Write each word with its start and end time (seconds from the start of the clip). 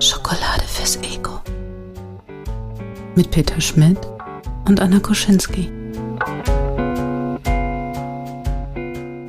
Schokolade 0.00 0.64
fürs 0.66 0.96
Ego. 1.02 1.40
Mit 3.14 3.30
Peter 3.30 3.60
Schmidt 3.60 3.98
und 4.66 4.80
Anna 4.80 5.00
Koschinski. 5.00 5.70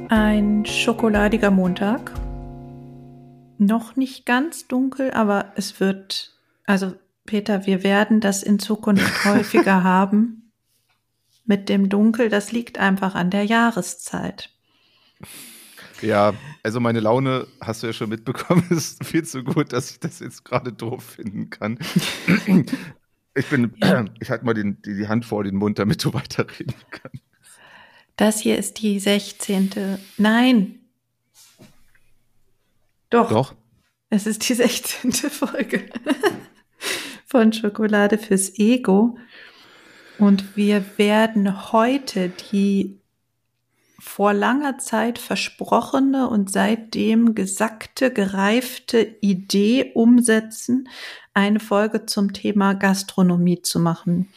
Ein 0.09 0.65
schokoladiger 0.65 1.51
Montag. 1.51 2.11
Noch 3.57 3.95
nicht 3.95 4.25
ganz 4.25 4.67
dunkel, 4.67 5.11
aber 5.11 5.53
es 5.55 5.79
wird, 5.79 6.38
also 6.69 6.93
Peter, 7.25 7.65
wir 7.65 7.81
werden 7.81 8.21
das 8.21 8.43
in 8.43 8.59
Zukunft 8.59 9.25
häufiger 9.25 9.83
haben. 9.83 10.51
Mit 11.45 11.67
dem 11.67 11.89
Dunkel, 11.89 12.29
das 12.29 12.51
liegt 12.51 12.77
einfach 12.77 13.15
an 13.15 13.31
der 13.31 13.43
Jahreszeit. 13.43 14.51
Ja, 16.01 16.35
also 16.61 16.79
meine 16.79 16.99
Laune, 16.99 17.47
hast 17.59 17.81
du 17.81 17.87
ja 17.87 17.93
schon 17.93 18.09
mitbekommen, 18.09 18.63
ist 18.69 19.03
viel 19.03 19.25
zu 19.25 19.43
gut, 19.43 19.73
dass 19.73 19.89
ich 19.89 19.99
das 19.99 20.19
jetzt 20.19 20.45
gerade 20.45 20.71
doof 20.71 21.03
finden 21.03 21.49
kann. 21.49 21.79
Ich 23.33 23.47
bin, 23.47 23.73
ich 24.19 24.29
halte 24.29 24.45
mal 24.45 24.53
den, 24.53 24.79
die, 24.83 24.93
die 24.93 25.07
Hand 25.07 25.25
vor 25.25 25.43
den 25.43 25.55
Mund, 25.55 25.79
damit 25.79 26.05
du 26.05 26.13
weiterreden 26.13 26.75
kannst. 26.91 27.23
Das 28.15 28.39
hier 28.39 28.59
ist 28.59 28.79
die 28.79 28.99
16. 28.99 29.97
Nein. 30.17 30.75
Doch. 33.09 33.29
Doch? 33.29 33.55
Es 34.11 34.27
ist 34.27 34.47
die 34.47 34.53
16. 34.53 35.11
Folge 35.13 35.89
von 37.25 37.53
Schokolade 37.53 38.17
fürs 38.17 38.57
Ego. 38.57 39.17
Und 40.17 40.55
wir 40.57 40.83
werden 40.97 41.71
heute 41.71 42.31
die 42.51 42.99
vor 43.99 44.33
langer 44.33 44.77
Zeit 44.77 45.19
versprochene 45.19 46.29
und 46.29 46.51
seitdem 46.51 47.35
gesackte, 47.35 48.11
gereifte 48.11 49.15
Idee 49.21 49.91
umsetzen, 49.93 50.87
eine 51.33 51.59
Folge 51.59 52.05
zum 52.05 52.33
Thema 52.33 52.73
Gastronomie 52.73 53.61
zu 53.61 53.79
machen. 53.79 54.29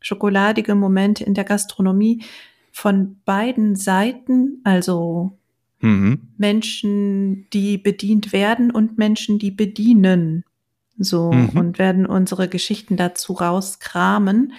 Schokoladige 0.00 0.74
Momente 0.74 1.24
in 1.24 1.34
der 1.34 1.44
Gastronomie 1.44 2.24
von 2.72 3.20
beiden 3.24 3.74
Seiten, 3.74 4.60
also 4.64 5.38
Mhm. 5.80 6.28
Menschen, 6.38 7.48
die 7.50 7.78
bedient 7.78 8.32
werden 8.32 8.70
und 8.70 8.98
Menschen, 8.98 9.38
die 9.38 9.50
bedienen. 9.50 10.44
So, 10.98 11.30
Mhm. 11.32 11.58
und 11.58 11.78
werden 11.78 12.06
unsere 12.06 12.48
Geschichten 12.48 12.96
dazu 12.96 13.34
rauskramen. 13.34 14.52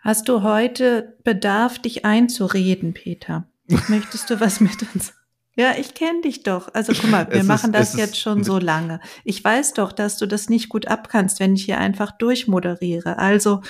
Hast 0.00 0.28
du 0.28 0.42
heute 0.42 1.16
Bedarf, 1.24 1.78
dich 1.78 2.04
einzureden, 2.04 2.94
Peter? 2.94 3.44
Möchtest 3.88 4.30
du 4.30 4.40
was 4.40 4.60
mit 4.60 4.76
uns? 4.94 5.12
Ja, 5.56 5.74
ich 5.78 5.94
kenne 5.94 6.22
dich 6.22 6.42
doch. 6.42 6.72
Also 6.74 6.92
guck 6.94 7.10
mal, 7.10 7.26
wir 7.30 7.34
Es 7.34 7.42
ist- 7.42 7.48
machen 7.48 7.72
das 7.72 7.90
ist- 7.94 7.98
jetzt 7.98 8.18
schon 8.18 8.42
so 8.44 8.58
lange. 8.58 9.00
Ich 9.24 9.42
weiß 9.44 9.74
doch, 9.74 9.92
dass 9.92 10.16
du 10.16 10.26
das 10.26 10.48
nicht 10.48 10.68
gut 10.68 10.88
abkannst, 10.88 11.38
wenn 11.38 11.54
ich 11.54 11.64
hier 11.64 11.78
einfach 11.78 12.12
durchmoderiere. 12.12 13.18
Also 13.18 13.60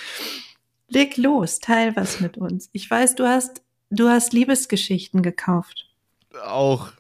leg 0.89 1.17
los, 1.17 1.59
teil 1.59 1.95
was 1.97 2.21
mit 2.21 2.39
uns. 2.39 2.69
Ich 2.73 2.89
weiß, 2.91 3.17
du 3.17 3.27
hast, 3.27 3.63
du 3.91 4.09
hast 4.09 4.33
Liebesgeschichten 4.33 5.23
gekauft. 5.23 5.87
Auch. 6.47 6.93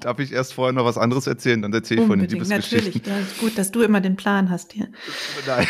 Darf 0.00 0.18
ich 0.20 0.32
erst 0.32 0.54
vorher 0.54 0.72
noch 0.72 0.84
was 0.84 0.96
anderes 0.98 1.26
erzählen? 1.26 1.60
Dann 1.60 1.72
erzähle 1.72 2.02
ich 2.02 2.06
von 2.06 2.18
den 2.18 2.28
Unbedingt, 2.28 2.48
natürlich. 2.48 2.94
Liebesgeschichten. 2.94 3.12
Ja, 3.12 3.18
ist 3.20 3.38
gut, 3.40 3.58
dass 3.58 3.72
du 3.72 3.82
immer 3.82 4.00
den 4.00 4.16
Plan 4.16 4.48
hast 4.48 4.72
hier. 4.72 4.88
Nein. 5.46 5.66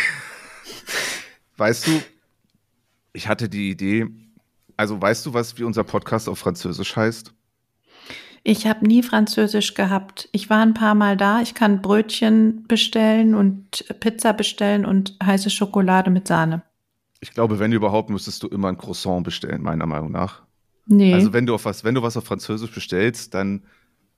Weißt 1.56 1.86
du, 1.86 2.02
ich 3.12 3.26
hatte 3.26 3.48
die 3.48 3.70
Idee, 3.70 4.06
also 4.76 5.00
weißt 5.00 5.26
du, 5.26 5.34
was 5.34 5.58
wie 5.58 5.64
unser 5.64 5.82
Podcast 5.82 6.28
auf 6.28 6.38
Französisch 6.38 6.94
heißt? 6.94 7.32
Ich 8.44 8.66
habe 8.66 8.86
nie 8.86 9.02
Französisch 9.02 9.74
gehabt. 9.74 10.28
Ich 10.32 10.48
war 10.48 10.60
ein 10.60 10.74
paar 10.74 10.94
Mal 10.94 11.16
da. 11.16 11.42
Ich 11.42 11.54
kann 11.54 11.82
Brötchen 11.82 12.64
bestellen 12.68 13.34
und 13.34 13.84
Pizza 14.00 14.32
bestellen 14.32 14.86
und 14.86 15.16
heiße 15.22 15.50
Schokolade 15.50 16.10
mit 16.10 16.28
Sahne. 16.28 16.62
Ich 17.20 17.32
glaube, 17.32 17.58
wenn 17.58 17.72
überhaupt, 17.72 18.10
müsstest 18.10 18.42
du 18.42 18.48
immer 18.48 18.68
ein 18.68 18.78
Croissant 18.78 19.24
bestellen, 19.24 19.62
meiner 19.62 19.86
Meinung 19.86 20.12
nach. 20.12 20.42
Nee. 20.86 21.12
Also 21.12 21.32
wenn 21.32 21.46
du 21.46 21.54
auf 21.54 21.64
was, 21.64 21.82
wenn 21.82 21.94
du 21.94 22.02
was 22.02 22.16
auf 22.16 22.24
Französisch 22.24 22.70
bestellst, 22.70 23.34
dann 23.34 23.64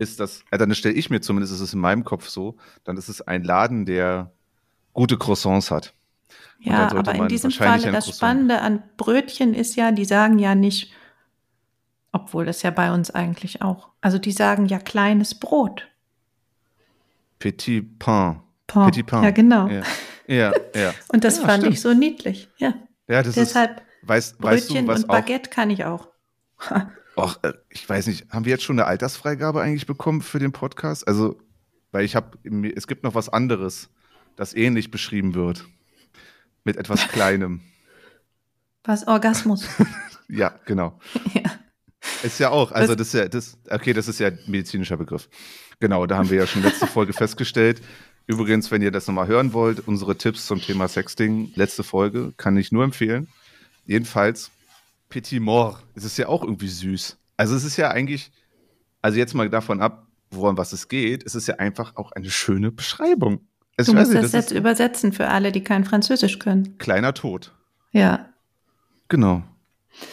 ist 0.01 0.19
das, 0.19 0.43
äh, 0.51 0.59
dann 0.59 0.75
stelle 0.75 0.95
ich 0.95 1.11
mir 1.11 1.21
zumindest, 1.21 1.53
ist 1.53 1.61
es 1.61 1.75
in 1.75 1.81
meinem 1.81 2.05
Kopf 2.05 2.29
so, 2.29 2.57
dann 2.85 2.97
ist 2.97 3.09
es 3.09 3.21
ein 3.23 3.45
Laden, 3.45 3.85
der 3.87 4.33
gute 4.95 5.17
Croissants 5.19 5.71
hat. 5.71 5.95
ja, 6.61 6.91
aber 6.91 7.15
in 7.15 7.29
diesem 7.29 7.51
ein 7.51 7.93
das 7.93 8.05
Croissant- 8.05 8.15
Spannende 8.17 8.61
an 8.61 8.83
Brötchen 8.97 9.55
ist 9.55 9.77
ja, 9.77 9.93
die 9.93 10.05
sagen 10.05 10.39
ja 10.39 10.55
nicht, 10.55 10.93
obwohl 12.13 12.45
das 12.47 12.63
ja 12.63 12.71
bei 12.71 12.93
uns 12.93 13.11
eigentlich 13.11 13.63
auch. 13.63 13.91
Also 14.01 14.19
die 14.19 14.33
sagen 14.33 14.67
ja 14.67 14.79
kleines 14.79 15.35
Brot. 15.39 15.87
Petit 17.39 17.99
Pain. 17.99 18.41
Pain. 18.67 18.91
Petit 18.91 19.07
Pain. 19.07 19.23
Ja, 19.25 19.31
genau. 19.31 19.69
Ja, 19.69 19.83
ja. 20.27 20.53
ja. 20.75 20.95
Und 21.09 21.25
das 21.25 21.39
Ja, 21.39 21.47
fand 21.47 21.63
stimmt. 21.63 21.75
ich 21.75 21.81
so 21.81 21.95
niedlich. 21.95 22.49
Ja. 22.59 22.75
Ja, 23.09 23.23
das 23.23 23.35
Deshalb 23.35 23.79
ist, 23.79 24.09
weißt, 24.09 24.43
weißt 24.43 24.69
Brötchen 24.69 24.87
du, 24.87 24.93
was 24.93 25.05
und 25.05 25.11
auch, 25.11 25.15
Baguette 25.15 25.51
kann 25.51 25.71
ich 25.71 25.85
auch. 25.85 26.09
Och, 27.17 27.39
äh, 27.43 27.53
ich 27.69 27.89
weiß 27.89 28.07
nicht, 28.07 28.31
haben 28.31 28.45
wir 28.45 28.51
jetzt 28.51 28.65
schon 28.65 28.79
eine 28.79 28.87
Altersfreigabe 28.87 29.61
eigentlich 29.61 29.87
bekommen 29.87 30.23
für 30.23 30.39
den 30.39 30.53
Podcast? 30.53 31.07
Also, 31.07 31.39
weil 31.93 32.05
ich 32.05 32.17
habe, 32.17 32.39
es 32.75 32.87
gibt 32.87 33.03
noch 33.03 33.15
was 33.15 33.29
anderes, 33.29 33.91
das 34.37 34.55
ähnlich 34.55 34.91
beschrieben 34.91 35.35
wird. 35.35 35.67
Mit 36.65 36.77
etwas 36.77 37.09
Kleinem. 37.09 37.63
Was 38.85 39.07
Orgasmus. 39.07 39.69
Ja, 40.33 40.55
genau. 40.65 40.97
ja. 41.35 41.43
Ist 42.23 42.39
ja 42.39 42.51
auch, 42.51 42.71
also 42.71 42.95
das 42.95 43.09
ist 43.09 43.15
ja, 43.15 43.27
das, 43.27 43.59
okay, 43.69 43.93
das 43.93 44.07
ist 44.07 44.21
ja 44.21 44.29
ein 44.29 44.39
medizinischer 44.47 44.97
Begriff. 44.97 45.29
Genau, 45.81 46.07
da 46.07 46.19
haben 46.19 46.31
wir 46.31 46.39
ja 46.39 46.47
schon 46.47 46.63
letzte 46.63 46.87
Folge 46.87 47.13
festgestellt. 47.13 47.83
Übrigens, 48.27 48.71
wenn 48.71 48.81
ihr 48.81 48.93
das 48.93 49.09
nochmal 49.09 49.27
hören 49.27 49.53
wollt, 49.53 49.89
unsere 49.89 50.17
Tipps 50.17 50.47
zum 50.47 50.61
Thema 50.61 50.87
Sexting, 50.87 51.53
letzte 51.57 51.83
Folge, 51.83 52.33
kann 52.37 52.57
ich 52.57 52.71
nur 52.71 52.85
empfehlen. 52.85 53.29
Jedenfalls, 53.87 54.53
Petit 55.11 55.41
Mort, 55.41 55.85
es 55.95 56.05
ist 56.05 56.17
ja 56.17 56.29
auch 56.29 56.43
irgendwie 56.43 56.69
süß. 56.69 57.19
Also 57.37 57.55
es 57.57 57.65
ist 57.65 57.77
ja 57.77 57.91
eigentlich, 57.91 58.31
also 59.03 59.19
jetzt 59.19 59.35
mal 59.35 59.51
davon 59.51 59.81
ab, 59.83 60.07
woran 60.31 60.57
was 60.57 60.73
es 60.73 60.89
geht, 60.89 61.25
es 61.27 61.35
ist 61.35 61.49
ja 61.49 61.57
einfach 61.57 61.97
auch 61.97 62.13
eine 62.13 62.31
schöne 62.31 62.71
Beschreibung. 62.71 63.41
Es, 63.77 63.87
Du 63.87 63.93
ich 63.93 63.99
weiß 63.99 64.09
musst 64.09 64.15
nicht, 64.15 64.25
das 64.25 64.33
jetzt 64.33 64.53
ist 64.53 64.59
übersetzen 64.59 65.13
für 65.13 65.29
alle, 65.29 65.53
die 65.53 65.63
kein 65.63 65.85
Französisch 65.85 66.39
können. 66.39 66.79
kleiner 66.79 67.13
Tod. 67.15 67.53
Ja. 67.93 68.29
Genau. 69.09 69.43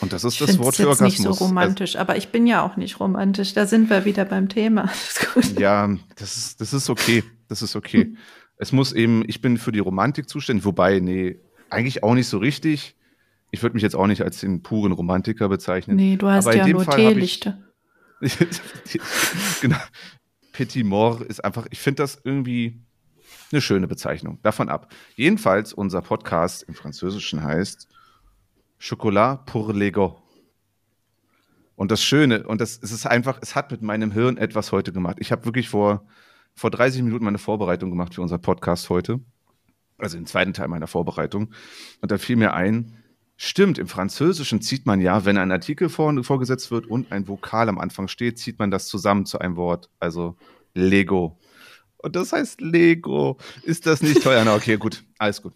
Und 0.02 0.12
das 0.12 0.24
ist 0.24 0.34
Ich 0.34 0.46
das 0.46 0.58
Wort 0.58 0.75
für 0.75 0.88
Orgasmus. 0.88 1.19
nicht 1.19 1.22
so 1.22 1.31
romantisch, 1.46 1.96
aber 1.97 2.18
ich 2.18 2.29
bin 2.29 2.47
ja 2.47 2.66
auch 2.66 2.78
nicht 2.78 3.00
romantisch. 3.00 3.53
Da 3.53 3.68
sind 3.68 3.90
wir 3.90 4.06
wieder 4.06 4.25
beim 4.25 4.50
Thema. 4.50 4.90
Also, 5.35 5.59
ja, 5.59 5.96
das 6.16 6.35
ist, 6.35 6.62
das 6.62 6.74
ist 6.74 6.90
okay. 6.90 7.24
Das 7.47 7.62
ist 7.62 7.75
okay. 7.75 8.16
Es 8.59 8.72
muss 8.72 8.91
eben, 8.91 9.24
ich 9.28 9.40
bin 9.40 9.59
für 9.59 9.72
die 9.72 9.78
Romantik 9.78 10.28
zuständig, 10.28 10.66
wobei, 10.66 11.00
nee, 11.00 11.40
eigentlich 11.69 12.02
auch 12.02 12.16
nicht 12.16 12.28
so 12.28 12.40
richtig. 12.40 12.96
Ich 13.52 13.62
würde 13.63 13.75
mich 13.75 13.84
jetzt 13.84 13.96
auch 13.96 14.08
nicht 14.08 14.22
als 14.22 14.40
den 14.40 14.62
puren 14.62 14.91
Romantiker 14.91 15.50
bezeichnen. 15.50 15.96
Nee, 15.96 16.18
du 16.18 16.28
hast 16.28 16.47
Aber 16.47 16.56
ja 16.56 16.68
nur 16.68 16.85
Teelichte. 16.85 17.63
genau. 19.62 19.78
Petit 20.52 20.85
Mort 20.85 21.22
ist 21.22 21.44
einfach, 21.46 21.68
ich 21.69 21.80
finde 21.80 22.03
das 22.03 22.19
irgendwie 22.24 22.81
eine 23.52 23.62
schöne 23.62 23.88
Bezeichnung. 23.88 24.40
Davon 24.41 24.69
ab. 24.69 24.91
Jedenfalls, 25.16 25.72
unser 25.72 26.02
Podcast 26.02 26.63
im 26.63 26.74
Französischen 26.74 27.44
heißt 27.44 27.88
Chocolat 28.80 29.46
pour 29.46 29.74
gars. 29.74 30.14
Und 31.75 31.91
das 31.91 32.03
Schöne, 32.03 32.47
und 32.47 32.59
das 32.59 32.79
es 32.81 32.91
ist 32.91 33.06
einfach, 33.06 33.38
es 33.41 33.55
hat 33.55 33.72
mit 33.72 33.84
meinem 33.84 34.11
Hirn 34.11 34.38
etwas 34.38 34.72
heute 34.72 34.91
gemacht. 34.91 35.17
Ich 35.20 35.32
habe 35.32 35.46
wirklich 35.46 35.70
vor, 35.70 36.08
vor 36.55 36.72
30 36.72 37.03
Minuten 37.03 37.23
meine 37.23 37.38
Vorbereitung 37.38 37.91
gemacht 37.91 38.16
für 38.16 38.22
unseren 38.22 38.41
Podcast 38.41 38.90
heute. 38.90 39.20
Also 40.00 40.17
den 40.17 40.26
zweiten 40.26 40.53
Teil 40.53 40.67
meiner 40.70 40.88
Vorbereitung. 40.88 41.53
Und 42.02 42.11
da 42.11 42.17
fiel 42.17 42.35
mir 42.35 42.53
ein, 42.53 42.97
stimmt, 43.37 43.78
im 43.78 43.87
Französischen 43.87 44.61
zieht 44.61 44.85
man 44.85 44.99
ja, 44.99 45.23
wenn 45.23 45.37
ein 45.37 45.51
Artikel 45.51 45.89
vor, 45.89 46.23
vorgesetzt 46.23 46.72
wird 46.72 46.87
und 46.87 47.11
ein 47.11 47.28
Vokal 47.28 47.69
am 47.69 47.79
Anfang 47.79 48.07
steht, 48.07 48.39
zieht 48.39 48.59
man 48.59 48.72
das 48.72 48.87
zusammen 48.87 49.25
zu 49.25 49.39
einem 49.39 49.55
Wort. 49.55 49.89
Also 49.99 50.35
Lego. 50.73 51.37
Und 51.97 52.16
das 52.16 52.34
heißt 52.34 52.61
Lego. 52.61 53.37
Ist 53.63 53.85
das 53.85 54.01
nicht 54.01 54.22
teuer? 54.23 54.43
Na, 54.43 54.55
okay, 54.55 54.78
gut, 54.78 55.03
alles 55.17 55.41
gut. 55.41 55.53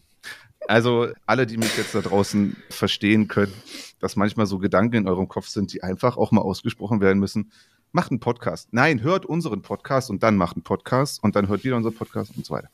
Also 0.68 1.10
alle, 1.26 1.48
die 1.48 1.58
mich 1.58 1.76
jetzt 1.76 1.96
da 1.96 2.02
draußen 2.02 2.56
verstehen 2.70 3.28
können, 3.28 3.54
dass 4.00 4.16
manchmal 4.16 4.46
so 4.46 4.60
Gedanken 4.60 4.96
in 4.96 5.08
eurem 5.08 5.28
Kopf 5.28 5.48
sind, 5.48 5.74
die 5.74 5.84
einfach 5.84 6.18
auch 6.18 6.32
mal 6.32 6.42
ausgesprochen 6.42 7.02
werden 7.02 7.20
müssen. 7.20 7.52
Macht 7.92 8.12
einen 8.12 8.20
Podcast. 8.20 8.70
Nein, 8.72 9.02
hört 9.02 9.26
unseren 9.26 9.64
Podcast 9.64 10.10
und 10.10 10.24
dann 10.24 10.38
macht 10.38 10.56
einen 10.56 10.64
Podcast 10.64 11.22
und 11.24 11.36
dann 11.36 11.48
hört 11.50 11.64
wieder 11.64 11.76
unseren 11.76 11.96
Podcast 11.96 12.38
und 12.38 12.46
so 12.46 12.54
weiter. 12.54 12.70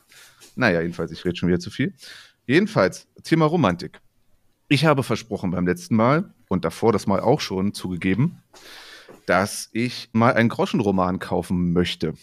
Naja, 0.55 0.81
jedenfalls, 0.81 1.11
ich 1.11 1.23
rede 1.25 1.35
schon 1.37 1.49
wieder 1.49 1.59
zu 1.59 1.71
viel. 1.71 1.93
Jedenfalls, 2.45 3.07
Thema 3.23 3.45
Romantik. 3.45 3.99
Ich 4.69 4.83
habe 4.83 5.01
versprochen 5.01 5.51
beim 5.51 5.65
letzten 5.65 5.95
Mal 5.95 6.33
und 6.49 6.65
davor 6.65 6.91
das 6.91 7.07
Mal 7.07 7.21
auch 7.21 7.39
schon 7.39 7.73
zugegeben, 7.73 8.43
dass 9.25 9.69
ich 9.71 10.09
mal 10.11 10.33
einen 10.33 10.49
Groschenroman 10.49 11.19
kaufen 11.19 11.71
möchte. 11.71 12.15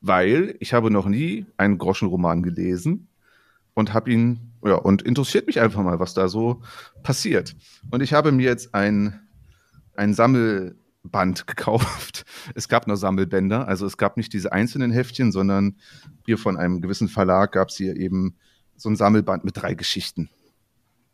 Weil 0.00 0.56
ich 0.58 0.72
habe 0.72 0.90
noch 0.90 1.06
nie 1.06 1.46
einen 1.56 1.78
Groschenroman 1.78 2.42
gelesen 2.42 3.06
und 3.74 3.94
habe 3.94 4.10
ihn, 4.10 4.52
ja, 4.64 4.74
und 4.74 5.02
interessiert 5.02 5.46
mich 5.46 5.60
einfach 5.60 5.84
mal, 5.84 6.00
was 6.00 6.14
da 6.14 6.26
so 6.26 6.62
passiert. 7.04 7.54
Und 7.92 8.02
ich 8.02 8.12
habe 8.12 8.32
mir 8.32 8.46
jetzt 8.46 8.74
ein, 8.74 9.20
ein 9.94 10.14
Sammelband 10.14 11.46
gekauft. 11.46 12.24
Es 12.56 12.68
gab 12.68 12.88
nur 12.88 12.96
Sammelbänder, 12.96 13.68
also 13.68 13.86
es 13.86 13.96
gab 13.96 14.16
nicht 14.16 14.32
diese 14.32 14.50
einzelnen 14.50 14.90
Heftchen, 14.90 15.30
sondern 15.30 15.76
hier 16.26 16.38
von 16.38 16.56
einem 16.56 16.80
gewissen 16.80 17.08
Verlag 17.08 17.52
gab 17.52 17.68
es 17.68 17.76
hier 17.76 17.94
eben 17.94 18.36
so 18.76 18.88
ein 18.88 18.96
Sammelband 18.96 19.44
mit 19.44 19.56
drei 19.56 19.74
Geschichten. 19.74 20.28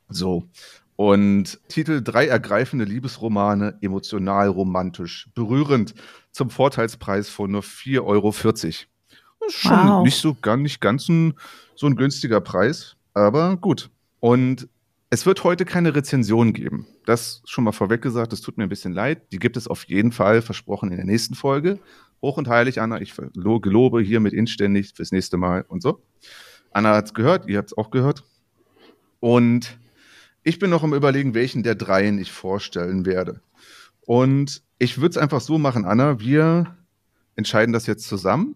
So. 0.08 0.44
Und 0.96 1.58
Titel 1.68 2.02
drei 2.02 2.26
ergreifende 2.26 2.84
Liebesromane, 2.84 3.78
emotional, 3.80 4.48
romantisch, 4.48 5.28
berührend, 5.34 5.94
zum 6.30 6.50
Vorteilspreis 6.50 7.28
von 7.28 7.50
nur 7.50 7.62
4,40 7.62 8.04
Euro. 8.04 8.30
Das 8.32 8.64
ist 8.64 8.86
schon 9.48 9.88
Wow. 9.88 10.04
nicht 10.04 10.16
so 10.16 10.34
gar 10.40 10.56
nicht 10.56 10.80
ganz 10.80 11.08
ein, 11.08 11.34
so 11.74 11.86
ein 11.86 11.96
günstiger 11.96 12.40
Preis, 12.40 12.96
aber 13.12 13.56
gut. 13.56 13.90
Und 14.20 14.68
es 15.10 15.26
wird 15.26 15.44
heute 15.44 15.64
keine 15.64 15.94
Rezension 15.94 16.52
geben. 16.52 16.86
Das 17.06 17.42
schon 17.44 17.64
mal 17.64 17.72
vorweg 17.72 18.00
gesagt, 18.00 18.32
das 18.32 18.40
tut 18.40 18.56
mir 18.56 18.64
ein 18.64 18.68
bisschen 18.68 18.92
leid. 18.92 19.32
Die 19.32 19.38
gibt 19.38 19.56
es 19.56 19.68
auf 19.68 19.84
jeden 19.84 20.12
Fall, 20.12 20.42
versprochen, 20.42 20.90
in 20.90 20.96
der 20.96 21.06
nächsten 21.06 21.34
Folge. 21.34 21.78
Hoch 22.22 22.36
und 22.36 22.48
heilig, 22.48 22.80
Anna, 22.80 23.00
ich 23.00 23.14
gelobe 23.34 24.00
hiermit 24.00 24.32
inständig 24.32 24.92
fürs 24.94 25.12
nächste 25.12 25.36
Mal 25.36 25.64
und 25.68 25.82
so. 25.82 26.00
Anna 26.72 26.94
hat 26.96 27.06
es 27.06 27.14
gehört, 27.14 27.48
ihr 27.48 27.58
habt 27.58 27.70
es 27.72 27.78
auch 27.78 27.90
gehört. 27.90 28.24
Und 29.20 29.78
ich 30.44 30.58
bin 30.58 30.70
noch 30.70 30.85
am 30.85 30.94
Überlegen, 30.94 31.35
welchen 31.35 31.62
der 31.62 31.75
dreien 31.75 32.19
ich 32.19 32.31
vorstellen 32.31 33.05
werde. 33.06 33.41
Und 34.02 34.62
ich 34.79 34.99
würde 34.99 35.11
es 35.11 35.17
einfach 35.17 35.41
so 35.41 35.58
machen, 35.58 35.85
Anna. 35.85 36.20
Wir 36.20 36.76
entscheiden 37.37 37.73
das 37.73 37.87
jetzt 37.87 38.06
zusammen 38.06 38.55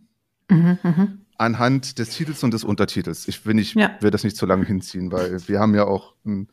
Mhm, 0.50 0.78
mhm. 0.82 1.18
anhand 1.36 1.98
des 1.98 2.10
Titels 2.10 2.42
und 2.44 2.54
des 2.54 2.64
Untertitels. 2.64 3.28
Ich 3.28 3.44
will, 3.44 3.54
nicht, 3.54 3.74
Ja. 3.74 3.96
will 4.00 4.10
das 4.10 4.24
nicht 4.24 4.36
zu 4.36 4.46
lange 4.46 4.64
hinziehen, 4.64 5.12
weil 5.12 5.46
wir 5.48 5.60
haben 5.60 5.74
ja 5.74 5.84
auch 5.84 6.14
einen, 6.24 6.48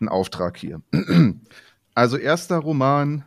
einen 0.00 0.08
Auftrag 0.08 0.56
hier. 0.58 0.82
Also 1.94 2.16
erster 2.16 2.58
Roman, 2.58 3.24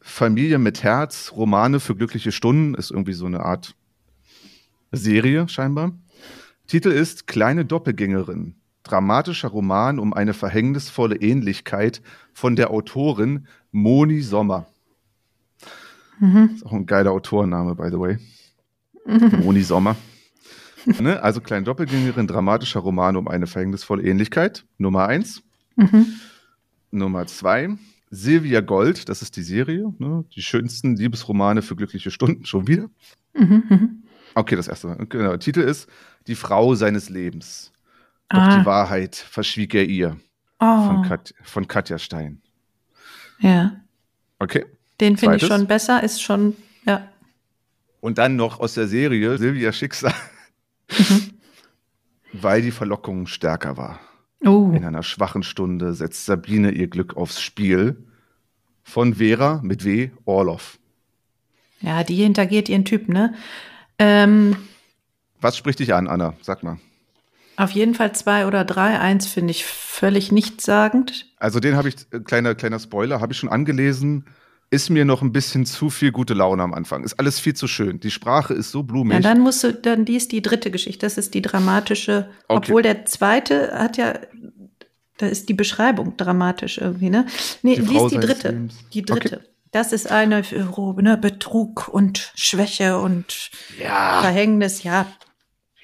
Familie 0.00 0.58
mit 0.58 0.82
Herz, 0.82 1.32
Romane 1.34 1.80
für 1.80 1.94
glückliche 1.96 2.32
Stunden, 2.32 2.74
ist 2.74 2.90
irgendwie 2.90 3.12
so 3.12 3.26
eine 3.26 3.40
Art 3.40 3.74
Serie 4.92 5.48
scheinbar. 5.48 5.92
Titel 6.66 6.90
ist 6.90 7.26
Kleine 7.26 7.64
Doppelgängerin. 7.64 8.54
Dramatischer 8.90 9.48
Roman 9.48 10.00
um 10.00 10.12
eine 10.12 10.34
verhängnisvolle 10.34 11.14
Ähnlichkeit 11.14 12.02
von 12.32 12.56
der 12.56 12.72
Autorin 12.72 13.46
Moni 13.70 14.20
Sommer. 14.20 14.66
Mhm. 16.18 16.50
Ist 16.56 16.66
auch 16.66 16.72
ein 16.72 16.86
geiler 16.86 17.12
Autorenname, 17.12 17.76
by 17.76 17.88
the 17.88 18.00
way. 18.00 18.18
Moni 19.44 19.62
Sommer. 19.62 19.94
ne? 20.86 21.22
Also 21.22 21.40
Kleine 21.40 21.64
Doppelgängerin, 21.64 22.26
dramatischer 22.26 22.80
Roman 22.80 23.16
um 23.16 23.28
eine 23.28 23.46
verhängnisvolle 23.46 24.02
Ähnlichkeit. 24.02 24.64
Nummer 24.76 25.06
eins. 25.06 25.42
Mhm. 25.76 26.06
Nummer 26.90 27.26
zwei. 27.28 27.68
Silvia 28.10 28.60
Gold, 28.60 29.08
das 29.08 29.22
ist 29.22 29.36
die 29.36 29.44
Serie. 29.44 29.94
Ne? 29.98 30.24
Die 30.34 30.42
schönsten 30.42 30.96
Liebesromane 30.96 31.62
für 31.62 31.76
glückliche 31.76 32.10
Stunden, 32.10 32.44
schon 32.44 32.66
wieder. 32.66 32.90
Mhm. 33.34 33.62
Mhm. 33.68 34.02
Okay, 34.34 34.56
das 34.56 34.66
erste. 34.66 34.96
Genau. 35.08 35.36
Titel 35.36 35.60
ist 35.60 35.88
Die 36.26 36.34
Frau 36.34 36.74
seines 36.74 37.08
Lebens. 37.08 37.70
Doch 38.30 38.38
Ah. 38.38 38.58
die 38.60 38.66
Wahrheit 38.66 39.16
verschwieg 39.16 39.74
er 39.74 39.84
ihr. 39.84 40.16
Von, 40.58 41.04
Oh, 41.04 41.08
Kat 41.08 41.34
von 41.42 41.66
Katja 41.68 41.98
Stein. 41.98 42.40
ja. 43.40 43.72
Okay. 44.38 44.64
Den 45.00 45.16
finde 45.16 45.36
ich 45.36 45.46
schon 45.46 45.66
besser, 45.66 46.02
ist 46.02 46.22
schon, 46.22 46.54
ja. 46.84 47.08
Und 48.00 48.18
dann 48.18 48.36
noch 48.36 48.60
aus 48.60 48.74
der 48.74 48.86
Serie 48.88 49.36
Silvia 49.38 49.72
Schicksal. 49.72 50.14
Weil 52.32 52.62
die 52.62 52.70
Verlockung 52.70 53.26
stärker 53.26 53.76
war. 53.76 54.00
Oh, 54.44 54.72
In 54.74 54.84
einer 54.84 55.02
schwachen 55.02 55.42
Stunde 55.42 55.92
setzt 55.94 56.24
Sabine 56.26 56.70
ihr 56.70 56.88
Glück 56.88 57.16
aufs 57.16 57.40
Spiel. 57.40 58.06
Von 58.82 59.14
Vera 59.16 59.60
mit 59.62 59.84
W. 59.84 60.10
Orloff. 60.24 60.78
ja, 61.80 62.02
die 62.04 62.16
hintergeht 62.16 62.68
ihren 62.68 62.84
Typ, 62.84 63.08
ne? 63.08 63.34
Ähm, 63.98 64.56
Was 65.40 65.56
spricht 65.56 65.78
dich 65.78 65.92
an, 65.94 66.08
Anna? 66.08 66.34
Sag 66.42 66.62
mal. 66.62 66.78
Auf 67.60 67.70
jeden 67.72 67.94
Fall 67.94 68.12
zwei 68.14 68.46
oder 68.46 68.64
drei. 68.64 68.98
Eins 68.98 69.26
finde 69.26 69.50
ich 69.52 69.64
völlig 69.64 70.32
nichtssagend. 70.32 71.26
Also 71.36 71.60
den 71.60 71.76
habe 71.76 71.88
ich, 71.88 71.96
äh, 72.12 72.20
kleiner, 72.20 72.54
kleiner 72.54 72.78
Spoiler, 72.78 73.20
habe 73.20 73.32
ich 73.32 73.38
schon 73.38 73.48
angelesen. 73.48 74.26
Ist 74.72 74.88
mir 74.88 75.04
noch 75.04 75.20
ein 75.20 75.32
bisschen 75.32 75.66
zu 75.66 75.90
viel 75.90 76.12
gute 76.12 76.32
Laune 76.34 76.62
am 76.62 76.74
Anfang. 76.74 77.02
Ist 77.02 77.18
alles 77.18 77.40
viel 77.40 77.54
zu 77.54 77.66
schön. 77.66 77.98
Die 77.98 78.10
Sprache 78.12 78.54
ist 78.54 78.70
so 78.70 78.84
blumig. 78.84 79.14
Ja, 79.14 79.20
dann 79.20 79.40
musst 79.40 79.64
du, 79.64 79.74
dann 79.74 80.04
die 80.04 80.14
ist 80.16 80.30
die 80.30 80.42
dritte 80.42 80.70
Geschichte. 80.70 81.04
Das 81.06 81.18
ist 81.18 81.34
die 81.34 81.42
dramatische, 81.42 82.30
Okay. 82.48 82.68
obwohl 82.68 82.82
der 82.82 83.04
zweite 83.04 83.72
hat 83.72 83.96
ja, 83.96 84.14
da 85.18 85.26
ist 85.26 85.48
die 85.48 85.54
Beschreibung 85.54 86.16
dramatisch 86.16 86.78
irgendwie, 86.78 87.10
ne? 87.10 87.26
Nee, 87.62 87.76
Die 87.76 87.82
die, 87.82 87.96
ist 87.96 88.10
die 88.10 88.18
dritte. 88.20 88.48
Lebens. 88.50 88.74
Die 88.94 89.02
dritte. 89.02 89.40
Das 89.72 89.92
ist 89.92 90.10
eine 90.10 90.44
für, 90.44 90.96
ne, 91.02 91.16
Betrug 91.16 91.88
und 91.88 92.32
Schwäche 92.36 92.98
und 92.98 93.50
ja, 93.78 94.20
Verhängnis, 94.20 94.82
ja. 94.82 95.06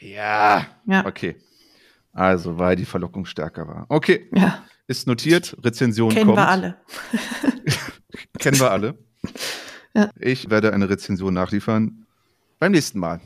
ja. 0.01 0.67
Ja. 0.87 1.07
Okay. 1.07 1.37
Also, 2.17 2.59
weil 2.59 2.77
die 2.77 2.87
Verlockung 2.87 3.27
stärker 3.27 3.69
war. 3.69 3.87
Okay, 3.91 4.29
Ja, 4.35 4.65
ist 4.87 5.07
notiert. 5.07 5.55
Rezension 5.63 6.11
kennen 6.11 6.27
kommt. 6.27 6.39
wir 6.39 6.49
alle. 6.49 6.77
Kennen 8.39 8.59
wir 8.59 8.71
alle. 8.71 8.97
Ja. 9.95 10.11
Ich 10.19 10.49
werde 10.51 10.73
eine 10.73 10.89
Rezension 10.89 11.35
nachliefern 11.35 12.07
beim 12.59 12.73
nächsten 12.73 12.99
Mal. 12.99 13.21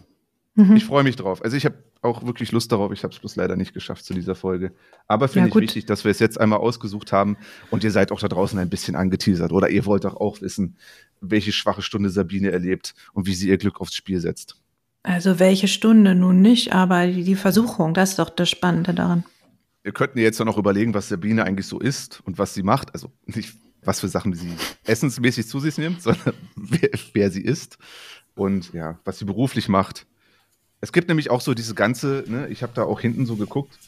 Mhm. 0.56 0.76
Ich 0.76 0.84
freue 0.84 1.04
mich 1.04 1.16
drauf. 1.16 1.42
Also 1.44 1.56
ich 1.56 1.64
habe 1.64 1.76
auch 2.02 2.24
wirklich 2.26 2.50
Lust 2.50 2.72
darauf. 2.72 2.90
Ich 2.92 3.04
habe 3.04 3.12
es 3.14 3.20
bloß 3.20 3.36
leider 3.36 3.54
nicht 3.56 3.74
geschafft 3.74 4.04
zu 4.04 4.14
dieser 4.14 4.34
Folge. 4.34 4.72
Aber 5.06 5.28
finde 5.28 5.40
Ja, 5.40 5.46
ich 5.48 5.52
gut. 5.52 5.62
wichtig, 5.62 5.86
dass 5.86 6.02
wir 6.04 6.10
es 6.10 6.18
jetzt 6.18 6.40
einmal 6.40 6.58
ausgesucht 6.58 7.12
haben 7.12 7.36
und 7.70 7.84
ihr 7.84 7.90
seid 7.92 8.10
auch 8.10 8.20
da 8.20 8.26
draußen 8.28 8.58
ein 8.58 8.70
bisschen 8.70 8.96
angeteasert. 8.96 9.52
Oder 9.52 9.68
ihr 9.70 9.84
wollt 9.86 10.04
doch 10.04 10.16
auch 10.16 10.40
wissen, 10.40 10.76
welche 11.20 11.52
schwache 11.52 11.82
Stunde 11.82 12.10
Sabine 12.10 12.50
erlebt 12.50 12.94
und 13.12 13.26
wie 13.26 13.34
sie 13.34 13.48
ihr 13.48 13.58
Glück 13.58 13.80
aufs 13.80 13.94
Spiel 13.94 14.20
setzt. 14.20 14.56
Also 15.02 15.38
welche 15.38 15.68
Stunde 15.68 16.14
nun 16.14 16.42
nicht, 16.42 16.72
aber 16.72 17.06
die, 17.06 17.34
Versuchung, 17.34 17.94
das 17.94 18.10
ist 18.10 18.18
doch 18.18 18.30
das 18.30 18.50
Spannende 18.50 18.92
daran. 18.92 19.24
Ihr 19.82 19.92
könnt 19.92 20.14
mir 20.14 20.22
jetzt 20.22 20.38
noch 20.40 20.58
überlegen, 20.58 20.92
was 20.92 21.08
Sabine 21.08 21.44
eigentlich 21.44 21.66
so 21.66 21.80
isst 21.80 22.20
und 22.26 22.38
was 22.38 22.52
sie 22.52 22.62
macht. 22.62 22.92
Also 22.92 23.10
nicht, 23.24 23.54
was 23.82 24.00
für 24.00 24.08
Sachen 24.08 24.34
sie 24.34 24.52
essensmäßig 24.84 25.48
zu 25.48 25.58
sich 25.58 25.78
nimmt, 25.78 26.02
sondern 26.02 26.34
wer, 26.54 26.90
wer 27.14 27.30
sie 27.30 27.42
ist 27.42 27.78
und 28.34 28.72
ja, 28.74 28.98
was 29.04 29.18
sie 29.18 29.24
beruflich 29.24 29.68
macht. 29.68 30.06
Es 30.82 30.92
gibt 30.92 31.08
nämlich 31.08 31.30
auch 31.30 31.40
so 31.40 31.54
diese 31.54 31.74
ganze, 31.74 32.24
ne, 32.26 32.48
ich 32.48 32.62
habe 32.62 32.72
da 32.74 32.82
auch 32.82 33.00
hinten 33.00 33.26
so 33.26 33.36
geguckt, 33.36 33.78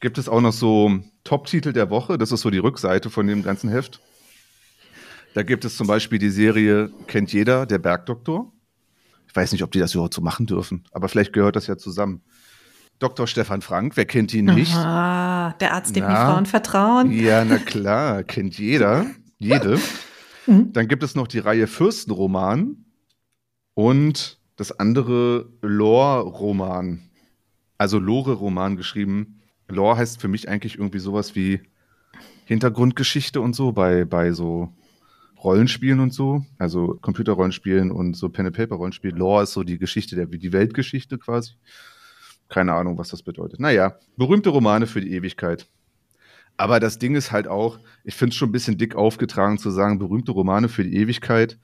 gibt 0.00 0.18
es 0.18 0.28
auch 0.28 0.40
noch 0.40 0.52
so 0.52 0.98
Top-Titel 1.24 1.72
der 1.72 1.90
Woche. 1.90 2.18
Das 2.18 2.32
ist 2.32 2.40
so 2.40 2.50
die 2.50 2.58
Rückseite 2.58 3.10
von 3.10 3.26
dem 3.26 3.42
ganzen 3.42 3.70
Heft. 3.70 4.00
Da 5.34 5.42
gibt 5.42 5.64
es 5.64 5.76
zum 5.76 5.86
Beispiel 5.86 6.18
die 6.18 6.30
Serie 6.30 6.90
Kennt 7.06 7.32
jeder, 7.32 7.66
der 7.66 7.78
Bergdoktor. 7.78 8.52
Ich 9.38 9.42
weiß 9.42 9.52
nicht, 9.52 9.62
ob 9.62 9.70
die 9.70 9.78
das 9.78 9.94
überhaupt 9.94 10.14
so 10.14 10.20
machen 10.20 10.46
dürfen, 10.46 10.82
aber 10.90 11.08
vielleicht 11.08 11.32
gehört 11.32 11.54
das 11.54 11.68
ja 11.68 11.76
zusammen. 11.78 12.22
Dr. 12.98 13.28
Stefan 13.28 13.62
Frank, 13.62 13.96
wer 13.96 14.04
kennt 14.04 14.34
ihn 14.34 14.46
nicht? 14.46 14.74
Ah, 14.74 15.54
der 15.60 15.74
Arzt, 15.74 15.94
dem 15.94 16.04
die? 16.08 16.12
Frauen 16.12 16.44
vertrauen. 16.44 17.12
Ja, 17.12 17.44
na 17.44 17.58
klar, 17.58 18.24
kennt 18.24 18.58
jeder, 18.58 19.06
jede. 19.38 19.78
Mhm. 20.48 20.72
Dann 20.72 20.88
gibt 20.88 21.04
es 21.04 21.14
noch 21.14 21.28
die 21.28 21.38
Reihe 21.38 21.68
Fürstenroman 21.68 22.84
und 23.74 24.40
das 24.56 24.72
andere 24.76 25.48
Lore-Roman. 25.62 27.08
Also 27.76 28.00
Lore-Roman 28.00 28.76
geschrieben. 28.76 29.40
Lore 29.68 29.98
heißt 29.98 30.20
für 30.20 30.26
mich 30.26 30.48
eigentlich 30.48 30.78
irgendwie 30.78 30.98
sowas 30.98 31.36
wie 31.36 31.60
Hintergrundgeschichte 32.46 33.40
und 33.40 33.54
so 33.54 33.70
bei, 33.70 34.04
bei 34.04 34.32
so 34.32 34.72
Rollenspielen 35.42 36.00
und 36.00 36.12
so. 36.12 36.44
Also 36.58 36.98
Computerrollenspielen 37.00 37.90
und 37.90 38.14
so 38.14 38.28
Pen-and-Paper-Rollenspielen. 38.28 39.16
Lore 39.16 39.44
ist 39.44 39.52
so 39.52 39.62
die 39.62 39.78
Geschichte, 39.78 40.16
der, 40.16 40.26
die 40.26 40.52
Weltgeschichte 40.52 41.18
quasi. 41.18 41.52
Keine 42.48 42.74
Ahnung, 42.74 42.98
was 42.98 43.08
das 43.08 43.22
bedeutet. 43.22 43.60
Naja, 43.60 43.98
berühmte 44.16 44.50
Romane 44.50 44.86
für 44.86 45.00
die 45.00 45.12
Ewigkeit. 45.12 45.66
Aber 46.56 46.80
das 46.80 46.98
Ding 46.98 47.14
ist 47.14 47.30
halt 47.30 47.46
auch, 47.46 47.78
ich 48.04 48.14
finde 48.14 48.32
es 48.32 48.36
schon 48.36 48.48
ein 48.48 48.52
bisschen 48.52 48.78
dick 48.78 48.96
aufgetragen 48.96 49.58
zu 49.58 49.70
sagen, 49.70 49.98
berühmte 49.98 50.32
Romane 50.32 50.68
für 50.68 50.82
die 50.82 50.96
Ewigkeit. 50.96 51.58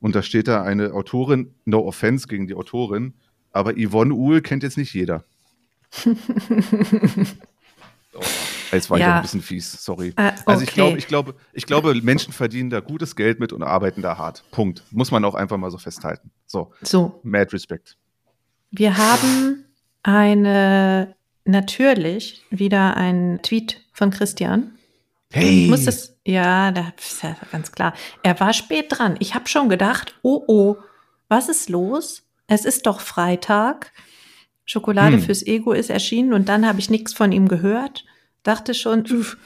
Und 0.00 0.14
da 0.14 0.22
steht 0.22 0.48
da 0.48 0.62
eine 0.62 0.92
Autorin, 0.92 1.54
no 1.66 1.86
offense 1.86 2.26
gegen 2.26 2.48
die 2.48 2.54
Autorin, 2.54 3.14
aber 3.52 3.74
Yvonne 3.74 4.14
Uhl 4.14 4.40
kennt 4.40 4.62
jetzt 4.62 4.78
nicht 4.78 4.94
jeder. 4.94 5.24
oh, 8.14 8.20
jetzt 8.72 8.90
war 8.90 8.98
ich 8.98 9.02
Ja. 9.02 9.12
auch 9.12 9.16
ein 9.16 9.22
bisschen 9.22 9.42
fies, 9.42 9.84
sorry. 9.84 10.12
Äh, 10.16 10.32
Also 10.46 10.62
ich 10.62 10.68
okay. 10.70 10.74
glaube, 10.74 10.98
ich 10.98 11.06
glaube, 11.06 11.34
ich 11.52 11.66
glaube, 11.66 11.94
Menschen 12.02 12.32
verdienen 12.32 12.70
da 12.70 12.80
gutes 12.80 13.16
Geld 13.16 13.40
mit 13.40 13.52
und 13.52 13.62
arbeiten 13.62 14.02
da 14.02 14.18
hart. 14.18 14.42
Punkt. 14.50 14.82
Muss 14.90 15.10
man 15.10 15.24
auch 15.24 15.34
einfach 15.34 15.56
mal 15.56 15.70
so 15.70 15.78
festhalten. 15.78 16.30
So, 16.46 16.72
So, 16.82 17.20
mad 17.22 17.52
respect. 17.52 17.96
wir 18.70 18.96
haben 18.96 19.64
eine, 20.02 21.14
natürlich 21.44 22.42
wieder 22.50 22.96
ein 22.96 23.40
Tweet 23.42 23.80
von 23.92 24.10
Christian. 24.10 24.72
Hey! 25.32 25.64
Ich 25.64 25.70
muss 25.70 25.84
das, 25.84 26.16
ja, 26.24 26.70
da 26.72 26.92
ist 26.98 27.22
ja 27.22 27.36
ganz 27.52 27.70
klar. 27.72 27.94
Er 28.22 28.38
war 28.40 28.52
spät 28.52 28.86
dran. 28.88 29.16
Ich 29.20 29.34
habe 29.34 29.48
schon 29.48 29.68
gedacht, 29.68 30.14
oh 30.22 30.42
oh, 30.48 30.76
was 31.28 31.48
ist 31.48 31.68
los? 31.68 32.22
Es 32.48 32.64
ist 32.64 32.86
doch 32.86 33.00
Freitag. 33.00 33.92
Schokolade 34.70 35.16
Hm. 35.16 35.22
fürs 35.22 35.44
Ego 35.44 35.72
ist 35.72 35.90
erschienen 35.90 36.32
und 36.32 36.48
dann 36.48 36.64
habe 36.64 36.78
ich 36.78 36.90
nichts 36.90 37.12
von 37.12 37.32
ihm 37.32 37.48
gehört. 37.48 38.04
Dachte 38.44 38.72
schon, 38.72 39.00
uff, 39.10 39.36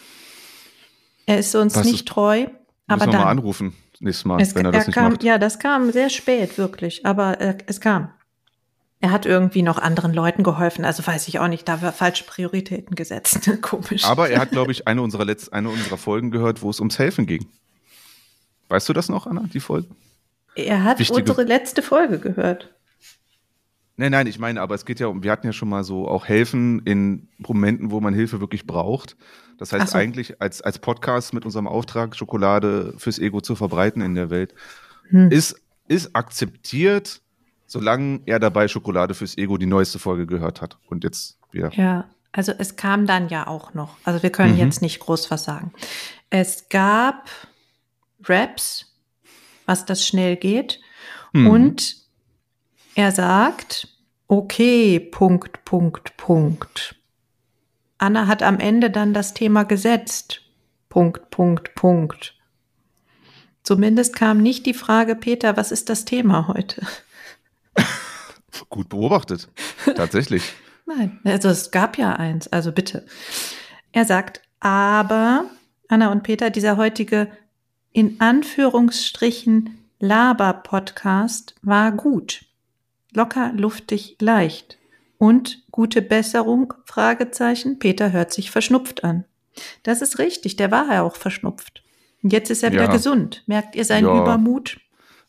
er 1.25 1.38
ist 1.38 1.54
uns 1.54 1.75
Was 1.76 1.85
nicht 1.87 1.95
ist- 2.00 2.09
treu. 2.09 2.47
Aber 2.87 3.00
wir 3.00 3.07
mal 3.07 3.12
dann, 3.12 3.23
anrufen 3.28 3.73
nächstes 4.00 4.26
Mal, 4.26 4.38
es, 4.43 4.54
wenn 4.54 4.66
er 4.66 4.73
er 4.73 4.73
das 4.78 4.87
nicht 4.88 4.95
kam, 4.95 5.12
macht. 5.12 5.25
ja, 5.25 5.38
das 5.38 5.59
kam 5.59 5.90
sehr 5.93 6.11
spät, 6.11 6.59
wirklich. 6.59 7.07
Aber 7.07 7.40
äh, 7.40 7.57
es 7.66 7.81
kam. 7.81 8.11
Er 9.00 9.11
hat 9.11 9.25
irgendwie 9.25 9.62
noch 9.62 9.78
anderen 9.78 10.12
Leuten 10.12 10.43
geholfen. 10.43 10.85
Also 10.85 11.07
weiß 11.07 11.26
ich 11.28 11.38
auch 11.38 11.49
nicht, 11.49 11.66
da 11.69 11.81
war 11.81 11.93
falsche 11.93 12.25
Prioritäten 12.25 12.95
gesetzt. 12.95 13.50
Komisch. 13.62 14.04
Aber 14.04 14.28
er 14.28 14.40
hat, 14.40 14.50
glaube 14.50 14.73
ich, 14.73 14.87
eine 14.87 15.00
unserer 15.00 15.25
letzt, 15.25 15.54
eine 15.54 15.71
unserer 15.71 15.97
Folgen 15.97 16.31
gehört, 16.31 16.61
wo 16.61 16.69
es 16.69 16.81
ums 16.81 16.99
Helfen 16.99 17.25
ging. 17.26 17.47
Weißt 18.69 18.87
du 18.88 18.93
das 18.93 19.09
noch, 19.09 19.26
Anna, 19.26 19.45
die 19.52 19.61
Folge? 19.61 19.88
er 20.57 20.85
hat 20.85 20.99
wichtige- 20.99 21.21
unsere 21.21 21.45
letzte 21.45 21.81
Folge 21.83 22.19
gehört. 22.19 22.74
Nein, 23.97 24.11
nein, 24.11 24.27
ich 24.27 24.39
meine, 24.41 24.61
aber 24.61 24.75
es 24.75 24.85
geht 24.85 24.99
ja 24.99 25.07
um, 25.07 25.23
wir 25.23 25.31
hatten 25.31 25.47
ja 25.47 25.53
schon 25.53 25.69
mal 25.69 25.85
so 25.85 26.09
auch 26.09 26.27
helfen 26.27 26.81
in 26.85 27.29
Momenten, 27.39 27.91
wo 27.93 28.01
man 28.01 28.13
Hilfe 28.13 28.41
wirklich 28.41 28.67
braucht. 28.67 29.17
Das 29.59 29.73
heißt 29.73 29.91
so. 29.93 29.99
eigentlich 29.99 30.41
als, 30.41 30.63
als 30.63 30.81
Podcast 30.81 31.33
mit 31.33 31.45
unserem 31.45 31.69
Auftrag, 31.69 32.17
Schokolade 32.17 32.95
fürs 32.99 33.21
Ego 33.21 33.41
zu 33.41 33.55
verbreiten 33.55 34.03
in 34.03 34.15
der 34.17 34.31
Welt, 34.31 34.55
Hm. 35.11 35.31
ist, 35.31 35.63
ist 35.87 36.17
akzeptiert, 36.17 37.21
solange 37.67 38.21
er 38.27 38.41
dabei 38.41 38.67
Schokolade 38.69 39.15
fürs 39.15 39.39
Ego 39.39 39.59
die 39.59 39.67
neueste 39.67 39.99
Folge 40.01 40.27
gehört 40.27 40.61
hat. 40.61 40.79
Und 40.89 41.05
jetzt 41.05 41.39
wieder. 41.53 41.71
Ja, 41.75 42.09
also 42.33 42.53
es 42.59 42.75
kam 42.75 43.07
dann 43.07 43.29
ja 43.29 43.47
auch 43.47 43.75
noch. 43.75 43.97
Also 44.03 44.23
wir 44.25 44.31
können 44.31 44.55
Mhm. 44.55 44.59
jetzt 44.61 44.83
nicht 44.83 44.99
groß 44.99 45.31
was 45.31 45.45
sagen. 45.45 45.73
Es 46.31 46.69
gab 46.69 47.29
Raps, 48.25 48.93
was 49.67 49.85
das 49.85 50.05
schnell 50.07 50.37
geht. 50.37 50.81
Hm. 51.33 51.47
Und 51.49 52.03
er 52.95 53.13
sagt, 53.13 53.89
okay, 54.29 55.01
Punkt, 55.01 55.65
Punkt, 55.65 56.17
Punkt. 56.17 56.97
Anna 57.99 58.27
hat 58.27 58.43
am 58.43 58.59
Ende 58.61 58.91
dann 58.91 59.15
das 59.15 59.35
Thema 59.35 59.65
gesetzt. 59.65 60.43
Punkt, 60.89 61.31
Punkt, 61.31 61.75
Punkt. 61.75 62.35
Zumindest 63.63 64.15
kam 64.15 64.43
nicht 64.43 64.67
die 64.67 64.75
Frage, 64.75 65.17
Peter, 65.17 65.57
was 65.57 65.73
ist 65.73 65.89
das 65.89 66.05
Thema 66.05 66.49
heute? 66.49 66.87
Gut 68.69 68.89
beobachtet. 68.91 69.49
Tatsächlich. 69.97 70.53
Nein, 70.87 71.19
also 71.25 71.49
es 71.49 71.71
gab 71.71 71.97
ja 71.97 72.13
eins, 72.13 72.47
also 72.49 72.73
bitte. 72.73 73.07
Er 73.93 74.05
sagt, 74.05 74.43
aber, 74.61 75.47
Anna 75.89 76.13
und 76.13 76.23
Peter, 76.23 76.51
dieser 76.51 76.77
heutige 76.77 77.29
in 77.93 78.21
Anführungsstrichen 78.21 79.79
Laber-Podcast 80.01 81.55
war 81.63 81.93
gut. 81.93 82.45
Locker, 83.14 83.52
luftig, 83.54 84.16
leicht. 84.21 84.78
Und 85.18 85.62
gute 85.71 86.02
Besserung? 86.02 86.75
Fragezeichen. 86.85 87.78
Peter 87.78 88.12
hört 88.12 88.33
sich 88.33 88.50
verschnupft 88.50 89.04
an. 89.04 89.25
Das 89.85 90.02
ist 90.02 90.18
richtig, 90.18 90.56
der 90.56 90.71
war 90.71 90.92
ja 90.92 91.02
auch 91.02 91.16
verschnupft. 91.16 91.85
Und 92.23 92.33
jetzt 92.33 92.50
ist 92.50 92.62
er 92.62 92.73
wieder 92.73 92.85
Ja. 92.85 92.90
gesund. 92.92 93.44
Merkt 93.47 93.76
ihr 93.76 93.85
seinen 93.85 94.06
Ja. 94.06 94.21
Übermut? 94.23 94.78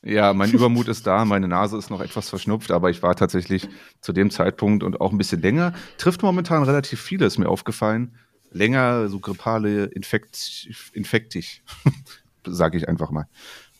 Ja, 0.03 0.33
mein 0.33 0.51
Übermut 0.53 0.87
ist 0.87 1.05
da, 1.05 1.25
meine 1.25 1.47
Nase 1.47 1.77
ist 1.77 1.89
noch 1.89 2.01
etwas 2.01 2.29
verschnupft, 2.29 2.71
aber 2.71 2.89
ich 2.89 3.03
war 3.03 3.15
tatsächlich 3.15 3.67
zu 4.01 4.13
dem 4.13 4.31
Zeitpunkt 4.31 4.83
und 4.83 4.99
auch 5.01 5.11
ein 5.11 5.17
bisschen 5.17 5.41
länger. 5.41 5.73
Trifft 5.97 6.23
momentan 6.23 6.63
relativ 6.63 7.01
viele, 7.01 7.25
ist 7.25 7.37
mir 7.37 7.49
aufgefallen. 7.49 8.15
Länger, 8.51 9.09
so 9.09 9.19
grippale 9.19 9.85
Infekt, 9.85 10.67
infektig, 10.93 11.61
sage 12.47 12.77
ich 12.77 12.87
einfach 12.87 13.11
mal. 13.11 13.25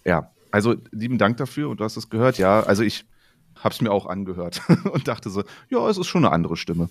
Ja, 0.03 0.31
also 0.51 0.75
lieben 0.91 1.17
Dank 1.17 1.37
dafür 1.37 1.69
und 1.69 1.79
du 1.79 1.83
hast 1.83 1.97
es 1.97 2.09
gehört. 2.09 2.37
Ja, 2.37 2.61
also 2.61 2.83
ich 2.83 3.05
habe 3.57 3.73
es 3.73 3.81
mir 3.81 3.91
auch 3.91 4.05
angehört 4.05 4.61
und 4.91 5.07
dachte 5.07 5.29
so, 5.29 5.43
ja, 5.69 5.87
es 5.89 5.97
ist 5.97 6.07
schon 6.07 6.25
eine 6.25 6.33
andere 6.33 6.57
Stimme. 6.57 6.89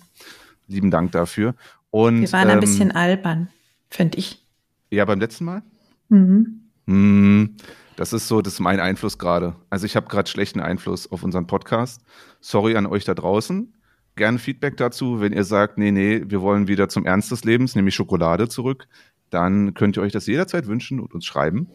Lieben 0.67 0.91
Dank 0.91 1.11
dafür. 1.11 1.55
Und, 1.91 2.21
Wir 2.21 2.31
waren 2.33 2.49
ein 2.49 2.55
ähm, 2.55 2.59
bisschen 2.59 2.91
albern, 2.91 3.49
finde 3.89 4.17
ich. 4.17 4.43
Ja, 4.89 5.05
beim 5.05 5.19
letzten 5.19 5.45
Mal? 5.45 5.61
Mhm. 6.09 6.61
Hm, 6.87 7.55
das 7.95 8.13
ist 8.13 8.27
so, 8.27 8.41
das 8.41 8.53
ist 8.53 8.59
mein 8.59 8.79
Einfluss 8.79 9.17
gerade. 9.17 9.55
Also 9.69 9.85
ich 9.85 9.95
habe 9.95 10.07
gerade 10.07 10.29
schlechten 10.29 10.59
Einfluss 10.59 11.11
auf 11.11 11.23
unseren 11.23 11.47
Podcast. 11.47 12.01
Sorry 12.41 12.75
an 12.75 12.85
euch 12.85 13.05
da 13.05 13.13
draußen. 13.13 13.73
Gerne 14.15 14.39
Feedback 14.39 14.77
dazu, 14.77 15.19
wenn 15.19 15.33
ihr 15.33 15.43
sagt, 15.43 15.77
nee, 15.77 15.91
nee, 15.91 16.23
wir 16.25 16.41
wollen 16.41 16.67
wieder 16.67 16.87
zum 16.89 17.05
Ernst 17.05 17.31
des 17.31 17.43
Lebens, 17.43 17.75
nämlich 17.75 17.95
Schokolade 17.95 18.47
zurück. 18.47 18.87
Dann 19.29 19.73
könnt 19.73 19.97
ihr 19.97 20.03
euch 20.03 20.13
das 20.13 20.27
jederzeit 20.27 20.67
wünschen 20.67 20.99
und 20.99 21.13
uns 21.13 21.25
schreiben. 21.25 21.69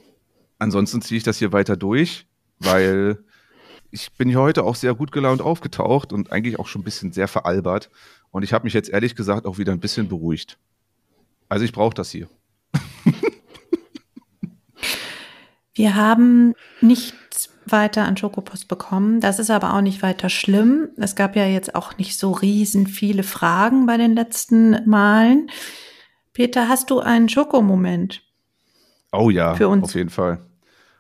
Ansonsten 0.59 1.03
ziehe 1.03 1.19
ich 1.19 1.25
das 1.25 1.39
hier 1.39 1.53
weiter 1.53 1.77
durch, 1.77 2.27
weil 2.59 3.25
ich 3.91 4.13
bin 4.13 4.29
hier 4.29 4.41
heute 4.41 4.65
auch 4.65 4.75
sehr 4.77 4.95
gut 4.95 5.13
gelaunt 5.13 5.41
aufgetaucht 5.43 6.13
und 6.13 6.33
eigentlich 6.33 6.59
auch 6.59 6.67
schon 6.67 6.83
ein 6.83 6.85
bisschen 6.85 7.13
sehr 7.13 7.29
veralbert. 7.29 7.91
Und 8.31 8.43
ich 8.43 8.53
habe 8.53 8.65
mich 8.65 8.75
jetzt 8.75 8.89
ehrlich 8.89 9.17
gesagt 9.17 9.47
auch 9.47 9.59
wieder 9.59 9.73
ein 9.73 9.81
bisschen 9.81 10.09
beruhigt. 10.09 10.59
Also 11.49 11.65
ich 11.65 11.73
brauche 11.73 11.95
das 11.95 12.11
hier. 12.11 12.29
Wir 15.75 15.95
haben 15.95 16.55
nichts 16.81 17.51
weiter 17.67 18.05
an 18.05 18.17
Schokopost 18.17 18.69
bekommen. 18.69 19.21
Das 19.21 19.39
ist 19.39 19.51
aber 19.51 19.75
auch 19.75 19.81
nicht 19.81 20.03
weiter 20.03 20.29
schlimm. 20.29 20.91
Es 20.97 21.17
gab 21.17 21.37
ja 21.37 21.47
jetzt 21.47 21.75
auch 21.75 21.97
nicht 21.99 22.19
so 22.19 22.33
riesen 22.33 22.87
viele 22.87 23.23
Fragen 23.23 23.87
bei 23.87 23.97
den 23.97 24.15
letzten 24.15 24.89
Malen. 24.89 25.51
Peter, 26.33 26.69
hast 26.69 26.91
du 26.91 27.01
einen 27.01 27.29
Schokomoment? 27.29 28.23
Oh 29.13 29.31
ja, 29.31 29.55
Für 29.55 29.69
uns. 29.69 29.85
auf 29.85 29.95
jeden 29.95 30.11
Fall. 30.11 30.39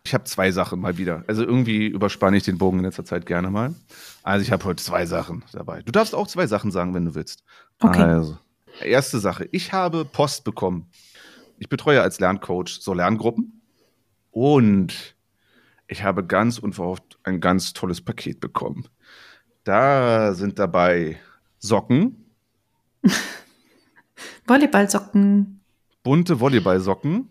Ich 0.04 0.14
habe 0.14 0.24
zwei 0.24 0.50
Sachen 0.50 0.80
mal 0.80 0.96
wieder. 0.98 1.24
Also 1.26 1.44
irgendwie 1.44 1.86
überspanne 1.86 2.36
ich 2.36 2.42
den 2.44 2.58
Bogen 2.58 2.78
in 2.78 2.84
letzter 2.84 3.04
Zeit 3.04 3.26
gerne 3.26 3.50
mal. 3.50 3.74
Also 4.22 4.42
ich 4.42 4.50
habe 4.50 4.64
heute 4.64 4.82
zwei 4.82 5.06
Sachen 5.06 5.44
dabei. 5.52 5.82
Du 5.82 5.92
darfst 5.92 6.14
auch 6.14 6.26
zwei 6.26 6.46
Sachen 6.46 6.70
sagen, 6.70 6.94
wenn 6.94 7.04
du 7.04 7.14
willst. 7.14 7.44
Okay. 7.80 8.02
Also, 8.02 8.38
erste 8.82 9.18
Sache. 9.18 9.48
Ich 9.52 9.72
habe 9.72 10.04
Post 10.04 10.44
bekommen. 10.44 10.88
Ich 11.58 11.68
betreue 11.68 12.00
als 12.00 12.18
Lerncoach 12.20 12.80
so 12.80 12.94
Lerngruppen. 12.94 13.60
Und 14.30 15.16
ich 15.86 16.02
habe 16.02 16.24
ganz 16.24 16.58
unverhofft 16.58 17.18
ein 17.24 17.40
ganz 17.40 17.72
tolles 17.72 18.00
Paket 18.00 18.40
bekommen. 18.40 18.86
Da 19.64 20.32
sind 20.34 20.58
dabei 20.58 21.18
Socken, 21.58 22.24
Volleyballsocken. 24.46 25.60
bunte 26.02 26.40
Volleyballsocken, 26.40 27.28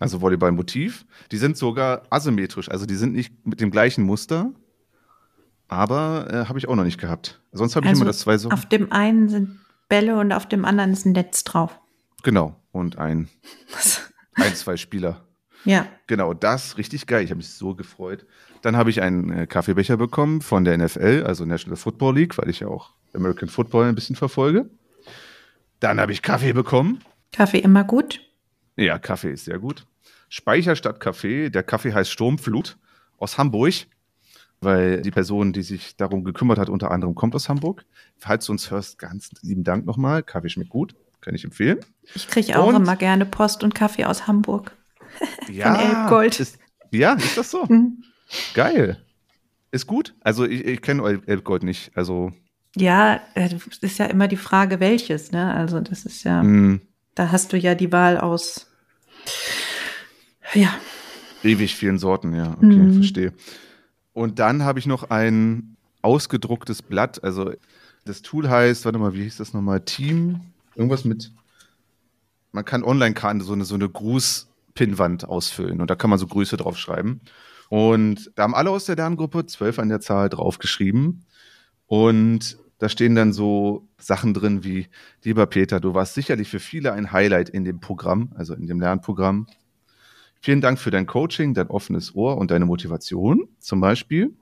also 0.00 0.20
Volleyballmotiv. 0.20 1.04
Die 1.30 1.36
sind 1.36 1.56
sogar 1.56 2.02
asymmetrisch, 2.10 2.68
also 2.68 2.86
die 2.86 2.96
sind 2.96 3.12
nicht 3.12 3.46
mit 3.46 3.60
dem 3.60 3.70
gleichen 3.70 4.02
Muster, 4.04 4.50
aber 5.68 6.26
äh, 6.32 6.48
habe 6.48 6.58
ich 6.58 6.68
auch 6.68 6.74
noch 6.74 6.84
nicht 6.84 6.98
gehabt. 7.00 7.40
Sonst 7.52 7.76
habe 7.76 7.86
ich 7.86 7.90
Also 7.90 8.02
immer 8.02 8.10
das 8.10 8.18
zwei 8.18 8.36
Socken. 8.38 8.58
auf 8.58 8.66
dem 8.66 8.90
einen 8.90 9.28
sind 9.28 9.60
Bälle 9.88 10.18
und 10.18 10.32
auf 10.32 10.46
dem 10.48 10.64
anderen 10.64 10.92
ist 10.92 11.04
ein 11.06 11.12
Netz 11.12 11.44
drauf. 11.44 11.78
Genau, 12.22 12.56
und 12.72 12.98
ein, 12.98 13.28
ein, 14.34 14.54
zwei 14.54 14.76
Spieler. 14.76 15.24
Ja. 15.64 15.86
Genau, 16.06 16.32
das 16.32 16.78
richtig 16.78 17.06
geil. 17.06 17.22
Ich 17.22 17.30
habe 17.30 17.36
mich 17.38 17.50
so 17.50 17.74
gefreut. 17.74 18.24
Dann 18.62 18.76
habe 18.76 18.90
ich 18.90 19.02
einen 19.02 19.30
äh, 19.30 19.46
Kaffeebecher 19.46 19.96
bekommen 19.96 20.40
von 20.40 20.64
der 20.64 20.76
NFL, 20.78 21.24
also 21.26 21.44
National 21.44 21.76
Football 21.76 22.14
League, 22.16 22.38
weil 22.38 22.48
ich 22.48 22.60
ja 22.60 22.68
auch 22.68 22.90
American 23.14 23.48
Football 23.48 23.86
ein 23.86 23.94
bisschen 23.94 24.16
verfolge. 24.16 24.70
Dann 25.80 26.00
habe 26.00 26.12
ich 26.12 26.22
Kaffee 26.22 26.52
bekommen. 26.52 27.02
Kaffee 27.32 27.58
immer 27.58 27.84
gut. 27.84 28.20
Ja, 28.76 28.98
Kaffee 28.98 29.32
ist 29.32 29.44
sehr 29.44 29.58
gut. 29.58 29.86
Speicher 30.30 30.76
statt 30.76 31.00
Kaffee. 31.00 31.50
Der 31.50 31.62
Kaffee 31.62 31.92
heißt 31.92 32.10
Sturmflut 32.10 32.78
aus 33.18 33.36
Hamburg, 33.36 33.74
weil 34.60 35.02
die 35.02 35.10
Person, 35.10 35.52
die 35.52 35.62
sich 35.62 35.96
darum 35.96 36.24
gekümmert 36.24 36.58
hat, 36.58 36.68
unter 36.70 36.90
anderem 36.90 37.14
kommt 37.14 37.34
aus 37.34 37.48
Hamburg. 37.48 37.84
Falls 38.16 38.46
du 38.46 38.52
uns 38.52 38.70
hörst, 38.70 38.98
ganz 38.98 39.30
lieben 39.42 39.64
Dank 39.64 39.84
nochmal. 39.84 40.22
Kaffee 40.22 40.48
schmeckt 40.48 40.70
gut, 40.70 40.94
kann 41.20 41.34
ich 41.34 41.44
empfehlen. 41.44 41.80
Ich 42.14 42.28
kriege 42.28 42.58
auch 42.58 42.68
Und? 42.68 42.76
immer 42.76 42.96
gerne 42.96 43.26
Post 43.26 43.64
und 43.64 43.74
Kaffee 43.74 44.04
aus 44.06 44.26
Hamburg. 44.26 44.72
Elbgold. 45.48 46.38
Ist, 46.40 46.58
ja, 46.92 47.14
ist 47.14 47.36
das 47.36 47.50
so? 47.50 47.64
Hm. 47.68 48.04
Geil. 48.54 49.04
Ist 49.72 49.88
gut. 49.88 50.14
Also 50.20 50.44
ich, 50.44 50.64
ich 50.64 50.80
kenne 50.82 51.02
El- 51.02 51.22
Elbgold 51.26 51.64
nicht. 51.64 51.90
Also 51.96 52.30
Ja, 52.76 53.20
äh, 53.34 53.48
ist 53.80 53.98
ja 53.98 54.06
immer 54.06 54.28
die 54.28 54.36
Frage, 54.36 54.78
welches, 54.78 55.32
ne? 55.32 55.52
Also 55.52 55.80
das 55.80 56.04
ist 56.06 56.22
ja, 56.22 56.40
mh, 56.44 56.78
da 57.16 57.32
hast 57.32 57.52
du 57.52 57.56
ja 57.58 57.74
die 57.74 57.90
Wahl 57.90 58.18
aus. 58.18 58.68
Ja, 60.54 60.74
ewig 61.42 61.74
vielen 61.76 61.98
Sorten, 61.98 62.34
ja. 62.34 62.52
Okay, 62.58 62.66
Mhm. 62.66 62.92
verstehe. 62.94 63.32
Und 64.12 64.38
dann 64.38 64.64
habe 64.64 64.78
ich 64.78 64.86
noch 64.86 65.10
ein 65.10 65.76
ausgedrucktes 66.02 66.82
Blatt. 66.82 67.22
Also 67.22 67.52
das 68.04 68.22
Tool 68.22 68.48
heißt, 68.48 68.84
warte 68.84 68.98
mal, 68.98 69.14
wie 69.14 69.22
hieß 69.22 69.36
das 69.36 69.52
nochmal? 69.52 69.80
Team, 69.80 70.40
irgendwas 70.74 71.04
mit, 71.04 71.32
man 72.52 72.64
kann 72.64 72.82
Online-Karten 72.82 73.40
so 73.40 73.52
eine, 73.52 73.64
so 73.64 73.74
eine 73.76 73.88
Gruß-Pinnwand 73.88 75.28
ausfüllen 75.28 75.80
und 75.80 75.90
da 75.90 75.94
kann 75.94 76.10
man 76.10 76.18
so 76.18 76.26
Grüße 76.26 76.56
draufschreiben. 76.56 77.20
Und 77.68 78.32
da 78.34 78.42
haben 78.42 78.54
alle 78.54 78.70
aus 78.70 78.86
der 78.86 78.96
Lerngruppe, 78.96 79.46
zwölf 79.46 79.78
an 79.78 79.88
der 79.88 80.00
Zahl, 80.00 80.28
draufgeschrieben. 80.28 81.24
Und 81.86 82.58
da 82.78 82.88
stehen 82.88 83.14
dann 83.14 83.32
so 83.32 83.86
Sachen 83.98 84.34
drin 84.34 84.64
wie, 84.64 84.88
lieber 85.22 85.46
Peter, 85.46 85.78
du 85.80 85.94
warst 85.94 86.14
sicherlich 86.14 86.48
für 86.48 86.58
viele 86.60 86.92
ein 86.92 87.12
Highlight 87.12 87.48
in 87.48 87.64
dem 87.64 87.78
Programm, 87.78 88.32
also 88.34 88.54
in 88.54 88.66
dem 88.66 88.80
Lernprogramm. 88.80 89.46
Vielen 90.40 90.62
Dank 90.62 90.78
für 90.78 90.90
dein 90.90 91.06
Coaching, 91.06 91.52
dein 91.52 91.68
offenes 91.68 92.14
Ohr 92.14 92.38
und 92.38 92.50
deine 92.50 92.64
Motivation 92.64 93.48
zum 93.58 93.80
Beispiel. 93.80 94.34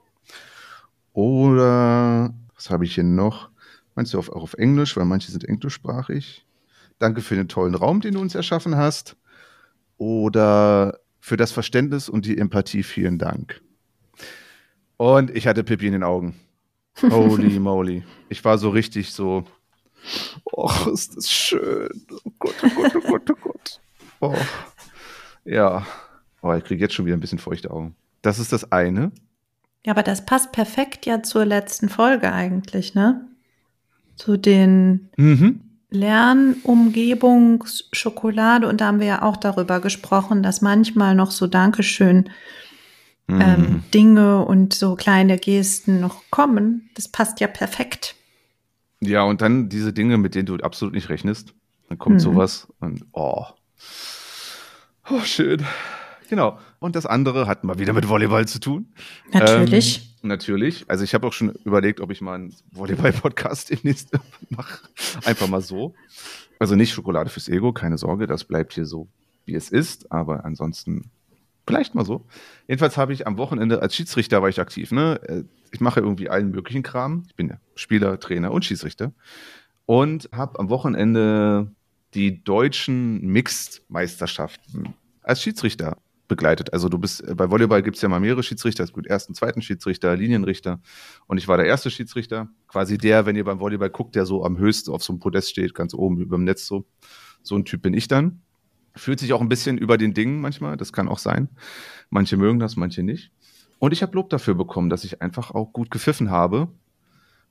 Oder 1.12 2.32
was 2.54 2.70
habe 2.70 2.84
ich 2.84 2.94
hier 2.94 3.04
noch? 3.04 3.50
Manche 3.96 4.16
auf, 4.16 4.28
auch 4.30 4.42
auf 4.42 4.54
Englisch, 4.54 4.96
weil 4.96 5.04
manche 5.04 5.32
sind 5.32 5.44
englischsprachig. 5.44 6.46
Danke 7.00 7.20
für 7.20 7.34
den 7.34 7.48
tollen 7.48 7.74
Raum, 7.74 8.00
den 8.00 8.14
du 8.14 8.20
uns 8.20 8.36
erschaffen 8.36 8.76
hast. 8.76 9.16
Oder 9.96 11.00
für 11.18 11.36
das 11.36 11.50
Verständnis 11.50 12.08
und 12.08 12.26
die 12.26 12.38
Empathie, 12.38 12.84
vielen 12.84 13.18
Dank. 13.18 13.60
Und 14.96 15.30
ich 15.30 15.48
hatte 15.48 15.64
Pippi 15.64 15.88
in 15.88 15.94
den 15.94 16.04
Augen. 16.04 16.36
Holy 17.02 17.58
moly. 17.58 18.04
Ich 18.28 18.44
war 18.44 18.58
so 18.58 18.70
richtig 18.70 19.12
so, 19.12 19.44
oh, 20.44 20.70
ist 20.92 21.16
das 21.16 21.28
schön. 21.28 22.06
Oh 22.24 22.30
Gott, 22.38 22.54
oh 22.62 22.68
Gott, 22.76 22.96
oh 22.96 23.00
Gott, 23.00 23.30
oh 23.30 23.36
Gott. 23.42 23.80
Oh. 24.20 24.36
Ja. 25.48 25.86
Oh, 26.42 26.52
ich 26.52 26.64
kriege 26.64 26.82
jetzt 26.82 26.94
schon 26.94 27.06
wieder 27.06 27.16
ein 27.16 27.20
bisschen 27.20 27.38
feuchte 27.38 27.70
Augen. 27.70 27.94
Das 28.22 28.38
ist 28.38 28.52
das 28.52 28.70
eine. 28.70 29.10
Ja, 29.86 29.92
aber 29.92 30.02
das 30.02 30.26
passt 30.26 30.52
perfekt 30.52 31.06
ja 31.06 31.22
zur 31.22 31.44
letzten 31.44 31.88
Folge 31.88 32.32
eigentlich, 32.32 32.94
ne? 32.94 33.26
Zu 34.16 34.36
den 34.36 35.08
Mhm. 35.16 35.60
Lernumgebungsschokolade 35.90 38.68
und 38.68 38.80
da 38.80 38.86
haben 38.88 39.00
wir 39.00 39.06
ja 39.06 39.22
auch 39.22 39.36
darüber 39.36 39.80
gesprochen, 39.80 40.42
dass 40.42 40.60
manchmal 40.60 41.14
noch 41.14 41.30
so 41.30 41.46
Dankeschön 41.46 42.28
Mhm. 43.26 43.40
ähm, 43.40 43.82
Dinge 43.92 44.44
und 44.44 44.72
so 44.74 44.96
kleine 44.96 45.38
Gesten 45.38 46.00
noch 46.00 46.22
kommen. 46.30 46.88
Das 46.94 47.08
passt 47.08 47.40
ja 47.40 47.46
perfekt. 47.46 48.14
Ja, 49.00 49.22
und 49.22 49.40
dann 49.42 49.68
diese 49.68 49.92
Dinge, 49.92 50.16
mit 50.18 50.34
denen 50.34 50.46
du 50.46 50.56
absolut 50.56 50.94
nicht 50.94 51.08
rechnest. 51.10 51.54
Dann 51.88 51.98
kommt 51.98 52.16
Mhm. 52.16 52.20
sowas 52.20 52.68
und 52.80 53.04
oh. 53.12 53.44
Oh, 55.10 55.20
schön. 55.20 55.64
Genau. 56.28 56.58
Und 56.78 56.94
das 56.96 57.06
andere 57.06 57.46
hat 57.46 57.64
mal 57.64 57.78
wieder 57.78 57.92
mit 57.92 58.08
Volleyball 58.08 58.46
zu 58.46 58.60
tun. 58.60 58.92
Natürlich. 59.32 60.12
Ähm, 60.22 60.28
natürlich. 60.28 60.84
Also 60.88 61.04
ich 61.04 61.14
habe 61.14 61.26
auch 61.26 61.32
schon 61.32 61.50
überlegt, 61.64 62.00
ob 62.00 62.10
ich 62.10 62.20
mal 62.20 62.34
einen 62.34 62.54
Volleyball-Podcast 62.72 63.70
demnächst 63.84 64.10
mache. 64.50 64.80
Einfach 65.24 65.48
mal 65.48 65.62
so. 65.62 65.94
Also 66.58 66.74
nicht 66.74 66.92
Schokolade 66.92 67.30
fürs 67.30 67.48
Ego, 67.48 67.72
keine 67.72 67.96
Sorge, 67.98 68.26
das 68.26 68.44
bleibt 68.44 68.74
hier 68.74 68.84
so, 68.84 69.08
wie 69.46 69.54
es 69.54 69.70
ist. 69.70 70.12
Aber 70.12 70.44
ansonsten 70.44 71.10
vielleicht 71.66 71.94
mal 71.94 72.04
so. 72.04 72.26
Jedenfalls 72.66 72.96
habe 72.98 73.12
ich 73.14 73.26
am 73.26 73.38
Wochenende 73.38 73.80
als 73.80 73.94
Schiedsrichter 73.94 74.42
war 74.42 74.48
ich 74.50 74.60
aktiv. 74.60 74.90
Ne? 74.92 75.20
Äh, 75.26 75.44
Ich 75.70 75.80
mache 75.80 76.00
irgendwie 76.00 76.28
allen 76.28 76.50
möglichen 76.50 76.82
Kram. 76.82 77.24
Ich 77.28 77.34
bin 77.36 77.48
ja 77.48 77.56
Spieler, 77.74 78.20
Trainer 78.20 78.50
und 78.52 78.64
Schiedsrichter. 78.66 79.12
Und 79.86 80.28
habe 80.32 80.58
am 80.58 80.68
Wochenende 80.68 81.70
die 82.14 82.42
deutschen 82.42 83.20
Mixed-Meisterschaften 83.26 84.94
als 85.22 85.42
Schiedsrichter 85.42 85.98
begleitet. 86.28 86.72
Also 86.72 86.88
du 86.88 86.98
bist, 86.98 87.24
bei 87.36 87.50
Volleyball 87.50 87.82
gibt 87.82 87.96
es 87.96 88.02
ja 88.02 88.08
mal 88.08 88.20
mehrere 88.20 88.42
Schiedsrichter, 88.42 88.84
es 88.84 88.92
gibt 88.92 89.06
ersten, 89.06 89.34
zweiten 89.34 89.62
Schiedsrichter, 89.62 90.14
Linienrichter. 90.16 90.80
Und 91.26 91.38
ich 91.38 91.48
war 91.48 91.56
der 91.56 91.66
erste 91.66 91.90
Schiedsrichter. 91.90 92.48
Quasi 92.68 92.98
der, 92.98 93.26
wenn 93.26 93.34
ihr 93.34 93.44
beim 93.44 93.60
Volleyball 93.60 93.90
guckt, 93.90 94.14
der 94.14 94.26
so 94.26 94.44
am 94.44 94.58
höchsten 94.58 94.90
auf 94.92 95.02
so 95.02 95.12
einem 95.12 95.20
Podest 95.20 95.50
steht, 95.50 95.74
ganz 95.74 95.94
oben 95.94 96.18
über 96.18 96.36
dem 96.36 96.44
Netz 96.44 96.66
so. 96.66 96.86
So 97.42 97.56
ein 97.56 97.64
Typ 97.64 97.82
bin 97.82 97.94
ich 97.94 98.08
dann. 98.08 98.42
Fühlt 98.94 99.20
sich 99.20 99.32
auch 99.32 99.40
ein 99.40 99.48
bisschen 99.48 99.78
über 99.78 99.96
den 99.96 100.12
Dingen 100.12 100.40
manchmal, 100.40 100.76
das 100.76 100.92
kann 100.92 101.08
auch 101.08 101.18
sein. 101.18 101.48
Manche 102.10 102.36
mögen 102.36 102.58
das, 102.58 102.76
manche 102.76 103.02
nicht. 103.02 103.30
Und 103.78 103.92
ich 103.92 104.02
habe 104.02 104.14
Lob 104.14 104.28
dafür 104.30 104.54
bekommen, 104.54 104.90
dass 104.90 105.04
ich 105.04 105.22
einfach 105.22 105.52
auch 105.52 105.72
gut 105.72 105.90
gepfiffen 105.90 106.30
habe, 106.30 106.68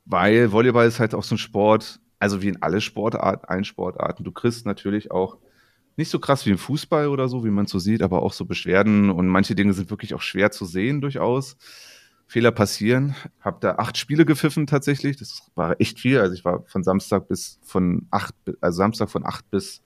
weil 0.05 0.51
Volleyball 0.51 0.87
ist 0.87 0.99
halt 0.99 1.15
auch 1.15 1.23
so 1.23 1.35
ein 1.35 1.39
Sport, 1.39 1.99
also 2.19 2.41
wie 2.41 2.49
in 2.49 2.61
alle 2.61 2.81
Sportarten, 2.81 3.45
allen 3.45 3.63
Sportarten. 3.63 4.23
Du 4.23 4.31
kriegst 4.31 4.65
natürlich 4.65 5.11
auch 5.11 5.37
nicht 5.97 6.09
so 6.09 6.19
krass 6.19 6.45
wie 6.45 6.51
im 6.51 6.57
Fußball 6.57 7.07
oder 7.07 7.27
so, 7.27 7.43
wie 7.43 7.49
man 7.49 7.65
so 7.65 7.79
sieht, 7.79 8.03
aber 8.03 8.21
auch 8.21 8.33
so 8.33 8.45
Beschwerden 8.45 9.09
und 9.09 9.27
manche 9.27 9.55
Dinge 9.55 9.73
sind 9.73 9.89
wirklich 9.89 10.13
auch 10.13 10.21
schwer 10.21 10.51
zu 10.51 10.65
sehen 10.65 11.01
durchaus. 11.01 11.57
Fehler 12.27 12.51
passieren. 12.51 13.15
Hab 13.39 13.61
da 13.61 13.75
acht 13.75 13.97
Spiele 13.97 14.25
gepfiffen 14.25 14.67
tatsächlich. 14.67 15.17
Das 15.17 15.49
war 15.55 15.79
echt 15.79 15.99
viel. 15.99 16.19
Also 16.19 16.33
ich 16.33 16.43
war 16.45 16.63
von 16.67 16.83
Samstag 16.83 17.27
bis 17.29 17.59
von 17.63 18.05
acht, 18.11 18.35
also 18.61 18.77
Samstag 18.77 19.09
von 19.09 19.25
acht 19.25 19.49
bis, 19.49 19.81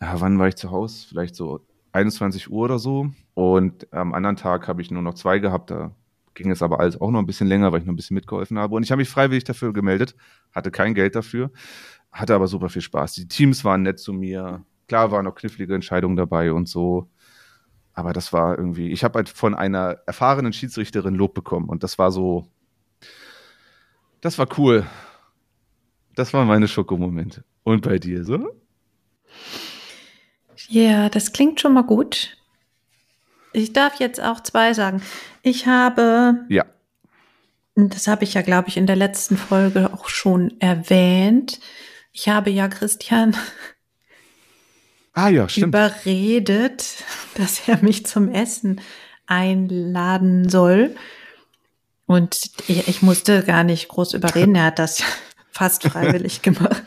ja, 0.00 0.20
wann 0.20 0.38
war 0.38 0.48
ich 0.48 0.56
zu 0.56 0.70
Hause? 0.70 1.06
Vielleicht 1.08 1.36
so 1.36 1.64
21 1.92 2.50
Uhr 2.50 2.64
oder 2.64 2.78
so. 2.78 3.10
Und 3.34 3.92
am 3.92 4.14
anderen 4.14 4.36
Tag 4.36 4.68
habe 4.68 4.82
ich 4.82 4.90
nur 4.90 5.02
noch 5.02 5.14
zwei 5.14 5.38
gehabt. 5.38 5.70
Da 5.70 5.92
ging 6.34 6.50
es 6.50 6.62
aber 6.62 6.80
alles 6.80 7.00
auch 7.00 7.10
noch 7.10 7.18
ein 7.18 7.26
bisschen 7.26 7.48
länger, 7.48 7.72
weil 7.72 7.80
ich 7.80 7.86
noch 7.86 7.92
ein 7.92 7.96
bisschen 7.96 8.14
mitgeholfen 8.14 8.58
habe. 8.58 8.74
Und 8.74 8.82
ich 8.82 8.90
habe 8.90 9.00
mich 9.00 9.08
freiwillig 9.08 9.44
dafür 9.44 9.72
gemeldet, 9.72 10.14
hatte 10.52 10.70
kein 10.70 10.94
Geld 10.94 11.14
dafür, 11.14 11.50
hatte 12.12 12.34
aber 12.34 12.48
super 12.48 12.68
viel 12.68 12.82
Spaß. 12.82 13.14
Die 13.14 13.28
Teams 13.28 13.64
waren 13.64 13.82
nett 13.82 13.98
zu 13.98 14.12
mir. 14.12 14.64
Klar 14.88 15.10
waren 15.10 15.24
noch 15.24 15.34
knifflige 15.34 15.74
Entscheidungen 15.74 16.16
dabei 16.16 16.52
und 16.52 16.68
so. 16.68 17.08
Aber 17.92 18.12
das 18.12 18.32
war 18.32 18.58
irgendwie, 18.58 18.90
ich 18.90 19.04
habe 19.04 19.18
halt 19.18 19.28
von 19.28 19.54
einer 19.54 19.98
erfahrenen 20.06 20.52
Schiedsrichterin 20.52 21.14
Lob 21.14 21.32
bekommen 21.32 21.68
und 21.68 21.84
das 21.84 21.98
war 21.98 22.10
so, 22.10 22.48
das 24.20 24.38
war 24.38 24.48
cool. 24.58 24.84
Das 26.16 26.32
waren 26.32 26.48
meine 26.48 26.68
Schokomomente. 26.68 27.44
Und 27.62 27.82
bei 27.82 27.98
dir 27.98 28.24
so? 28.24 28.50
Ja, 30.68 31.08
das 31.08 31.32
klingt 31.32 31.60
schon 31.60 31.74
mal 31.74 31.82
gut. 31.82 32.36
Ich 33.54 33.72
darf 33.72 34.00
jetzt 34.00 34.20
auch 34.20 34.40
zwei 34.40 34.74
sagen. 34.74 35.00
Ich 35.42 35.66
habe, 35.66 36.44
Ja. 36.48 36.64
das 37.76 38.06
habe 38.08 38.24
ich 38.24 38.34
ja, 38.34 38.42
glaube 38.42 38.68
ich, 38.68 38.76
in 38.76 38.86
der 38.86 38.96
letzten 38.96 39.36
Folge 39.36 39.90
auch 39.94 40.08
schon 40.08 40.60
erwähnt. 40.60 41.60
Ich 42.12 42.28
habe 42.28 42.50
ja 42.50 42.68
Christian 42.68 43.36
Ah 45.16 45.28
ja, 45.28 45.46
überredet, 45.56 46.84
dass 47.36 47.68
er 47.68 47.78
mich 47.82 48.04
zum 48.04 48.28
Essen 48.28 48.80
einladen 49.26 50.48
soll. 50.48 50.96
Und 52.06 52.50
ich, 52.66 52.88
ich 52.88 53.02
musste 53.02 53.44
gar 53.44 53.62
nicht 53.62 53.86
groß 53.88 54.14
überreden. 54.14 54.56
Er 54.56 54.64
hat 54.64 54.80
das 54.80 55.02
fast 55.52 55.84
freiwillig 55.84 56.42
gemacht. 56.42 56.82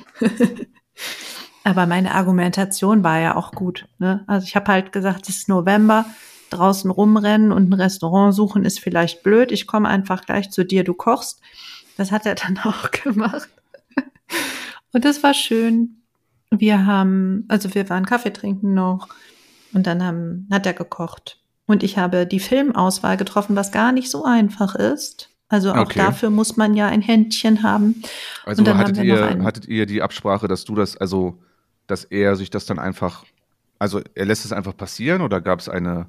Aber 1.64 1.86
meine 1.86 2.14
Argumentation 2.14 3.04
war 3.04 3.20
ja 3.20 3.36
auch 3.38 3.52
gut. 3.52 3.88
Ne? 3.98 4.26
Also 4.28 4.46
ich 4.46 4.58
habe 4.58 4.72
halt 4.72 4.92
gesagt, 4.92 5.30
es 5.30 5.38
ist 5.38 5.50
November, 5.50 6.06
draußen 6.50 6.90
rumrennen 6.90 7.52
und 7.52 7.70
ein 7.70 7.74
Restaurant 7.74 8.34
suchen 8.34 8.66
ist 8.66 8.80
vielleicht 8.80 9.24
blöd. 9.24 9.52
Ich 9.52 9.68
komme 9.68 9.88
einfach 9.90 10.26
gleich 10.26 10.50
zu 10.50 10.64
dir, 10.64 10.84
du 10.84 10.94
kochst. 10.94 11.42
Das 11.98 12.12
hat 12.12 12.26
er 12.26 12.36
dann 12.36 12.58
auch 12.64 12.92
gemacht. 12.92 13.50
Und 14.94 15.06
das 15.06 15.24
war 15.24 15.34
schön. 15.34 16.02
Wir 16.50 16.86
haben, 16.86 17.46
also 17.50 17.74
wir 17.76 17.90
waren 17.90 18.06
Kaffee 18.06 18.32
trinken 18.32 18.74
noch 18.74 19.10
und 19.74 19.86
dann 19.86 20.04
haben, 20.04 20.48
hat 20.52 20.66
er 20.66 20.74
gekocht. 20.74 21.40
Und 21.66 21.84
ich 21.84 21.98
habe 21.98 22.26
die 22.26 22.40
Filmauswahl 22.40 23.18
getroffen, 23.18 23.56
was 23.56 23.72
gar 23.74 23.92
nicht 23.92 24.10
so 24.10 24.24
einfach 24.24 24.76
ist. 24.76 25.30
Also 25.50 25.72
auch 25.72 25.80
Okay. 25.80 26.00
dafür 26.00 26.30
muss 26.30 26.58
man 26.58 26.74
ja 26.74 26.88
ein 26.88 27.02
Händchen 27.02 27.64
haben. 27.64 28.02
Also 28.46 28.66
hattet 28.76 28.98
ihr, 28.98 29.44
hattet 29.44 29.68
ihr 29.68 29.86
die 29.86 30.02
Absprache, 30.02 30.48
dass 30.48 30.64
du 30.66 30.76
das, 30.76 30.98
also, 30.98 31.38
dass 31.88 32.06
er 32.06 32.36
sich 32.36 32.50
das 32.50 32.66
dann 32.66 32.80
einfach, 32.80 33.26
also 33.80 34.02
er 34.16 34.26
lässt 34.26 34.46
es 34.46 34.52
einfach 34.52 34.76
passieren 34.76 35.22
oder 35.22 35.40
gab 35.42 35.60
es 35.60 35.70
eine, 35.70 36.08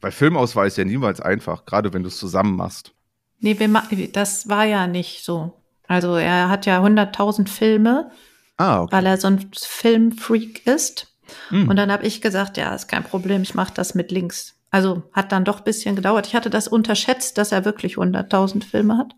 weil 0.00 0.12
Filmauswahl 0.12 0.66
ist 0.66 0.78
ja 0.78 0.84
niemals 0.84 1.20
einfach, 1.20 1.64
gerade 1.64 1.92
wenn 1.92 2.02
du 2.02 2.08
es 2.08 2.18
zusammen 2.18 2.56
machst. 2.56 2.92
Nee, 3.40 3.58
wir, 3.58 4.12
das 4.12 4.48
war 4.48 4.64
ja 4.64 4.86
nicht 4.86 5.24
so. 5.24 5.60
Also 5.86 6.16
er 6.16 6.48
hat 6.48 6.66
ja 6.66 6.82
100.000 6.82 7.48
Filme, 7.48 8.10
Ah, 8.56 8.82
okay. 8.82 8.96
weil 8.96 9.06
er 9.06 9.18
so 9.18 9.26
ein 9.26 9.50
Filmfreak 9.54 10.66
ist. 10.66 11.14
Hm. 11.48 11.68
Und 11.68 11.76
dann 11.76 11.90
habe 11.90 12.06
ich 12.06 12.20
gesagt, 12.20 12.56
ja, 12.56 12.74
ist 12.74 12.88
kein 12.88 13.04
Problem, 13.04 13.42
ich 13.42 13.54
mache 13.54 13.74
das 13.74 13.94
mit 13.94 14.10
links. 14.10 14.54
Also 14.70 15.04
hat 15.12 15.30
dann 15.32 15.44
doch 15.44 15.58
ein 15.58 15.64
bisschen 15.64 15.94
gedauert. 15.94 16.26
Ich 16.26 16.34
hatte 16.34 16.50
das 16.50 16.68
unterschätzt, 16.68 17.38
dass 17.38 17.52
er 17.52 17.64
wirklich 17.64 17.96
100.000 17.96 18.64
Filme 18.64 18.98
hat. 18.98 19.14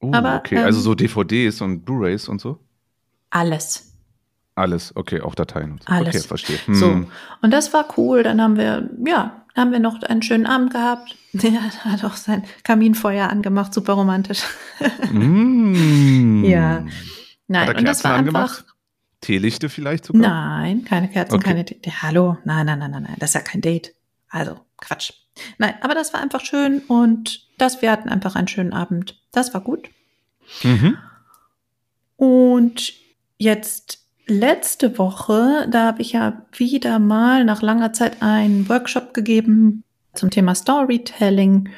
Oh, 0.00 0.10
aber, 0.12 0.36
okay, 0.36 0.56
ähm, 0.56 0.64
also 0.64 0.80
so 0.80 0.94
DVDs 0.94 1.60
und 1.60 1.84
Blu-rays 1.84 2.28
und 2.28 2.40
so? 2.40 2.58
Alles. 3.30 3.89
Alles, 4.60 4.94
okay, 4.94 5.20
auch 5.20 5.34
Dateien 5.34 5.72
und 5.72 5.82
so. 5.82 5.92
Alles. 5.92 6.08
Okay, 6.16 6.20
verstehe. 6.26 6.58
So. 6.68 6.86
Hm. 6.86 7.06
Und 7.42 7.50
das 7.50 7.72
war 7.72 7.86
cool. 7.96 8.22
Dann 8.22 8.40
haben 8.40 8.56
wir, 8.56 8.88
ja, 9.06 9.42
haben 9.56 9.72
wir 9.72 9.78
noch 9.80 10.02
einen 10.02 10.22
schönen 10.22 10.46
Abend 10.46 10.72
gehabt. 10.72 11.16
Der 11.32 11.52
hat 11.84 12.04
auch 12.04 12.14
sein 12.16 12.44
Kaminfeuer 12.62 13.28
angemacht, 13.28 13.72
super 13.74 13.94
romantisch. 13.94 14.42
Mm. 15.12 16.44
Ja. 16.44 16.84
Nein, 17.48 17.66
Hat 17.68 17.74
er 17.74 17.78
und 17.78 17.84
das 17.84 17.98
Kerzen 17.98 18.04
war 18.10 18.16
angemacht? 18.18 18.58
einfach. 18.60 18.74
Teelichte 19.20 19.68
vielleicht 19.68 20.04
sogar? 20.06 20.22
Nein, 20.22 20.84
keine 20.84 21.08
Kerzen, 21.08 21.34
Okay. 21.34 21.44
keine. 21.44 21.64
D- 21.64 21.78
Hallo, 22.02 22.38
nein, 22.44 22.64
nein, 22.66 22.78
nein, 22.78 22.90
nein, 22.90 23.02
nein, 23.02 23.16
das 23.18 23.30
ist 23.30 23.34
ja 23.34 23.40
kein 23.40 23.60
Date. 23.60 23.92
Also 24.28 24.60
Quatsch. 24.78 25.12
Nein, 25.58 25.74
aber 25.82 25.94
das 25.94 26.12
war 26.14 26.20
einfach 26.20 26.44
schön 26.44 26.80
und 26.88 27.46
das, 27.58 27.82
wir 27.82 27.90
hatten 27.90 28.08
einfach 28.08 28.34
einen 28.36 28.48
schönen 28.48 28.72
Abend. 28.72 29.20
Das 29.32 29.52
war 29.52 29.60
gut. 29.60 29.88
Mhm. 30.62 30.96
Und 32.16 32.92
jetzt 33.38 33.98
letzte 34.30 34.96
Woche, 34.98 35.66
da 35.70 35.86
habe 35.86 36.00
ich 36.00 36.12
ja 36.12 36.46
wieder 36.52 36.98
mal 36.98 37.44
nach 37.44 37.60
langer 37.60 37.92
Zeit 37.92 38.22
einen 38.22 38.68
Workshop 38.68 39.12
gegeben 39.12 39.84
zum 40.14 40.30
Thema 40.30 40.54
Storytelling. 40.54 41.68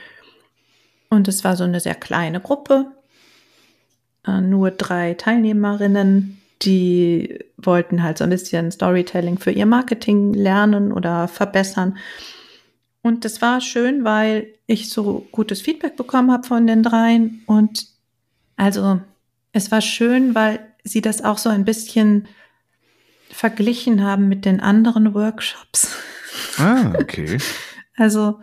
Und 1.10 1.28
es 1.28 1.42
war 1.44 1.56
so 1.56 1.64
eine 1.64 1.80
sehr 1.80 1.94
kleine 1.94 2.40
Gruppe. 2.40 2.92
Äh, 4.26 4.40
Nur 4.40 4.70
drei 4.70 5.14
Teilnehmerinnen, 5.14 6.40
die 6.62 7.38
wollten 7.56 8.02
halt 8.02 8.18
so 8.18 8.24
ein 8.24 8.30
bisschen 8.30 8.70
Storytelling 8.70 9.38
für 9.38 9.50
ihr 9.50 9.66
Marketing 9.66 10.32
lernen 10.32 10.92
oder 10.92 11.28
verbessern. 11.28 11.96
Und 13.02 13.24
das 13.24 13.42
war 13.42 13.60
schön, 13.60 14.04
weil 14.04 14.46
ich 14.66 14.90
so 14.90 15.26
gutes 15.32 15.60
Feedback 15.60 15.96
bekommen 15.96 16.30
habe 16.30 16.46
von 16.46 16.66
den 16.66 16.84
dreien. 16.84 17.42
Und 17.46 17.88
also 18.56 19.00
es 19.52 19.72
war 19.72 19.80
schön, 19.80 20.34
weil 20.34 20.60
sie 20.84 21.00
das 21.00 21.24
auch 21.24 21.38
so 21.38 21.48
ein 21.48 21.64
bisschen 21.64 22.28
verglichen 23.32 24.02
haben 24.02 24.28
mit 24.28 24.44
den 24.44 24.60
anderen 24.60 25.14
Workshops. 25.14 25.96
Ah, 26.58 26.92
okay. 27.00 27.38
Also 27.96 28.40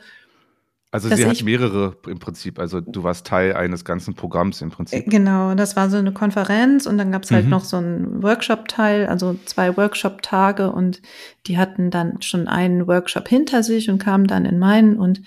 Also 0.92 1.10
sie 1.16 1.26
hat 1.26 1.44
mehrere 1.44 1.98
im 2.08 2.20
Prinzip. 2.20 2.58
Also 2.60 2.82
du 2.82 3.04
warst 3.04 3.28
Teil 3.28 3.54
eines 3.54 3.86
ganzen 3.86 4.16
Programms 4.16 4.62
im 4.62 4.70
Äh, 4.70 4.72
Prinzip. 4.72 5.10
Genau, 5.10 5.54
das 5.56 5.76
war 5.76 5.90
so 5.90 5.98
eine 5.98 6.12
Konferenz 6.14 6.86
und 6.88 6.98
dann 6.98 7.12
gab 7.12 7.24
es 7.24 7.32
halt 7.32 7.46
Mhm. 7.46 7.52
noch 7.52 7.64
so 7.64 7.78
einen 7.78 8.24
Workshop-Teil, 8.24 9.08
also 9.08 9.36
zwei 9.46 9.76
Workshop-Tage 9.78 10.72
und 10.72 11.02
die 11.46 11.58
hatten 11.58 11.92
dann 11.92 12.22
schon 12.22 12.48
einen 12.48 12.88
Workshop 12.88 13.28
hinter 13.28 13.62
sich 13.64 13.90
und 13.90 14.00
kamen 14.00 14.26
dann 14.28 14.46
in 14.46 14.58
meinen 14.60 14.98
und 14.98 15.22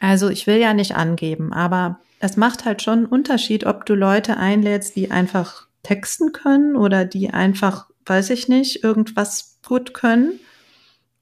also 0.00 0.28
ich 0.28 0.46
will 0.46 0.56
ja 0.58 0.74
nicht 0.74 0.96
angeben, 0.96 1.52
aber 1.52 1.98
es 2.20 2.36
macht 2.36 2.64
halt 2.64 2.82
schon 2.82 2.98
einen 3.00 3.06
Unterschied, 3.06 3.64
ob 3.66 3.86
du 3.86 3.94
Leute 3.94 4.36
einlädst, 4.36 4.96
die 4.96 5.10
einfach 5.10 5.66
texten 5.82 6.32
können 6.32 6.76
oder 6.76 7.04
die 7.04 7.30
einfach, 7.30 7.88
weiß 8.06 8.30
ich 8.30 8.48
nicht, 8.48 8.82
irgendwas 8.84 9.58
gut 9.66 9.94
können 9.94 10.40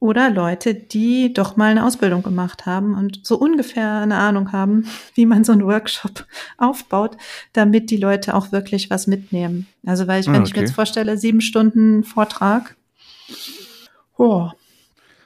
oder 0.01 0.31
Leute, 0.31 0.75
die 0.75 1.33
doch 1.33 1.57
mal 1.57 1.71
eine 1.71 1.85
Ausbildung 1.87 2.23
gemacht 2.25 2.67
haben 2.67 2.95
und 2.97 3.21
so 3.25 3.37
ungefähr 3.39 3.99
eine 4.01 4.17
Ahnung 4.17 4.51
haben, 4.53 4.87
wie 5.15 5.27
man 5.27 5.45
so 5.45 5.53
einen 5.53 5.65
Workshop 5.65 6.27
aufbaut, 6.59 7.17
damit 7.53 7.91
die 7.91 7.97
Leute 7.99 8.35
auch 8.35 8.51
wirklich 8.53 8.91
was 8.91 9.07
mitnehmen. 9.07 9.69
Also 9.87 10.07
weil 10.09 10.21
ich, 10.21 10.29
Ah, 10.29 10.33
wenn 10.33 10.43
ich 10.43 10.51
mir 10.51 10.57
okay. 10.59 10.67
jetzt 10.67 10.75
vorstelle, 10.75 11.17
sieben 11.19 11.41
Stunden 11.41 12.03
Vortrag, 12.05 12.77
oh, 14.17 14.51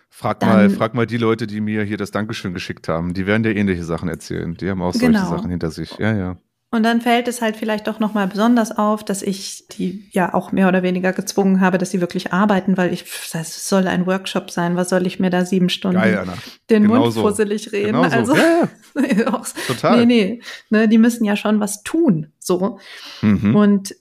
Frag 0.09 0.41
Dann- 0.41 0.49
mal, 0.49 0.71
frag 0.71 0.95
mal 0.95 1.07
die 1.07 1.19
Leute, 1.19 1.47
die 1.47 1.61
mir 1.61 1.83
hier 1.85 1.99
das 1.99 2.11
Dankeschön 2.11 2.55
geschickt 2.55 2.89
haben. 2.89 3.13
Die 3.13 3.27
werden 3.27 3.43
dir 3.43 3.55
ähnliche 3.55 3.85
Sachen 3.85 4.09
erzählen. 4.09 4.55
Die 4.57 4.71
haben 4.71 4.81
auch 4.81 4.95
solche 4.95 5.09
Genau. 5.09 5.29
Sachen 5.29 5.51
hinter 5.51 5.71
sich. 5.71 5.91
Ja, 5.99 6.17
ja. 6.17 6.37
Und 6.73 6.83
dann 6.83 7.01
fällt 7.01 7.29
es 7.29 7.41
halt 7.41 7.57
vielleicht 7.57 7.87
doch 7.87 8.01
nochmal 8.01 8.27
besonders 8.27 8.77
auf, 8.77 9.05
dass 9.05 9.23
ich 9.23 9.67
die 9.69 10.09
ja 10.11 10.35
auch 10.35 10.51
mehr 10.51 10.67
oder 10.69 10.83
weniger 10.83 11.13
gezwungen 11.13 11.61
habe, 11.61 11.79
dass 11.79 11.91
sie 11.93 12.01
wirklich 12.01 12.33
arbeiten, 12.33 12.77
weil 12.77 12.93
ich, 12.93 13.05
das 13.33 13.69
soll 13.69 13.87
ein 13.87 14.05
Workshop 14.07 14.51
sein, 14.51 14.77
was 14.77 14.89
soll 14.89 15.07
ich 15.07 15.21
mir 15.21 15.31
da 15.31 15.45
sieben 15.45 15.69
Stunden 15.69 15.99
Geil, 15.99 16.27
den 16.69 16.83
Genau 16.83 17.01
Mund 17.03 17.13
so. 17.15 17.23
fusselig 17.23 17.73
reden? 17.73 17.93
Genau 17.93 18.03
so. 18.09 18.17
Also, 18.17 18.35
ja, 18.37 19.33
auch- 19.33 19.47
total. 19.69 20.05
nee, 20.05 20.07
nee, 20.07 20.41
ne, 20.71 20.89
die 20.89 20.99
müssen 20.99 21.25
ja 21.25 21.37
schon 21.37 21.61
was 21.61 21.83
tun, 21.85 22.33
so. 22.41 22.79
Mhm. 23.23 23.55
Und 23.55 23.95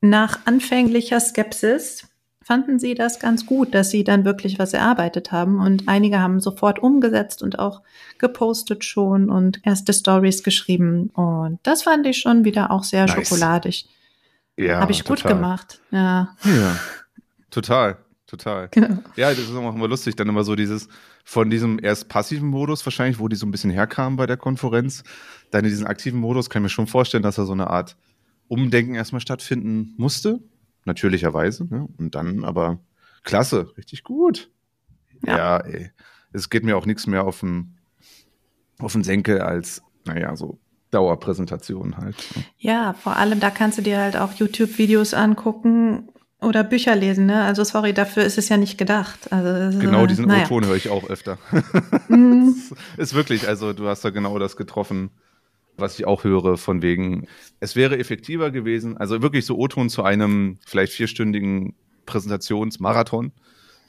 nach 0.00 0.40
anfänglicher 0.46 1.20
Skepsis 1.20 2.08
fanden 2.46 2.78
sie 2.78 2.94
das 2.94 3.18
ganz 3.18 3.44
gut, 3.44 3.74
dass 3.74 3.90
sie 3.90 4.04
dann 4.04 4.24
wirklich 4.24 4.60
was 4.60 4.72
erarbeitet 4.72 5.32
haben. 5.32 5.58
Und 5.58 5.88
einige 5.88 6.20
haben 6.20 6.38
sofort 6.38 6.78
umgesetzt 6.78 7.42
und 7.42 7.58
auch 7.58 7.82
gepostet 8.18 8.84
schon 8.84 9.30
und 9.30 9.66
erste 9.66 9.92
Stories 9.92 10.44
geschrieben. 10.44 11.10
Und 11.14 11.58
das 11.64 11.82
fand 11.82 12.06
ich 12.06 12.18
schon 12.18 12.44
wieder 12.44 12.70
auch 12.70 12.84
sehr 12.84 13.06
Nice. 13.06 13.14
schokoladig. 13.16 13.88
ja, 14.56 14.78
Habe 14.78 14.92
ich 14.92 15.02
gut 15.04 15.18
total. 15.18 15.34
gemacht. 15.34 15.80
Ja, 15.90 16.36
Ja, 16.44 16.78
total, 17.50 17.96
total. 18.28 18.68
genau. 18.70 18.98
Ja, 19.16 19.30
das 19.30 19.40
ist 19.40 19.50
auch 19.52 19.74
immer 19.74 19.88
lustig, 19.88 20.14
dann 20.14 20.28
immer 20.28 20.44
so 20.44 20.54
dieses, 20.54 20.86
von 21.24 21.50
diesem 21.50 21.80
erst 21.82 22.08
passiven 22.08 22.46
Modus 22.46 22.86
wahrscheinlich, 22.86 23.18
wo 23.18 23.26
die 23.26 23.34
so 23.34 23.44
ein 23.46 23.50
bisschen 23.50 23.70
herkamen 23.72 24.16
bei 24.16 24.26
der 24.26 24.36
Konferenz, 24.36 25.02
dann 25.50 25.64
in 25.64 25.70
diesen 25.70 25.88
aktiven 25.88 26.20
Modus, 26.20 26.48
kann 26.48 26.62
ich 26.62 26.66
mir 26.66 26.68
schon 26.68 26.86
vorstellen, 26.86 27.24
dass 27.24 27.34
da 27.34 27.44
so 27.44 27.54
eine 27.54 27.70
Art 27.70 27.96
Umdenken 28.46 28.94
erstmal 28.94 29.20
stattfinden 29.20 29.94
musste, 29.96 30.38
natürlicherweise, 30.86 31.64
ne? 31.64 31.88
und 31.98 32.14
dann 32.14 32.44
aber 32.44 32.78
klasse, 33.22 33.76
richtig 33.76 34.04
gut. 34.04 34.50
Ja. 35.24 35.36
Ja, 35.36 35.56
ey, 35.58 35.90
es 36.32 36.50
geht 36.50 36.64
mir 36.64 36.76
auch 36.76 36.86
nichts 36.86 37.06
mehr 37.06 37.24
auf 37.24 37.40
den, 37.40 37.76
auf 38.78 38.92
den 38.92 39.04
Senkel 39.04 39.40
als, 39.40 39.82
naja, 40.04 40.36
so 40.36 40.58
Dauerpräsentation 40.90 41.96
halt. 41.96 42.16
Ja, 42.58 42.92
vor 42.94 43.16
allem 43.16 43.40
da 43.40 43.50
kannst 43.50 43.78
du 43.78 43.82
dir 43.82 43.98
halt 43.98 44.16
auch 44.16 44.32
YouTube-Videos 44.34 45.14
angucken 45.14 46.08
oder 46.40 46.62
Bücher 46.64 46.94
lesen. 46.94 47.26
Ne? 47.26 47.42
Also 47.42 47.64
sorry, 47.64 47.92
dafür 47.92 48.24
ist 48.24 48.38
es 48.38 48.48
ja 48.48 48.56
nicht 48.56 48.78
gedacht. 48.78 49.32
Also, 49.32 49.76
ist, 49.76 49.80
Genau 49.80 50.06
diesen 50.06 50.26
naja. 50.26 50.44
O-Ton 50.44 50.66
höre 50.66 50.76
ich 50.76 50.88
auch 50.88 51.08
öfter. 51.08 51.38
Mm, 52.08 52.52
ist 52.98 53.14
wirklich, 53.14 53.48
also 53.48 53.72
du 53.72 53.88
hast 53.88 54.04
da 54.04 54.10
genau 54.10 54.38
das 54.38 54.56
getroffen, 54.56 55.10
was 55.76 55.98
ich 55.98 56.06
auch 56.06 56.24
höre, 56.24 56.56
von 56.56 56.82
wegen, 56.82 57.26
es 57.60 57.76
wäre 57.76 57.98
effektiver 57.98 58.50
gewesen, 58.50 58.96
also 58.96 59.22
wirklich 59.22 59.44
so 59.44 59.56
O-Ton 59.58 59.88
zu 59.88 60.02
einem 60.02 60.58
vielleicht 60.66 60.92
vierstündigen 60.92 61.74
Präsentationsmarathon, 62.06 63.32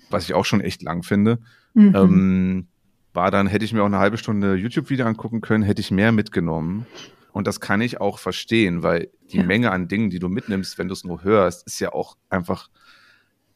was 0.10 0.26
ich 0.26 0.34
auch 0.34 0.45
schon 0.45 0.62
echt 0.62 0.82
lang 0.82 1.04
finde, 1.04 1.39
mhm. 1.73 1.95
ähm, 1.95 2.67
war 3.13 3.32
dann, 3.32 3.47
hätte 3.47 3.65
ich 3.65 3.73
mir 3.73 3.82
auch 3.82 3.88
eine 3.88 4.00
halbe 4.00 4.17
Stunde 4.17 4.56
YouTube-Video 4.56 5.06
angucken 5.06 5.41
können, 5.41 5.63
hätte 5.63 5.82
ich 5.82 5.91
mehr 5.91 6.12
mitgenommen. 6.12 6.86
Und 7.32 7.45
das 7.45 7.60
kann 7.60 7.82
ich 7.82 8.02
auch 8.02 8.19
verstehen, 8.19 8.84
weil 8.84 9.10
die 9.32 9.38
Ja. 9.38 9.43
Menge 9.43 9.71
an 9.71 9.88
Dingen, 9.88 10.10
die 10.10 10.19
du 10.19 10.28
mitnimmst, 10.30 10.78
wenn 10.78 10.88
du 10.88 10.93
es 10.93 11.04
nur 11.04 11.23
hörst, 11.23 11.67
ist 11.67 11.80
ja 11.80 11.93
auch 11.93 12.17
einfach. 12.30 12.69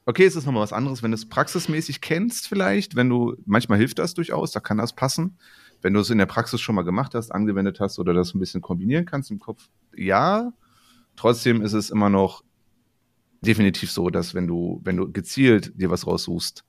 Okay, 0.06 0.26
es 0.26 0.36
ist 0.36 0.46
nochmal 0.46 0.64
was 0.64 0.74
anderes, 0.74 1.04
wenn 1.04 1.12
du 1.12 1.16
es 1.16 1.30
praxismäßig 1.30 2.02
kennst, 2.02 2.48
vielleicht, 2.48 2.96
wenn 2.96 3.10
du, 3.10 3.36
manchmal 3.46 3.78
hilft 3.78 4.00
das 4.00 4.14
durchaus, 4.14 4.52
da 4.52 4.60
kann 4.60 4.78
das 4.78 4.94
passen. 4.94 5.38
Wenn 5.82 5.94
du 5.94 6.00
es 6.00 6.10
in 6.10 6.18
der 6.18 6.26
Praxis 6.26 6.62
schon 6.62 6.76
mal 6.76 6.84
gemacht 6.84 7.16
hast, 7.16 7.32
angewendet 7.32 7.80
hast 7.80 8.00
oder 8.00 8.14
das 8.14 8.34
ein 8.34 8.40
bisschen 8.40 8.62
kombinieren 8.62 9.06
kannst 9.06 9.32
im 9.32 9.40
Kopf, 9.40 9.70
ja. 9.96 10.54
Trotzdem 11.16 11.62
ist 11.62 11.74
es 11.74 11.90
immer 11.90 12.10
noch 12.10 12.44
definitiv 13.42 13.92
so, 13.92 14.10
dass 14.10 14.34
wenn 14.34 14.48
du, 14.48 14.80
wenn 14.84 14.98
du 14.98 15.12
gezielt 15.12 15.74
dir 15.76 15.90
was 15.90 16.08
raussuchst 16.08 16.64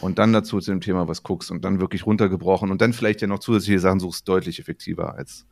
und 0.00 0.18
dann 0.18 0.32
dazu 0.32 0.60
zu 0.60 0.70
dem 0.70 0.80
Thema 0.80 1.08
was 1.08 1.22
guckst 1.22 1.50
und 1.50 1.64
dann 1.64 1.80
wirklich 1.80 2.06
runtergebrochen 2.06 2.70
und 2.70 2.80
dann 2.80 2.92
vielleicht 2.92 3.22
ja 3.22 3.28
noch 3.28 3.38
zusätzliche 3.38 3.78
Sachen 3.78 4.00
suchst, 4.00 4.28
deutlich 4.28 4.58
effektiver 4.58 5.14
als 5.14 5.46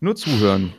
nur 0.00 0.16
zuhören. 0.16 0.72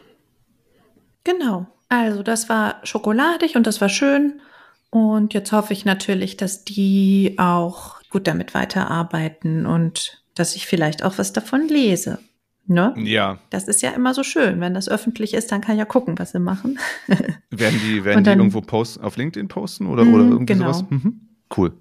Genau. 1.23 1.67
Also 1.89 2.23
das 2.23 2.49
war 2.49 2.79
schokoladig 2.83 3.55
und 3.55 3.67
das 3.67 3.79
war 3.81 3.89
schön. 3.89 4.41
Und 4.89 5.33
jetzt 5.33 5.51
hoffe 5.51 5.73
ich 5.73 5.85
natürlich, 5.85 6.37
dass 6.37 6.63
die 6.63 7.35
auch 7.37 8.01
gut 8.09 8.27
damit 8.27 8.53
weiterarbeiten 8.53 9.65
und 9.65 10.24
dass 10.35 10.55
ich 10.55 10.67
vielleicht 10.67 11.03
auch 11.03 11.17
was 11.17 11.33
davon 11.33 11.67
lese. 11.67 12.19
Ne? 12.67 12.93
Ja. 12.97 13.39
Das 13.51 13.67
ist 13.67 13.81
ja 13.83 13.91
immer 13.91 14.13
so 14.13 14.23
schön. 14.23 14.59
Wenn 14.59 14.73
das 14.73 14.89
öffentlich 14.89 15.33
ist, 15.33 15.51
dann 15.51 15.61
kann 15.61 15.75
ich 15.75 15.79
ja 15.79 15.85
gucken, 15.85 16.17
was 16.17 16.31
sie 16.31 16.39
machen. 16.39 16.79
Werden 17.51 17.79
die, 17.85 18.03
werden 18.03 18.17
Und 18.17 18.23
die 18.23 18.29
dann- 18.31 18.39
irgendwo 18.39 18.61
posten, 18.61 19.03
auf 19.03 19.17
LinkedIn 19.17 19.47
posten 19.47 19.85
oder, 19.87 20.03
Mhm, 20.03 20.13
oder 20.13 20.23
irgendwie 20.23 20.45
genau. 20.53 20.73
sowas? 20.73 20.85
Mhm. 20.89 21.21
Cool. 21.55 21.73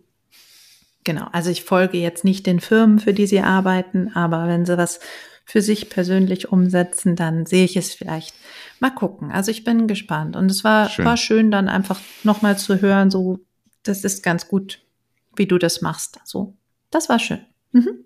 Genau. 1.05 1.27
Also 1.33 1.51
ich 1.51 1.65
folge 1.65 1.99
jetzt 1.99 2.25
nicht 2.25 2.47
den 2.47 2.61
Firmen, 2.61 2.99
für 2.99 3.13
die 3.15 3.27
sie 3.27 3.41
arbeiten, 3.41 4.11
aber 4.15 4.47
wenn 4.49 4.65
sie 4.67 4.77
was 4.79 5.01
für 5.47 5.61
sich 5.61 5.91
persönlich 5.91 6.51
umsetzen, 6.51 7.17
dann 7.17 7.45
sehe 7.47 7.65
ich 7.65 7.77
es 7.77 7.93
vielleicht. 7.95 8.35
Mal 8.81 8.91
gucken. 8.91 9.31
Also 9.31 9.51
ich 9.51 9.65
bin 9.65 9.87
gespannt. 9.87 10.37
Und 10.37 10.51
es 10.51 10.65
war, 10.65 10.89
Schön. 10.89 11.05
war 11.05 11.17
schön, 11.17 11.51
dann 11.51 11.69
einfach 11.69 12.01
nochmal 12.25 12.57
zu 12.59 12.81
hören, 12.81 13.11
so, 13.11 13.41
das 13.83 14.05
ist 14.05 14.23
ganz 14.23 14.49
gut, 14.49 14.81
wie 15.37 15.47
du 15.47 15.59
das 15.59 15.81
machst. 15.83 16.21
So, 16.25 16.55
das 16.91 17.09
war 17.11 17.19
schön. 17.19 17.41
Mhm. 17.73 18.05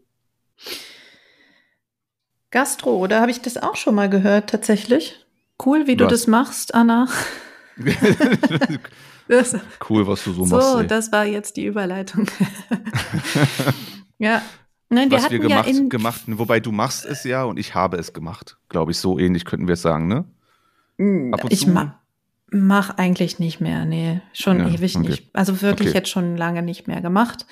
Gastro, 2.50 2.96
oder 2.96 3.20
habe 3.20 3.30
ich 3.30 3.40
das 3.42 3.56
auch 3.58 3.76
schon 3.76 3.94
mal 3.94 4.08
gehört, 4.08 4.50
tatsächlich? 4.50 5.24
Cool, 5.64 5.86
wie 5.86 5.96
du 5.96 6.04
Was? 6.04 6.12
das 6.12 6.26
machst, 6.26 6.74
Anna. 6.74 7.08
Das, 9.28 9.54
cool, 9.90 10.06
was 10.06 10.24
du 10.24 10.32
so, 10.32 10.44
so, 10.44 10.56
machst. 10.56 10.76
ey. 10.80 10.86
das 10.86 11.12
war 11.12 11.26
jetzt 11.26 11.58
die 11.58 11.66
Überleitung. 11.66 12.30
ja. 14.18 14.40
Nein, 14.88 15.10
wir 15.10 15.18
was 15.18 15.30
wir 15.30 15.38
gemacht, 15.38 15.68
ja 15.70 15.82
gemacht, 15.86 16.22
wobei 16.26 16.60
du 16.60 16.72
machst 16.72 17.04
es 17.04 17.24
ja 17.24 17.44
und 17.44 17.58
ich 17.58 17.74
habe 17.74 17.98
es 17.98 18.14
gemacht. 18.14 18.56
Glaube 18.70 18.90
ich, 18.92 18.98
so 18.98 19.18
ähnlich 19.18 19.44
könnten 19.44 19.66
wir 19.68 19.74
es 19.74 19.82
sagen, 19.82 20.08
ne? 20.08 20.24
Und 20.96 21.52
ich 21.52 21.66
ma 21.66 22.00
mach 22.50 22.96
eigentlich 22.96 23.38
nicht 23.38 23.60
mehr, 23.60 23.84
nee, 23.84 24.22
schon 24.32 24.60
Ja, 24.60 24.68
ewig 24.68 24.96
okay. 24.96 25.08
nicht. 25.08 25.24
Also 25.34 25.60
wirklich 25.60 25.90
Okay. 25.90 25.98
jetzt 25.98 26.08
schon 26.08 26.38
lange 26.38 26.62
nicht 26.62 26.88
mehr 26.88 27.02
gemacht. 27.02 27.44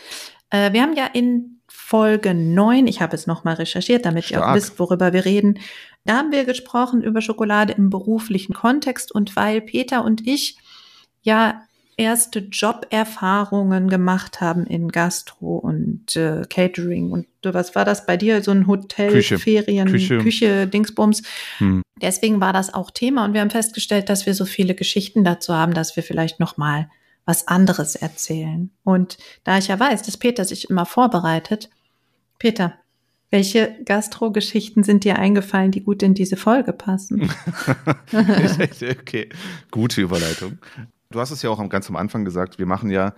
Äh, 0.48 0.72
wir 0.72 0.80
haben 0.80 0.96
ja 0.96 1.04
in 1.04 1.55
Folge 1.88 2.34
9, 2.34 2.88
ich 2.88 3.00
habe 3.00 3.14
es 3.14 3.28
nochmal 3.28 3.54
recherchiert, 3.54 4.06
damit 4.06 4.28
ihr 4.28 4.38
auch 4.38 4.42
Stark. 4.42 4.56
wisst, 4.56 4.80
worüber 4.80 5.12
wir 5.12 5.24
reden. 5.24 5.60
Da 6.04 6.16
haben 6.16 6.32
wir 6.32 6.44
gesprochen 6.44 7.00
über 7.00 7.20
Schokolade 7.20 7.74
im 7.74 7.90
beruflichen 7.90 8.54
Kontext 8.54 9.12
und 9.12 9.36
weil 9.36 9.60
Peter 9.60 10.04
und 10.04 10.26
ich 10.26 10.58
ja 11.22 11.62
erste 11.96 12.40
Joberfahrungen 12.40 13.88
gemacht 13.88 14.40
haben 14.40 14.66
in 14.66 14.88
Gastro 14.88 15.58
und 15.58 16.16
äh, 16.16 16.42
Catering 16.50 17.12
und 17.12 17.28
was 17.44 17.76
war 17.76 17.84
das 17.84 18.04
bei 18.04 18.16
dir? 18.16 18.42
So 18.42 18.50
ein 18.50 18.66
Hotel, 18.66 19.12
Küche. 19.12 19.38
Ferien, 19.38 19.88
Küche. 19.88 20.18
Küche, 20.18 20.66
Dingsbums. 20.66 21.22
Hm. 21.58 21.82
Deswegen 22.02 22.40
war 22.40 22.52
das 22.52 22.74
auch 22.74 22.90
Thema 22.90 23.24
und 23.24 23.32
wir 23.32 23.42
haben 23.42 23.50
festgestellt, 23.50 24.08
dass 24.08 24.26
wir 24.26 24.34
so 24.34 24.44
viele 24.44 24.74
Geschichten 24.74 25.22
dazu 25.22 25.54
haben, 25.54 25.72
dass 25.72 25.94
wir 25.94 26.02
vielleicht 26.02 26.40
noch 26.40 26.56
mal 26.56 26.90
was 27.26 27.46
anderes 27.46 27.94
erzählen. 27.94 28.70
Und 28.82 29.18
da 29.44 29.58
ich 29.58 29.68
ja 29.68 29.78
weiß, 29.78 30.02
dass 30.02 30.16
Peter 30.16 30.44
sich 30.44 30.68
immer 30.68 30.84
vorbereitet, 30.84 31.70
Peter, 32.38 32.74
welche 33.30 33.76
Gastro-Geschichten 33.84 34.84
sind 34.84 35.04
dir 35.04 35.18
eingefallen, 35.18 35.72
die 35.72 35.82
gut 35.82 36.02
in 36.02 36.14
diese 36.14 36.36
Folge 36.36 36.72
passen? 36.72 37.30
okay, 38.12 39.28
gute 39.70 40.00
Überleitung. 40.00 40.58
Du 41.10 41.20
hast 41.20 41.30
es 41.30 41.42
ja 41.42 41.50
auch 41.50 41.68
ganz 41.68 41.88
am 41.88 41.96
Anfang 41.96 42.24
gesagt, 42.24 42.58
wir 42.58 42.66
machen 42.66 42.90
ja 42.90 43.14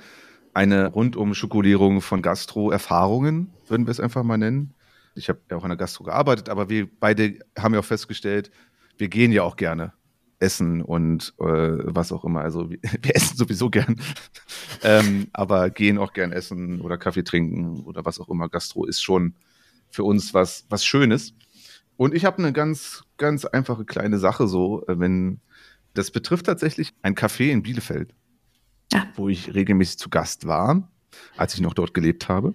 eine 0.55 0.89
rundum 0.89 1.35
Schokolierung 1.35 2.01
von 2.01 2.23
Gastro-Erfahrungen, 2.23 3.51
würden 3.67 3.87
wir 3.87 3.91
es 3.91 4.01
einfach 4.01 4.23
mal 4.23 4.39
nennen. 4.39 4.75
Ich 5.15 5.29
habe 5.29 5.41
ja 5.51 5.57
auch 5.57 5.65
in 5.65 5.71
der 5.71 5.77
Gastro 5.77 6.05
gearbeitet, 6.05 6.49
aber 6.49 6.69
wir 6.71 6.89
beide 7.01 7.39
haben 7.59 7.75
ja 7.75 7.81
auch 7.81 7.85
festgestellt, 7.85 8.51
wir 8.97 9.09
gehen 9.09 9.31
ja 9.31 9.43
auch 9.43 9.57
gerne 9.57 9.93
essen 10.41 10.83
und 10.83 11.35
äh, 11.39 11.45
was 11.45 12.13
auch 12.13 12.25
immer. 12.25 12.41
Also 12.43 12.71
wir, 12.71 12.79
wir 12.83 13.17
essen 13.17 13.37
sowieso 13.37 13.71
gern, 13.71 14.01
ähm, 14.83 15.29
aber 15.33 15.71
gehen 15.71 15.99
auch 15.99 16.13
gern 16.13 16.33
essen 16.33 16.81
oder 16.81 16.99
Kaffee 16.99 17.25
trinken 17.25 17.81
oder 17.85 18.05
was 18.05 18.21
auch 18.21 18.29
immer. 18.29 18.49
Gastro 18.49 18.85
ist 18.85 19.03
schon 19.03 19.35
für 19.91 20.05
uns 20.05 20.35
was, 20.35 20.67
was 20.69 20.85
Schönes. 20.85 21.35
Und 21.97 22.15
ich 22.15 22.25
habe 22.25 22.39
eine 22.39 22.53
ganz, 22.53 23.03
ganz 23.17 23.45
einfache 23.45 23.85
kleine 23.85 24.19
Sache 24.19 24.47
so, 24.47 24.87
äh, 24.87 24.99
wenn 25.01 25.41
das 25.95 26.11
betrifft 26.11 26.47
tatsächlich 26.47 26.93
ein 27.03 27.17
Café 27.17 27.51
in 27.51 27.63
Bielefeld, 27.63 28.15
Ja. 28.93 29.09
wo 29.17 29.29
ich 29.29 29.53
regelmäßig 29.55 29.99
zu 29.99 30.09
Gast 30.11 30.47
war, 30.47 30.89
als 31.37 31.55
ich 31.55 31.61
noch 31.61 31.75
dort 31.75 31.95
gelebt 31.95 32.29
habe. 32.29 32.55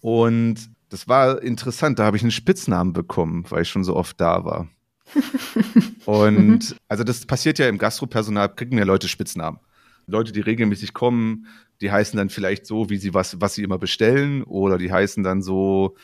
Und 0.00 0.70
das 0.90 1.08
war 1.08 1.42
interessant, 1.42 1.98
da 1.98 2.04
habe 2.04 2.16
ich 2.16 2.22
einen 2.22 2.30
Spitznamen 2.30 2.92
bekommen, 2.92 3.44
weil 3.48 3.62
ich 3.62 3.68
schon 3.68 3.84
so 3.84 3.96
oft 3.96 4.20
da 4.20 4.44
war. 4.44 4.68
Und 6.06 6.76
also 6.88 7.04
das 7.04 7.26
passiert 7.26 7.58
ja 7.58 7.68
im 7.68 7.78
Gastropersonal, 7.78 8.54
kriegen 8.54 8.78
ja 8.78 8.84
Leute 8.84 9.08
Spitznamen. 9.08 9.60
Leute, 10.06 10.32
die 10.32 10.40
regelmäßig 10.40 10.92
kommen, 10.92 11.46
die 11.80 11.90
heißen 11.92 12.16
dann 12.16 12.30
vielleicht 12.30 12.66
so, 12.66 12.90
wie 12.90 12.96
sie 12.96 13.14
was, 13.14 13.40
was 13.40 13.54
sie 13.54 13.62
immer 13.62 13.78
bestellen, 13.78 14.42
oder 14.42 14.76
die 14.78 14.92
heißen 14.92 15.22
dann 15.22 15.40
so 15.42 15.96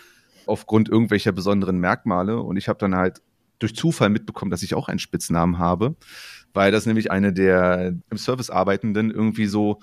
aufgrund 0.47 0.89
irgendwelcher 0.89 1.33
besonderen 1.33 1.79
Merkmale. 1.79 2.39
Und 2.41 2.57
ich 2.57 2.69
habe 2.69 2.79
dann 2.79 2.95
halt 2.95 3.21
durch 3.59 3.75
Zufall 3.75 4.11
mitbekommen, 4.11 4.51
dass 4.51 4.63
ich 4.63 4.75
auch 4.75 4.89
einen 4.89 4.99
Spitznamen 4.99 5.59
habe, 5.59 5.97
weil 6.55 6.71
das 6.71 6.87
nämlich 6.87 7.11
eine 7.11 7.33
der 7.33 7.95
im 8.11 8.19
Service 8.19 8.51
Arbeitenden 8.51 9.11
irgendwie 9.11 9.47
so, 9.47 9.81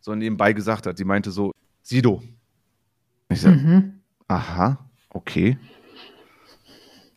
so 0.00 0.14
nebenbei 0.14 0.52
gesagt 0.52 0.86
hat. 0.86 0.98
Die 0.98 1.04
meinte 1.04 1.30
so, 1.30 1.52
Sido. 1.82 2.22
Ich 3.28 3.40
sag, 3.40 3.56
Mhm. 3.56 4.00
aha, 4.28 4.90
okay. 5.10 5.58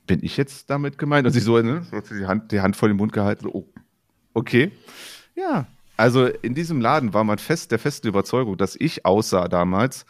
Bin 0.09 0.23
ich 0.23 0.37
jetzt 0.37 0.71
damit 0.71 0.97
gemeint? 0.97 1.27
Und 1.27 1.33
sie 1.33 1.39
so, 1.39 1.61
ne, 1.61 1.85
sie 2.03 2.17
die 2.17 2.25
Hand, 2.25 2.51
die 2.51 2.61
Hand 2.61 2.75
vor 2.75 2.87
den 2.87 2.97
Mund 2.97 3.13
gehalten. 3.13 3.45
Oh, 3.47 3.67
okay. 4.33 4.71
Ja, 5.35 5.67
also 5.97 6.25
in 6.25 6.55
diesem 6.55 6.81
Laden 6.81 7.13
war 7.13 7.23
man 7.23 7.37
fest 7.37 7.69
der 7.71 7.77
festen 7.77 8.07
Überzeugung, 8.07 8.57
dass 8.57 8.75
ich 8.75 9.05
aussah 9.05 9.47
damals, 9.47 10.07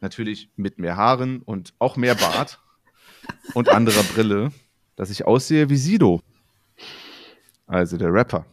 natürlich 0.00 0.48
mit 0.54 0.78
mehr 0.78 0.96
Haaren 0.96 1.42
und 1.42 1.74
auch 1.80 1.96
mehr 1.96 2.14
Bart 2.14 2.60
und 3.54 3.68
anderer 3.68 4.04
Brille, 4.14 4.52
dass 4.94 5.10
ich 5.10 5.26
aussehe 5.26 5.68
wie 5.70 5.76
Sido. 5.76 6.22
Also 7.66 7.96
der 7.96 8.12
Rapper. 8.14 8.46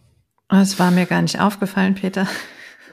Das 0.48 0.80
war 0.80 0.90
mir 0.90 1.06
gar 1.06 1.22
nicht 1.22 1.40
aufgefallen, 1.40 1.94
Peter. 1.94 2.28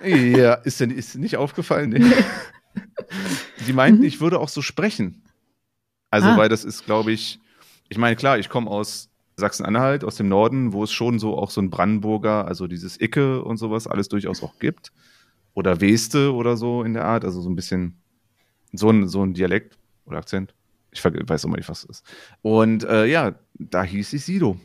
Ja, 0.04 0.52
ist 0.52 0.80
denn 0.80 0.90
ist 0.90 1.14
nicht 1.16 1.38
aufgefallen? 1.38 1.88
Nee. 1.90 2.04
Die 3.66 3.72
meinten, 3.72 4.02
ich 4.02 4.20
würde 4.20 4.38
auch 4.38 4.50
so 4.50 4.60
sprechen. 4.60 5.22
Also, 6.10 6.28
Ah. 6.28 6.36
weil 6.36 6.50
das 6.50 6.64
ist, 6.64 6.84
glaube 6.84 7.12
ich, 7.12 7.40
ich 7.88 7.98
meine, 7.98 8.16
klar, 8.16 8.38
ich 8.38 8.48
komme 8.48 8.70
aus 8.70 9.10
Sachsen-Anhalt, 9.36 10.04
aus 10.04 10.16
dem 10.16 10.28
Norden, 10.28 10.72
wo 10.72 10.82
es 10.82 10.92
schon 10.92 11.18
so 11.18 11.36
auch 11.36 11.50
so 11.50 11.60
ein 11.60 11.70
Brandenburger, 11.70 12.46
also 12.46 12.66
dieses 12.66 13.00
Icke 13.00 13.42
und 13.42 13.58
sowas 13.58 13.86
alles 13.86 14.08
durchaus 14.08 14.42
auch 14.42 14.58
gibt. 14.58 14.92
Oder 15.54 15.80
Weste 15.80 16.34
oder 16.34 16.56
so 16.56 16.82
in 16.82 16.94
der 16.94 17.04
Art, 17.04 17.24
also 17.24 17.40
so 17.40 17.48
ein 17.48 17.56
bisschen 17.56 18.00
so 18.72 18.90
ein, 18.90 19.08
so 19.08 19.22
ein 19.22 19.34
Dialekt 19.34 19.78
oder 20.04 20.18
Akzent. 20.18 20.54
Ich 20.90 21.04
weiß 21.04 21.46
mal 21.46 21.56
nicht, 21.56 21.68
was 21.68 21.84
es 21.84 21.90
ist. 21.90 22.04
Und 22.42 22.84
äh, 22.84 23.06
ja, 23.06 23.34
da 23.54 23.82
hieß 23.82 24.12
ich 24.14 24.24
Sido. 24.24 24.58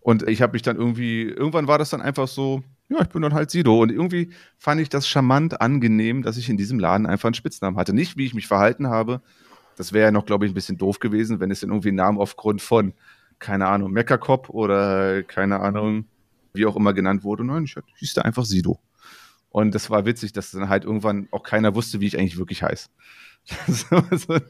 Und 0.00 0.26
ich 0.28 0.40
habe 0.40 0.52
mich 0.54 0.62
dann 0.62 0.76
irgendwie, 0.76 1.24
irgendwann 1.24 1.66
war 1.66 1.78
das 1.78 1.90
dann 1.90 2.00
einfach 2.00 2.28
so, 2.28 2.62
ja, 2.88 3.02
ich 3.02 3.08
bin 3.08 3.22
dann 3.22 3.34
halt 3.34 3.50
Sido. 3.50 3.82
Und 3.82 3.90
irgendwie 3.90 4.30
fand 4.56 4.80
ich 4.80 4.88
das 4.88 5.08
charmant 5.08 5.60
angenehm, 5.60 6.22
dass 6.22 6.36
ich 6.36 6.48
in 6.48 6.56
diesem 6.56 6.78
Laden 6.78 7.06
einfach 7.06 7.26
einen 7.26 7.34
Spitznamen 7.34 7.78
hatte. 7.78 7.92
Nicht, 7.92 8.16
wie 8.16 8.24
ich 8.24 8.34
mich 8.34 8.46
verhalten 8.46 8.86
habe. 8.86 9.20
Das 9.76 9.92
wäre 9.92 10.06
ja 10.06 10.10
noch, 10.10 10.24
glaube 10.24 10.46
ich, 10.46 10.52
ein 10.52 10.54
bisschen 10.54 10.78
doof 10.78 10.98
gewesen, 10.98 11.38
wenn 11.40 11.50
es 11.50 11.60
dann 11.60 11.70
irgendwie 11.70 11.88
einen 11.88 11.98
Namen 11.98 12.18
aufgrund 12.18 12.62
von, 12.62 12.94
keine 13.38 13.66
Ahnung, 13.68 13.92
Meckerkopf 13.92 14.48
oder 14.48 15.22
keine 15.22 15.60
Ahnung, 15.60 16.06
wie 16.54 16.66
auch 16.66 16.76
immer 16.76 16.94
genannt 16.94 17.22
wurde. 17.24 17.44
Nein, 17.44 17.64
ich 17.64 17.76
hieß 17.96 18.14
da 18.14 18.22
einfach 18.22 18.44
Sido. 18.44 18.80
Und 19.50 19.74
das 19.74 19.88
war 19.90 20.04
witzig, 20.04 20.32
dass 20.32 20.50
dann 20.50 20.68
halt 20.68 20.84
irgendwann 20.84 21.28
auch 21.30 21.42
keiner 21.42 21.74
wusste, 21.74 22.00
wie 22.00 22.06
ich 22.06 22.18
eigentlich 22.18 22.38
wirklich 22.38 22.62
heiße. 22.62 22.88
Das 23.66 23.68
ist 23.68 23.92
immer 23.92 24.18
so, 24.18 24.32
das 24.34 24.44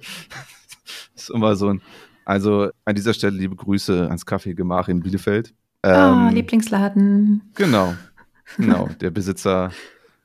ist 1.14 1.30
immer 1.30 1.56
so 1.56 1.68
ein, 1.68 1.82
also 2.24 2.70
an 2.84 2.94
dieser 2.94 3.12
Stelle 3.12 3.36
liebe 3.36 3.54
Grüße 3.54 4.06
ans 4.06 4.24
Kaffeegemach 4.24 4.88
in 4.88 5.00
Bielefeld. 5.00 5.54
Ah, 5.82 6.28
Ähm, 6.28 6.34
Lieblingsladen. 6.34 7.42
Genau, 7.54 7.94
genau. 8.56 8.88
Der 9.00 9.10
Besitzer, 9.10 9.70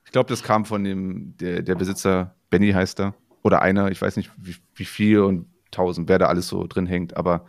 ich 0.06 0.12
glaube, 0.12 0.28
das 0.30 0.42
kam 0.42 0.64
von 0.64 0.82
dem, 0.84 1.36
der, 1.36 1.62
der 1.62 1.74
Besitzer, 1.74 2.34
Benny 2.50 2.72
heißt 2.72 3.00
er, 3.00 3.14
oder 3.42 3.62
einer, 3.62 3.90
ich 3.90 4.00
weiß 4.00 4.16
nicht, 4.16 4.30
wie, 4.36 4.56
wie 4.74 4.84
viel 4.84 5.20
und 5.20 5.46
tausend, 5.70 6.08
wer 6.08 6.18
da 6.18 6.26
alles 6.26 6.48
so 6.48 6.66
drin 6.66 6.86
hängt, 6.86 7.16
aber 7.16 7.46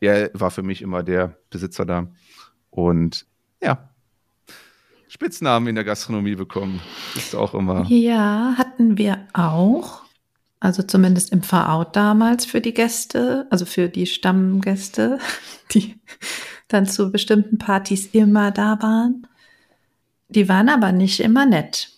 er 0.00 0.30
war 0.34 0.50
für 0.50 0.62
mich 0.62 0.82
immer 0.82 1.02
der 1.02 1.36
Besitzer 1.50 1.84
da. 1.84 2.08
Und 2.70 3.26
ja, 3.62 3.90
Spitznamen 5.08 5.68
in 5.68 5.74
der 5.74 5.84
Gastronomie 5.84 6.34
bekommen, 6.34 6.80
ist 7.16 7.34
auch 7.34 7.54
immer. 7.54 7.86
Ja, 7.88 8.54
hatten 8.56 8.98
wir 8.98 9.26
auch. 9.32 10.02
Also 10.60 10.82
zumindest 10.82 11.32
im 11.32 11.42
Verout 11.42 11.90
damals 11.92 12.44
für 12.44 12.60
die 12.60 12.74
Gäste, 12.74 13.46
also 13.50 13.64
für 13.64 13.88
die 13.88 14.06
Stammgäste, 14.06 15.18
die 15.72 15.96
dann 16.66 16.86
zu 16.86 17.10
bestimmten 17.10 17.58
Partys 17.58 18.06
immer 18.06 18.50
da 18.50 18.82
waren. 18.82 19.26
Die 20.28 20.48
waren 20.48 20.68
aber 20.68 20.92
nicht 20.92 21.20
immer 21.20 21.46
nett. 21.46 21.90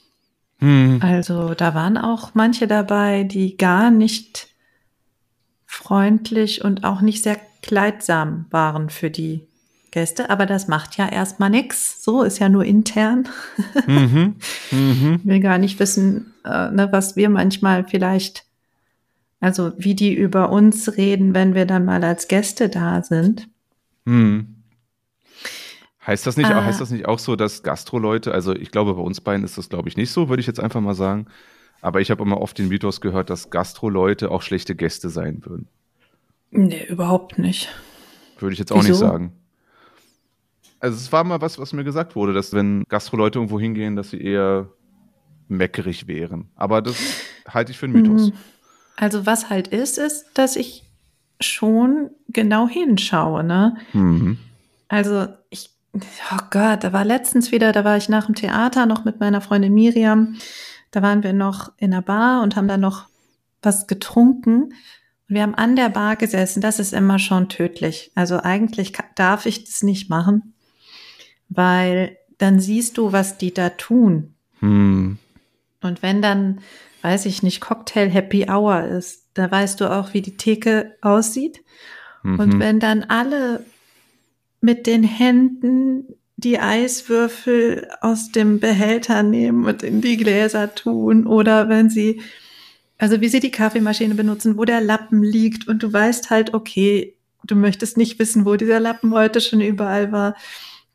Hm. 0.60 1.00
Also 1.02 1.54
da 1.54 1.74
waren 1.74 1.98
auch 1.98 2.30
manche 2.34 2.66
dabei, 2.66 3.24
die 3.24 3.56
gar 3.56 3.90
nicht 3.90 4.48
freundlich 5.66 6.64
und 6.64 6.84
auch 6.84 7.00
nicht 7.00 7.22
sehr 7.22 7.38
kleidsam 7.62 8.46
waren 8.50 8.90
für 8.90 9.10
die 9.10 9.46
Gäste. 9.90 10.30
Aber 10.30 10.46
das 10.46 10.68
macht 10.68 10.96
ja 10.96 11.08
erstmal 11.08 11.50
nix. 11.50 12.02
So 12.04 12.22
ist 12.22 12.38
ja 12.38 12.48
nur 12.48 12.64
intern. 12.64 13.28
Mhm. 13.86 14.36
Mhm. 14.70 15.18
Ich 15.20 15.26
will 15.26 15.40
gar 15.40 15.58
nicht 15.58 15.78
wissen, 15.80 16.32
äh, 16.44 16.70
ne, 16.70 16.88
was 16.90 17.16
wir 17.16 17.28
manchmal 17.30 17.86
vielleicht, 17.86 18.44
also 19.40 19.72
wie 19.78 19.94
die 19.94 20.14
über 20.14 20.50
uns 20.50 20.96
reden, 20.96 21.34
wenn 21.34 21.54
wir 21.54 21.66
dann 21.66 21.84
mal 21.84 22.04
als 22.04 22.28
Gäste 22.28 22.68
da 22.68 23.02
sind. 23.02 23.48
Hm. 24.06 24.59
Heißt 26.06 26.26
das 26.26 26.36
nicht, 26.36 26.50
Ah. 26.50 26.64
heißt 26.64 26.80
das 26.80 26.90
nicht 26.90 27.06
auch 27.06 27.18
so, 27.18 27.36
dass 27.36 27.62
Gastroleute, 27.62 28.32
also 28.32 28.54
ich 28.54 28.70
glaube, 28.70 28.94
bei 28.94 29.02
uns 29.02 29.20
beiden 29.20 29.44
ist 29.44 29.58
das, 29.58 29.68
glaube 29.68 29.88
ich, 29.88 29.96
nicht 29.96 30.10
so, 30.10 30.28
würde 30.28 30.40
ich 30.40 30.46
jetzt 30.46 30.60
einfach 30.60 30.80
mal 30.80 30.94
sagen. 30.94 31.26
Aber 31.82 32.00
ich 32.00 32.10
habe 32.10 32.22
immer 32.22 32.40
oft 32.40 32.58
den 32.58 32.68
Mythos 32.68 33.00
gehört, 33.00 33.30
dass 33.30 33.50
Gastroleute 33.50 34.30
auch 34.30 34.42
schlechte 34.42 34.74
Gäste 34.74 35.10
sein 35.10 35.44
würden. 35.44 35.68
Nee, 36.50 36.84
überhaupt 36.88 37.38
nicht. 37.38 37.68
Würde 38.38 38.54
ich 38.54 38.58
jetzt 38.58 38.72
auch 38.72 38.76
nicht 38.78 38.88
Wieso? 38.88 39.00
sagen. 39.06 39.32
Also 40.80 40.96
es 40.96 41.12
war 41.12 41.24
mal 41.24 41.40
was, 41.42 41.58
was 41.58 41.72
mir 41.74 41.84
gesagt 41.84 42.16
wurde, 42.16 42.32
dass 42.32 42.54
wenn 42.54 42.84
Gastroleute 42.88 43.38
irgendwo 43.38 43.60
hingehen, 43.60 43.96
dass 43.96 44.10
sie 44.10 44.20
eher 44.20 44.68
meckerig 45.48 46.06
wären. 46.06 46.48
Aber 46.56 46.80
das 46.80 46.96
halte 47.46 47.72
ich 47.72 47.78
für 47.78 47.86
einen 47.86 47.94
Mythos. 47.94 48.28
Mhm. 48.30 48.36
Also 48.96 49.26
was 49.26 49.50
halt 49.50 49.68
ist, 49.68 49.98
ist, 49.98 50.26
dass 50.34 50.56
ich 50.56 50.84
schon 51.40 52.10
genau 52.28 52.68
hinschaue, 52.68 53.44
ne? 53.44 53.76
Mhm. 53.92 54.38
Also 54.88 55.26
ich, 55.50 55.70
oh 55.94 56.38
Gott, 56.50 56.84
da 56.84 56.92
war 56.92 57.04
letztens 57.04 57.52
wieder, 57.52 57.72
da 57.72 57.84
war 57.84 57.96
ich 57.96 58.08
nach 58.08 58.26
dem 58.26 58.34
Theater 58.34 58.86
noch 58.86 59.04
mit 59.04 59.20
meiner 59.20 59.40
Freundin 59.40 59.74
Miriam. 59.74 60.36
Da 60.90 61.02
waren 61.02 61.22
wir 61.22 61.32
noch 61.32 61.72
in 61.76 61.92
der 61.92 62.02
Bar 62.02 62.42
und 62.42 62.56
haben 62.56 62.68
dann 62.68 62.80
noch 62.80 63.06
was 63.62 63.86
getrunken. 63.86 64.64
Und 64.64 64.74
wir 65.28 65.42
haben 65.42 65.54
an 65.54 65.76
der 65.76 65.88
Bar 65.88 66.16
gesessen. 66.16 66.60
Das 66.60 66.78
ist 66.78 66.92
immer 66.92 67.18
schon 67.18 67.48
tödlich. 67.48 68.10
Also 68.14 68.40
eigentlich 68.40 68.92
darf 69.14 69.46
ich 69.46 69.64
das 69.64 69.82
nicht 69.82 70.10
machen, 70.10 70.54
weil 71.48 72.16
dann 72.38 72.58
siehst 72.58 72.98
du, 72.98 73.12
was 73.12 73.38
die 73.38 73.52
da 73.54 73.70
tun. 73.70 74.34
Hm. 74.60 75.18
Und 75.82 76.02
wenn 76.02 76.22
dann, 76.22 76.60
weiß 77.02 77.26
ich 77.26 77.42
nicht, 77.42 77.60
Cocktail 77.60 78.08
Happy 78.08 78.46
Hour 78.48 78.84
ist, 78.84 79.26
da 79.34 79.50
weißt 79.50 79.80
du 79.80 79.90
auch, 79.90 80.14
wie 80.14 80.22
die 80.22 80.36
Theke 80.36 80.96
aussieht. 81.02 81.62
Und 82.22 82.54
Mhm. 82.54 82.60
wenn 82.60 82.80
dann 82.80 83.04
alle 83.04 83.64
mit 84.60 84.86
den 84.86 85.02
Händen 85.02 86.04
die 86.36 86.58
Eiswürfel 86.58 87.88
aus 88.00 88.32
dem 88.32 88.60
Behälter 88.60 89.22
nehmen 89.22 89.66
und 89.66 89.82
in 89.82 90.00
die 90.00 90.16
Gläser 90.16 90.74
tun 90.74 91.26
oder 91.26 91.68
wenn 91.68 91.90
sie, 91.90 92.22
also 92.98 93.20
wie 93.20 93.28
sie 93.28 93.40
die 93.40 93.50
Kaffeemaschine 93.50 94.14
benutzen, 94.14 94.56
wo 94.56 94.64
der 94.64 94.80
Lappen 94.80 95.22
liegt 95.22 95.68
und 95.68 95.82
du 95.82 95.92
weißt 95.92 96.30
halt, 96.30 96.54
okay, 96.54 97.14
du 97.44 97.56
möchtest 97.56 97.96
nicht 97.96 98.18
wissen, 98.18 98.46
wo 98.46 98.56
dieser 98.56 98.80
Lappen 98.80 99.12
heute 99.12 99.40
schon 99.40 99.60
überall 99.60 100.12
war. 100.12 100.34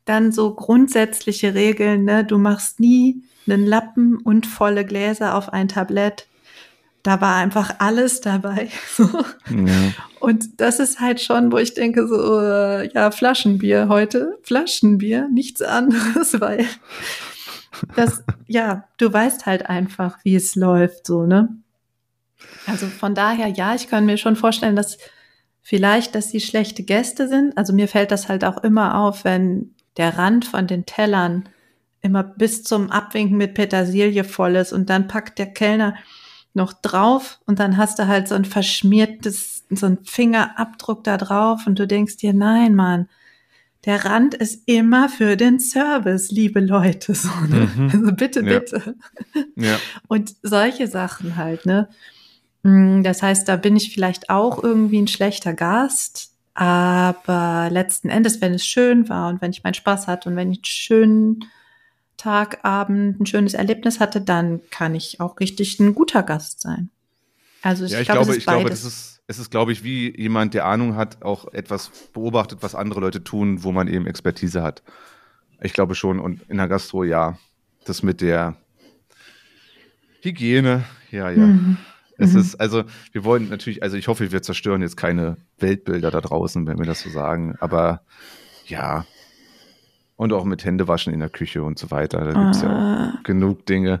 Dann 0.04 0.32
so 0.32 0.54
grundsätzliche 0.54 1.54
Regeln, 1.54 2.04
ne? 2.04 2.24
Du 2.24 2.38
machst 2.38 2.78
nie 2.80 3.22
einen 3.46 3.66
Lappen 3.66 4.16
und 4.16 4.46
volle 4.46 4.84
Gläser 4.84 5.34
auf 5.34 5.52
ein 5.52 5.68
Tablett. 5.68 6.26
Da 7.06 7.20
war 7.20 7.36
einfach 7.36 7.76
alles 7.78 8.20
dabei. 8.20 8.68
Ja. 9.48 9.92
Und 10.18 10.60
das 10.60 10.80
ist 10.80 10.98
halt 10.98 11.20
schon, 11.20 11.52
wo 11.52 11.58
ich 11.58 11.74
denke, 11.74 12.08
so, 12.08 12.40
äh, 12.40 12.92
ja, 12.92 13.12
Flaschenbier 13.12 13.86
heute, 13.88 14.38
Flaschenbier, 14.42 15.28
nichts 15.32 15.62
anderes, 15.62 16.40
weil 16.40 16.66
das, 17.94 18.24
ja, 18.48 18.88
du 18.96 19.12
weißt 19.12 19.46
halt 19.46 19.68
einfach, 19.70 20.18
wie 20.24 20.34
es 20.34 20.56
läuft, 20.56 21.06
so, 21.06 21.26
ne? 21.26 21.56
Also 22.66 22.86
von 22.86 23.14
daher, 23.14 23.46
ja, 23.46 23.76
ich 23.76 23.86
kann 23.86 24.04
mir 24.04 24.16
schon 24.16 24.34
vorstellen, 24.34 24.74
dass 24.74 24.98
vielleicht, 25.62 26.16
dass 26.16 26.30
sie 26.30 26.40
schlechte 26.40 26.82
Gäste 26.82 27.28
sind. 27.28 27.56
Also 27.56 27.72
mir 27.72 27.86
fällt 27.86 28.10
das 28.10 28.28
halt 28.28 28.44
auch 28.44 28.64
immer 28.64 28.98
auf, 28.98 29.24
wenn 29.24 29.74
der 29.96 30.18
Rand 30.18 30.44
von 30.44 30.66
den 30.66 30.86
Tellern 30.86 31.48
immer 32.00 32.24
bis 32.24 32.64
zum 32.64 32.90
Abwinken 32.90 33.36
mit 33.36 33.54
Petersilie 33.54 34.24
voll 34.24 34.56
ist 34.56 34.72
und 34.72 34.90
dann 34.90 35.06
packt 35.06 35.38
der 35.38 35.52
Kellner 35.52 35.94
noch 36.56 36.72
drauf 36.72 37.38
und 37.46 37.60
dann 37.60 37.76
hast 37.76 37.98
du 37.98 38.06
halt 38.08 38.26
so 38.28 38.34
ein 38.34 38.44
verschmiertes, 38.44 39.64
so 39.70 39.86
ein 39.86 39.98
Fingerabdruck 40.04 41.04
da 41.04 41.16
drauf 41.16 41.66
und 41.66 41.78
du 41.78 41.86
denkst 41.86 42.16
dir, 42.16 42.32
nein, 42.32 42.74
Mann, 42.74 43.08
der 43.84 44.04
Rand 44.04 44.34
ist 44.34 44.62
immer 44.66 45.08
für 45.08 45.36
den 45.36 45.60
Service, 45.60 46.32
liebe 46.32 46.58
Leute. 46.60 47.14
So, 47.14 47.28
ne? 47.48 47.68
Mhm. 47.76 47.90
Also 47.92 48.12
bitte, 48.12 48.40
Ja. 48.40 48.58
bitte. 48.58 48.96
Ja. 49.54 49.78
Und 50.08 50.34
solche 50.42 50.88
Sachen 50.88 51.36
halt, 51.36 51.66
ne? 51.66 51.88
Mm, 52.64 53.02
Das 53.02 53.22
heißt, 53.22 53.48
da 53.48 53.56
bin 53.56 53.76
ich 53.76 53.94
vielleicht 53.94 54.28
auch 54.28 54.62
irgendwie 54.62 55.00
ein 55.00 55.06
schlechter 55.08 55.52
Gast, 55.54 56.32
aber 56.54 57.68
letzten 57.70 58.08
Endes, 58.08 58.40
wenn 58.40 58.54
es 58.54 58.66
schön 58.66 59.08
war 59.08 59.28
und 59.28 59.40
wenn 59.40 59.52
ich 59.52 59.62
meinen 59.62 59.74
Spaß 59.74 60.06
hatte 60.08 60.28
und 60.30 60.36
wenn 60.36 60.50
ich 60.50 60.58
einen 60.58 60.64
schönen 60.64 61.44
Tag, 62.16 62.64
Abend, 62.64 63.20
ein 63.20 63.26
schönes 63.26 63.54
Erlebnis 63.54 64.00
hatte, 64.00 64.20
dann 64.20 64.60
kann 64.70 64.94
ich 64.94 65.20
auch 65.20 65.38
richtig 65.40 65.78
ein 65.80 65.94
guter 65.94 66.22
Gast 66.22 66.60
sein. 66.60 66.90
Also 67.62 67.84
ich, 67.84 67.92
Ja, 67.92 68.00
ich 68.00 68.06
glaube, 68.06 68.26
glaube, 68.26 68.30
es 68.32 68.36
ist 68.36 68.42
ich 68.42 68.46
glaube, 68.46 68.70
das 68.70 68.84
ist, 68.84 69.22
es 69.26 69.38
ist, 69.38 69.50
glaube 69.50 69.72
ich, 69.72 69.82
wie 69.84 70.16
jemand, 70.18 70.54
der 70.54 70.66
Ahnung 70.66 70.96
hat, 70.96 71.22
auch 71.22 71.52
etwas 71.52 71.90
beobachtet, 72.12 72.58
was 72.62 72.74
andere 72.74 73.00
Leute 73.00 73.24
tun, 73.24 73.62
wo 73.64 73.72
man 73.72 73.88
eben 73.88 74.06
Expertise 74.06 74.62
hat. 74.62 74.82
Ich 75.60 75.72
glaube 75.72 75.94
schon. 75.94 76.20
Und 76.20 76.42
in 76.48 76.58
der 76.58 76.68
Gastro, 76.68 77.02
ja, 77.04 77.38
das 77.84 78.02
mit 78.02 78.20
der 78.20 78.56
Hygiene, 80.22 80.84
ja, 81.10 81.30
ja. 81.30 81.46
Mhm. 81.46 81.76
Es 82.18 82.32
Mhm. 82.32 82.40
ist, 82.40 82.54
also, 82.56 82.84
wir 83.12 83.24
wollen 83.24 83.48
natürlich, 83.48 83.82
also 83.82 83.96
ich 83.96 84.08
hoffe, 84.08 84.32
wir 84.32 84.42
zerstören 84.42 84.80
jetzt 84.80 84.96
keine 84.96 85.36
Weltbilder 85.58 86.10
da 86.10 86.20
draußen, 86.20 86.66
wenn 86.66 86.78
wir 86.78 86.86
das 86.86 87.02
so 87.02 87.10
sagen. 87.10 87.56
Aber 87.60 88.02
ja. 88.66 89.04
Und 90.16 90.32
auch 90.32 90.44
mit 90.44 90.64
Händewaschen 90.64 91.12
in 91.12 91.20
der 91.20 91.28
Küche 91.28 91.62
und 91.62 91.78
so 91.78 91.90
weiter. 91.90 92.24
Da 92.24 92.32
gibt's 92.44 92.62
ja 92.62 92.68
Ah. 92.70 93.14
auch 93.18 93.22
genug 93.22 93.66
Dinge. 93.66 94.00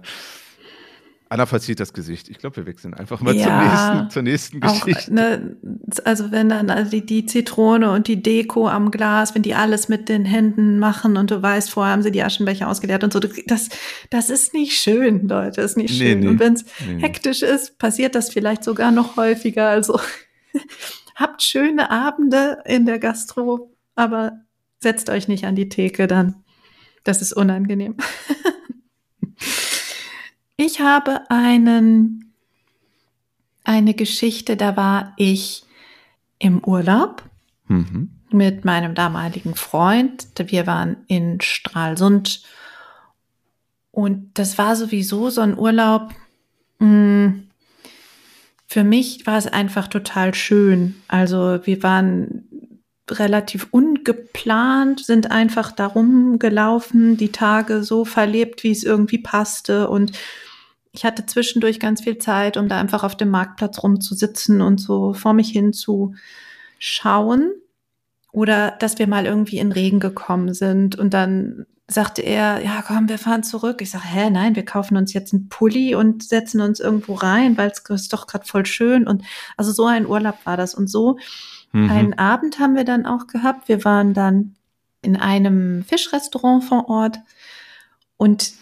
Anna 1.28 1.44
verzieht 1.44 1.80
das 1.80 1.92
Gesicht. 1.92 2.28
Ich 2.28 2.38
glaube, 2.38 2.56
wir 2.58 2.66
wechseln 2.66 2.94
einfach 2.94 3.20
mal 3.20 3.34
Ja. 3.34 3.46
zur, 3.48 3.62
nächsten, 3.92 4.10
zur 4.10 4.22
nächsten 4.22 4.62
Auch, 4.62 4.84
Geschichte. 4.86 5.12
ne, 5.12 5.56
also 6.04 6.30
wenn 6.30 6.48
dann 6.48 6.70
also 6.70 6.92
die, 6.92 7.04
die 7.04 7.26
Zitrone 7.26 7.90
und 7.90 8.06
die 8.06 8.22
Deko 8.22 8.68
am 8.68 8.92
Glas, 8.92 9.34
wenn 9.34 9.42
die 9.42 9.54
alles 9.56 9.88
mit 9.88 10.08
den 10.08 10.24
Händen 10.24 10.78
machen 10.78 11.16
und 11.16 11.32
du 11.32 11.42
weißt, 11.42 11.68
vorher 11.68 11.92
haben 11.92 12.02
sie 12.02 12.12
die 12.12 12.22
Aschenbecher 12.22 12.68
ausgeleert 12.68 13.02
und 13.02 13.12
so, 13.12 13.18
das, 13.18 13.68
das 14.10 14.30
ist 14.30 14.54
nicht 14.54 14.78
schön, 14.78 15.26
Leute, 15.26 15.62
ist 15.62 15.76
nicht 15.76 15.98
Nee, 15.98 16.10
schön. 16.12 16.20
nee. 16.20 16.28
Und 16.28 16.38
wenn 16.38 16.52
es 16.54 16.64
Nee, 16.86 16.94
nee. 16.94 17.02
hektisch 17.02 17.42
ist, 17.42 17.76
passiert 17.78 18.14
das 18.14 18.30
vielleicht 18.32 18.62
sogar 18.62 18.92
noch 18.92 19.16
häufiger. 19.16 19.68
Also 19.68 19.98
habt 21.16 21.42
schöne 21.42 21.90
Abende 21.90 22.58
in 22.66 22.86
der 22.86 23.00
Gastro, 23.00 23.74
aber 23.96 24.32
setzt 24.78 25.08
euch 25.10 25.28
nicht 25.28 25.44
an 25.44 25.56
die 25.56 25.68
Theke 25.68 26.06
dann. 26.06 26.36
Das 27.04 27.22
ist 27.22 27.32
unangenehm. 27.32 27.96
Ich 30.56 30.80
habe 30.80 31.30
einen, 31.30 32.32
eine 33.64 33.92
Geschichte, 33.94 34.56
da 34.56 34.76
war 34.76 35.12
ich 35.16 35.64
im 36.38 36.64
Urlaub 36.64 37.22
Mhm. 37.68 38.10
mit 38.30 38.64
meinem 38.64 38.94
damaligen 38.94 39.54
Freund. 39.56 40.28
Wir 40.38 40.66
waren 40.68 40.98
in 41.08 41.40
Stralsund 41.40 42.42
und 43.90 44.38
das 44.38 44.56
war 44.56 44.76
sowieso 44.76 45.30
so 45.30 45.40
ein 45.40 45.58
Urlaub. 45.58 46.14
mh, 46.78 47.34
Für 48.68 48.84
mich 48.84 49.26
war 49.26 49.36
es 49.36 49.46
einfach 49.48 49.88
total 49.88 50.32
schön. 50.34 50.94
Also 51.08 51.58
wir 51.66 51.82
waren 51.82 52.45
relativ 53.10 53.68
ungeplant, 53.70 55.04
sind 55.04 55.30
einfach 55.30 55.72
darum 55.72 56.38
gelaufen, 56.38 57.16
die 57.16 57.32
Tage 57.32 57.82
so 57.82 58.04
verlebt, 58.04 58.64
wie 58.64 58.72
es 58.72 58.82
irgendwie 58.82 59.18
passte 59.18 59.88
und 59.88 60.12
ich 60.96 61.04
hatte 61.04 61.26
zwischendurch 61.26 61.78
ganz 61.78 62.02
viel 62.02 62.16
Zeit, 62.16 62.56
um 62.56 62.68
da 62.68 62.80
einfach 62.80 63.04
auf 63.04 63.14
dem 63.14 63.28
Marktplatz 63.28 63.82
rumzusitzen 63.82 64.62
und 64.62 64.80
so 64.80 65.12
vor 65.12 65.34
mich 65.34 65.50
hin 65.50 65.74
zu 65.74 66.14
schauen. 66.78 67.52
Oder 68.32 68.72
dass 68.72 68.98
wir 68.98 69.06
mal 69.06 69.26
irgendwie 69.26 69.58
in 69.58 69.72
Regen 69.72 70.00
gekommen 70.00 70.54
sind 70.54 70.96
und 70.96 71.12
dann 71.12 71.66
sagte 71.88 72.22
er, 72.22 72.62
ja 72.64 72.82
komm, 72.86 73.08
wir 73.08 73.18
fahren 73.18 73.42
zurück. 73.42 73.80
Ich 73.80 73.90
sage, 73.90 74.04
hä, 74.04 74.30
nein, 74.30 74.56
wir 74.56 74.64
kaufen 74.64 74.96
uns 74.96 75.12
jetzt 75.12 75.32
einen 75.32 75.48
Pulli 75.48 75.94
und 75.94 76.24
setzen 76.24 76.60
uns 76.60 76.80
irgendwo 76.80 77.14
rein, 77.14 77.56
weil 77.56 77.70
es 77.70 77.82
ist 77.88 78.12
doch 78.12 78.26
gerade 78.26 78.46
voll 78.46 78.66
schön. 78.66 79.06
Und 79.06 79.22
also 79.56 79.72
so 79.72 79.86
ein 79.86 80.06
Urlaub 80.06 80.36
war 80.44 80.56
das. 80.56 80.74
Und 80.74 80.88
so 80.88 81.18
Mhm. 81.76 81.90
einen 81.90 82.18
Abend 82.18 82.58
haben 82.58 82.74
wir 82.74 82.84
dann 82.84 83.04
auch 83.04 83.26
gehabt. 83.26 83.68
Wir 83.68 83.84
waren 83.84 84.14
dann 84.14 84.54
in 85.02 85.14
einem 85.14 85.84
Fischrestaurant 85.84 86.64
vor 86.64 86.88
Ort 86.88 87.18
und 88.16 88.52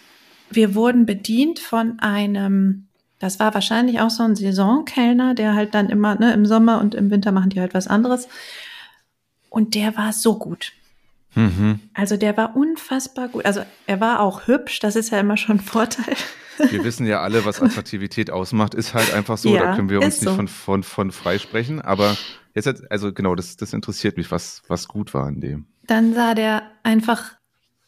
wir 0.50 0.74
wurden 0.74 1.06
bedient 1.06 1.60
von 1.60 2.00
einem, 2.00 2.88
das 3.20 3.38
war 3.38 3.54
wahrscheinlich 3.54 4.00
auch 4.00 4.10
so 4.10 4.24
ein 4.24 4.34
Saisonkellner, 4.34 5.34
der 5.34 5.54
halt 5.54 5.74
dann 5.74 5.90
immer, 5.90 6.16
ne, 6.16 6.32
im 6.32 6.44
Sommer 6.44 6.80
und 6.80 6.96
im 6.96 7.10
Winter 7.10 7.30
machen 7.30 7.50
die 7.50 7.60
halt 7.60 7.72
was 7.72 7.86
anderes. 7.86 8.28
Und 9.48 9.76
der 9.76 9.96
war 9.96 10.12
so 10.12 10.36
gut. 10.36 10.72
Mhm. 11.36 11.78
Also 11.94 12.16
der 12.16 12.36
war 12.36 12.56
unfassbar 12.56 13.28
gut. 13.28 13.46
Also 13.46 13.62
er 13.86 14.00
war 14.00 14.20
auch 14.20 14.48
hübsch, 14.48 14.80
das 14.80 14.96
ist 14.96 15.10
ja 15.10 15.20
immer 15.20 15.36
schon 15.36 15.58
ein 15.58 15.60
Vorteil. 15.60 16.16
Wir 16.68 16.82
wissen 16.82 17.06
ja 17.06 17.20
alle, 17.20 17.44
was 17.44 17.62
Attraktivität 17.62 18.32
ausmacht, 18.32 18.74
ist 18.74 18.92
halt 18.92 19.14
einfach 19.14 19.38
so. 19.38 19.54
Ja, 19.54 19.66
da 19.66 19.76
können 19.76 19.88
wir 19.88 20.00
uns 20.00 20.16
ist 20.16 20.20
nicht 20.22 20.30
so. 20.30 20.36
von, 20.36 20.48
von, 20.48 20.82
von 20.82 21.12
freisprechen. 21.12 21.80
Aber 21.80 22.16
jetzt, 22.54 22.66
hat- 22.66 22.90
also 22.90 23.12
genau, 23.12 23.34
das, 23.34 23.56
das 23.56 23.72
interessiert 23.72 24.16
mich, 24.16 24.30
was, 24.30 24.62
was 24.68 24.88
gut 24.88 25.14
war 25.14 25.26
an 25.26 25.40
dem. 25.40 25.66
Dann 25.86 26.14
sah 26.14 26.34
der 26.34 26.62
einfach 26.82 27.32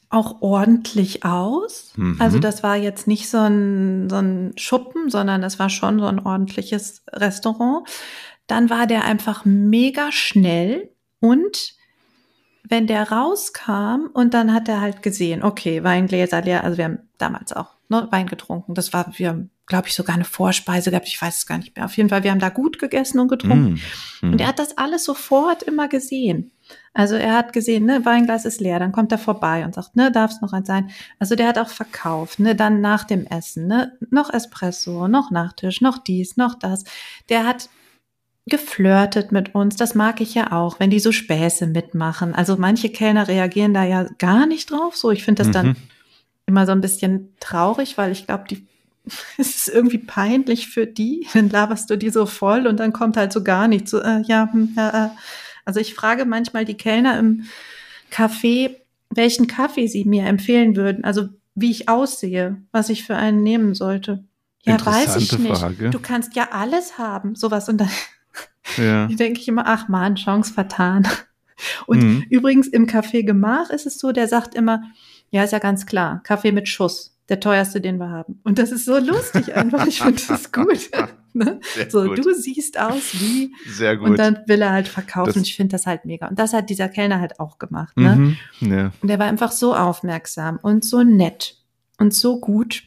auch 0.09 0.41
ordentlich 0.41 1.25
aus. 1.25 1.93
Mhm. 1.97 2.17
Also 2.21 2.39
das 2.39 2.63
war 2.63 2.77
jetzt 2.77 3.07
nicht 3.07 3.29
so 3.29 3.39
ein, 3.39 4.09
so 4.09 4.17
ein 4.17 4.53
Schuppen, 4.57 5.11
sondern 5.11 5.43
das 5.43 5.59
war 5.59 5.69
schon 5.69 5.99
so 5.99 6.07
ein 6.07 6.21
ordentliches 6.21 7.03
Restaurant. 7.13 7.89
Dann 8.47 8.71
war 8.71 8.87
der 8.87 9.05
einfach 9.05 9.45
mega 9.45 10.13
schnell 10.13 10.91
und 11.21 11.75
wenn 12.69 12.87
der 12.87 13.11
rauskam 13.11 14.07
und 14.13 14.35
dann 14.35 14.53
hat 14.53 14.69
er 14.69 14.81
halt 14.81 15.03
gesehen, 15.03 15.43
okay, 15.43 15.83
Weingläser 15.85 16.43
leer, 16.43 16.65
also 16.65 16.79
wir 16.79 16.85
haben 16.87 16.99
damals 17.19 17.53
auch 17.53 17.76
ne, 17.89 18.09
Wein 18.11 18.27
getrunken. 18.27 18.75
Das 18.75 18.93
war, 18.93 19.13
wir 19.17 19.29
haben, 19.29 19.51
glaube 19.67 19.89
ich, 19.89 19.95
sogar 19.95 20.15
eine 20.15 20.25
Vorspeise 20.25 20.91
gehabt, 20.91 21.09
ich 21.09 21.21
weiß 21.21 21.39
es 21.39 21.47
gar 21.47 21.59
nicht 21.59 21.77
mehr. 21.77 21.85
Auf 21.85 21.97
jeden 21.97 22.09
Fall, 22.09 22.23
wir 22.23 22.31
haben 22.31 22.41
da 22.41 22.49
gut 22.49 22.79
gegessen 22.79 23.19
und 23.19 23.29
getrunken. 23.29 23.81
Mhm. 24.23 24.33
Und 24.33 24.41
er 24.41 24.49
hat 24.49 24.59
das 24.59 24.79
alles 24.79 25.05
sofort 25.05 25.63
immer 25.63 25.89
gesehen. 25.89 26.53
Also 26.95 27.15
er 27.15 27.35
hat 27.35 27.53
gesehen, 27.53 27.85
ne, 27.85 28.05
Weinglas 28.05 28.45
ist 28.45 28.61
leer, 28.61 28.79
dann 28.79 28.93
kommt 28.93 29.13
er 29.13 29.19
vorbei 29.19 29.65
und 29.65 29.75
sagt, 29.75 29.97
ne, 29.97 30.11
darf 30.11 30.33
es 30.33 30.41
noch 30.41 30.53
eins 30.53 30.67
sein? 30.67 30.91
Also 31.19 31.37
der 31.37 31.49
hat 31.49 31.59
auch 31.59 31.69
verkauft, 31.69 32.41
ne, 32.41 32.55
dann 32.57 32.81
nach 32.81 33.05
dem 33.05 33.27
Essen, 33.27 33.67
ne, 33.67 33.93
noch 34.11 34.33
Espresso, 34.33 35.07
noch 35.07 35.31
Nachtisch, 35.31 35.81
noch 35.81 35.99
dies, 35.99 36.37
noch 36.37 36.55
das. 36.59 36.85
Der 37.29 37.47
hat 37.47 37.69
geflirtet 38.49 39.33
mit 39.33 39.55
uns, 39.55 39.77
das 39.77 39.95
mag 39.95 40.21
ich 40.21 40.35
ja 40.35 40.53
auch, 40.53 40.79
wenn 40.79 40.91
die 40.91 41.01
so 41.01 41.13
Späße 41.13 41.67
mitmachen. 41.67 42.35
Also 42.35 42.57
manche 42.57 42.89
Kellner 42.89 43.27
reagieren 43.29 43.75
da 43.75 43.85
ja 43.85 44.05
gar 44.19 44.47
nicht 44.47 44.71
drauf, 44.71 44.97
so. 44.97 45.11
Ich 45.11 45.25
finde 45.25 45.43
das 45.43 45.53
dann 45.53 45.67
Mhm. 45.69 45.77
Immer 46.47 46.67
so 46.67 46.73
ein 46.73 46.81
bisschen 46.81 47.35
traurig, 47.41 47.99
weil 47.99 48.13
ich 48.13 48.27
glaube, 48.27 48.45
die 48.49 48.67
es 49.39 49.57
ist 49.57 49.69
irgendwie 49.69 49.99
peinlich 49.99 50.69
für 50.69 50.87
die. 50.87 51.27
Dann 51.33 51.49
laberst 51.51 51.89
du 51.91 51.97
die 51.97 52.11
so 52.11 52.27
voll 52.27 52.67
und 52.67 52.81
dann 52.81 52.93
kommt 52.93 53.17
halt 53.17 53.33
so 53.33 53.43
gar 53.45 53.69
nichts. 53.69 53.91
So, 53.91 54.01
äh, 54.01 54.23
ja, 54.27 54.49
hm, 54.53 54.75
ja, 54.77 55.07
äh. 55.07 55.11
Also 55.65 55.81
ich 55.81 55.95
frage 55.95 56.25
manchmal 56.25 56.65
die 56.65 56.77
Kellner 56.77 57.19
im 57.19 57.45
Café, 58.13 58.77
welchen 59.11 59.47
Kaffee 59.49 59.89
sie 59.89 60.05
mir 60.05 60.25
empfehlen 60.27 60.77
würden. 60.77 61.05
Also 61.05 61.29
wie 61.57 61.71
ich 61.71 61.89
aussehe, 61.89 62.57
was 62.71 62.89
ich 62.89 63.05
für 63.05 63.17
einen 63.17 63.43
nehmen 63.43 63.75
sollte. 63.75 64.25
Ja, 64.63 64.85
weiß 64.85 65.17
ich 65.17 65.39
nicht. 65.39 65.59
Frage. 65.59 65.91
Du 65.91 65.99
kannst 66.01 66.35
ja 66.37 66.49
alles 66.53 66.99
haben, 66.99 67.35
sowas. 67.35 67.69
Und 67.69 67.79
dann 67.79 67.91
Ja. 68.77 69.07
denke 69.11 69.41
ich 69.41 69.49
immer, 69.49 69.67
ach 69.67 69.89
man, 69.89 70.17
Chance 70.17 70.53
vertan. 70.53 71.07
Und 71.87 72.03
Mhm. 72.03 72.25
übrigens 72.29 72.67
im 72.69 72.87
Café 72.87 73.25
Gemach 73.25 73.71
ist 73.71 73.87
es 73.87 73.99
so, 73.99 74.13
der 74.13 74.29
sagt 74.29 74.55
immer, 74.55 74.83
ja, 75.31 75.45
ist 75.45 75.53
ja 75.53 75.59
ganz 75.59 75.87
klar, 75.87 76.21
Kaffee 76.25 76.53
mit 76.53 76.69
Schuss, 76.69 77.17
der 77.29 77.41
teuerste, 77.41 77.81
den 77.81 77.99
wir 77.99 78.11
haben. 78.11 78.41
Und 78.45 78.59
das 78.59 78.71
ist 78.73 78.85
so 78.85 78.99
lustig 78.99 79.55
einfach. 79.57 79.87
Ich 79.87 80.01
finde 80.01 80.23
das 80.29 80.53
gut. 80.53 80.91
Ne? 81.37 81.61
So, 81.91 82.05
gut. 82.05 82.17
du 82.25 82.33
siehst 82.33 82.81
aus 82.81 83.13
wie, 83.13 83.53
Sehr 83.69 83.99
gut. 83.99 84.09
und 84.09 84.19
dann 84.19 84.39
will 84.47 84.63
er 84.63 84.73
halt 84.73 84.89
verkaufen. 84.89 85.35
Das- 85.35 85.43
ich 85.43 85.55
finde 85.55 85.73
das 85.73 85.85
halt 85.85 86.07
mega. 86.07 86.29
Und 86.29 86.39
das 86.39 86.55
hat 86.55 86.71
dieser 86.71 86.89
Kellner 86.89 87.21
halt 87.21 87.39
auch 87.41 87.59
gemacht. 87.59 87.95
Ne? 87.99 88.17
mhm. 88.61 88.73
ja. 88.73 88.91
Und 89.03 89.09
der 89.09 89.19
war 89.19 89.27
einfach 89.27 89.53
so 89.53 89.75
aufmerksam 89.77 90.59
und 90.63 90.83
so 90.83 91.03
nett 91.03 91.59
und 91.99 92.15
so 92.15 92.41
gut, 92.41 92.85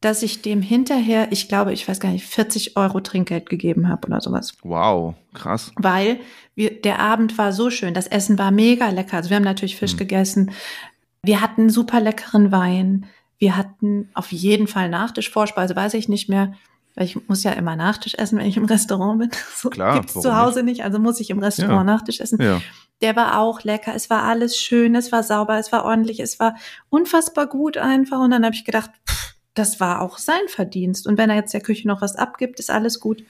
dass 0.00 0.22
ich 0.22 0.40
dem 0.40 0.62
hinterher, 0.62 1.32
ich 1.32 1.48
glaube, 1.48 1.72
ich 1.72 1.88
weiß 1.88 1.98
gar 1.98 2.10
nicht, 2.10 2.24
40 2.26 2.76
Euro 2.76 3.00
Trinkgeld 3.00 3.48
gegeben 3.50 3.88
habe 3.88 4.06
oder 4.06 4.20
sowas 4.20 4.52
Wow, 4.62 5.16
krass. 5.32 5.72
weil 5.74 6.20
wir, 6.54 6.80
der 6.80 7.00
Abend 7.00 7.36
war 7.38 7.52
so 7.52 7.70
schön, 7.70 7.92
das 7.92 8.06
Essen 8.06 8.38
war 8.38 8.52
mega 8.52 8.88
lecker. 8.90 9.16
Also 9.16 9.30
wir 9.30 9.36
haben 9.36 9.42
natürlich 9.42 9.74
Fisch 9.76 9.94
Mhm. 9.94 9.98
gegessen. 9.98 10.50
Wir 11.24 11.40
hatten 11.40 11.70
super 11.70 12.00
leckeren 12.00 12.52
Wein. 12.52 13.06
Wir 13.38 13.56
hatten 13.56 14.10
auf 14.14 14.30
jeden 14.32 14.66
Fall 14.66 14.88
Nachtisch, 14.88 15.30
Vorspeise, 15.30 15.74
weiß 15.76 15.94
ich 15.94 16.08
nicht 16.08 16.28
mehr. 16.28 16.54
Weil 16.94 17.06
ich 17.06 17.28
muss 17.28 17.42
ja 17.42 17.50
immer 17.52 17.74
Nachtisch 17.74 18.14
essen, 18.14 18.38
wenn 18.38 18.46
ich 18.46 18.56
im 18.56 18.66
Restaurant 18.66 19.18
bin. 19.18 19.30
So 19.56 19.68
Klar, 19.70 19.94
gibt's 19.96 20.14
zu 20.20 20.36
Hause 20.36 20.62
nicht? 20.62 20.84
also 20.84 20.98
muss 21.00 21.18
ich 21.20 21.30
im 21.30 21.40
Restaurant 21.40 21.78
Ja. 21.88 21.94
Nachtisch 21.94 22.20
essen. 22.20 22.40
Ja. 22.40 22.60
der 23.02 23.16
war 23.16 23.38
auch 23.40 23.64
lecker. 23.64 23.92
Es 23.94 24.08
war 24.10 24.22
alles 24.22 24.56
schön, 24.56 24.94
es 24.94 25.10
war 25.10 25.22
sauber, 25.24 25.58
es 25.58 25.72
war 25.72 25.84
ordentlich, 25.84 26.20
es 26.20 26.38
war 26.38 26.54
unfassbar 26.90 27.46
gut 27.48 27.76
einfach. 27.78 28.20
Und 28.20 28.30
dann 28.30 28.44
habe 28.44 28.54
ich 28.54 28.64
gedacht, 28.64 28.90
pff, 29.08 29.34
das 29.54 29.80
war 29.80 30.00
auch 30.02 30.18
sein 30.18 30.46
Verdienst. 30.48 31.06
Und 31.08 31.18
wenn 31.18 31.30
er 31.30 31.36
jetzt 31.36 31.52
der 31.54 31.60
Küche 31.60 31.88
noch 31.88 32.00
was 32.00 32.14
abgibt, 32.16 32.60
ist 32.60 32.70
alles 32.70 33.00
gut. 33.00 33.24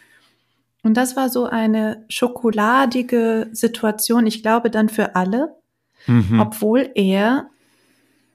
Und 0.82 0.97
das 0.99 1.16
war 1.16 1.30
so 1.30 1.47
eine 1.47 2.05
schokoladige 2.11 3.49
Situation, 3.53 4.26
ich 4.26 4.42
glaube 4.42 4.68
dann 4.70 4.88
für 4.90 5.16
alle, 5.16 5.55
Mhm. 6.07 6.38
obwohl 6.40 6.90
er 6.95 7.49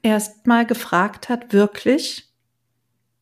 erst 0.02 0.48
mal 0.48 0.66
gefragt 0.66 1.30
hat, 1.30 1.54
wirklich. 1.54 2.28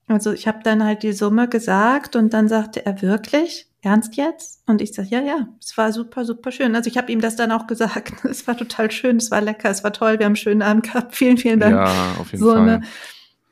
Also 0.08 0.32
ich 0.32 0.48
habe 0.48 0.60
dann 0.64 0.84
halt 0.84 1.04
die 1.04 1.14
Summe 1.14 1.50
gesagt 1.50 2.16
und 2.16 2.34
dann 2.34 2.48
sagte 2.48 2.86
er 2.86 3.02
wirklich, 3.02 3.68
ernst 3.82 4.16
jetzt? 4.16 4.62
Und 4.68 4.82
ich 4.82 4.94
sage, 4.94 5.10
ja, 5.12 5.22
ja, 5.22 5.48
es 5.62 5.78
war 5.78 5.92
super, 5.92 6.26
super 6.26 6.52
schön. 6.52 6.76
Also 6.76 6.90
ich 6.90 6.98
habe 6.98 7.12
ihm 7.12 7.22
das 7.22 7.36
dann 7.36 7.52
auch 7.52 7.68
gesagt. 7.68 8.14
Es 8.24 8.48
war 8.48 8.58
total 8.58 8.92
schön, 8.92 9.18
es 9.18 9.32
war 9.32 9.42
lecker, 9.42 9.70
es 9.70 9.84
war 9.84 9.94
toll, 9.94 10.20
wir 10.20 10.26
haben 10.26 10.32
einen 10.32 10.36
schönen 10.36 10.62
Abend 10.62 10.84
gehabt. 10.84 11.16
Vielen, 11.16 11.38
vielen 11.38 11.60
Dank. 11.60 11.76
Ja, 11.76 12.16
auf 12.20 12.32
jeden 12.32 12.44
so, 12.44 12.52
Fall. 12.52 12.62
eine, 12.62 12.82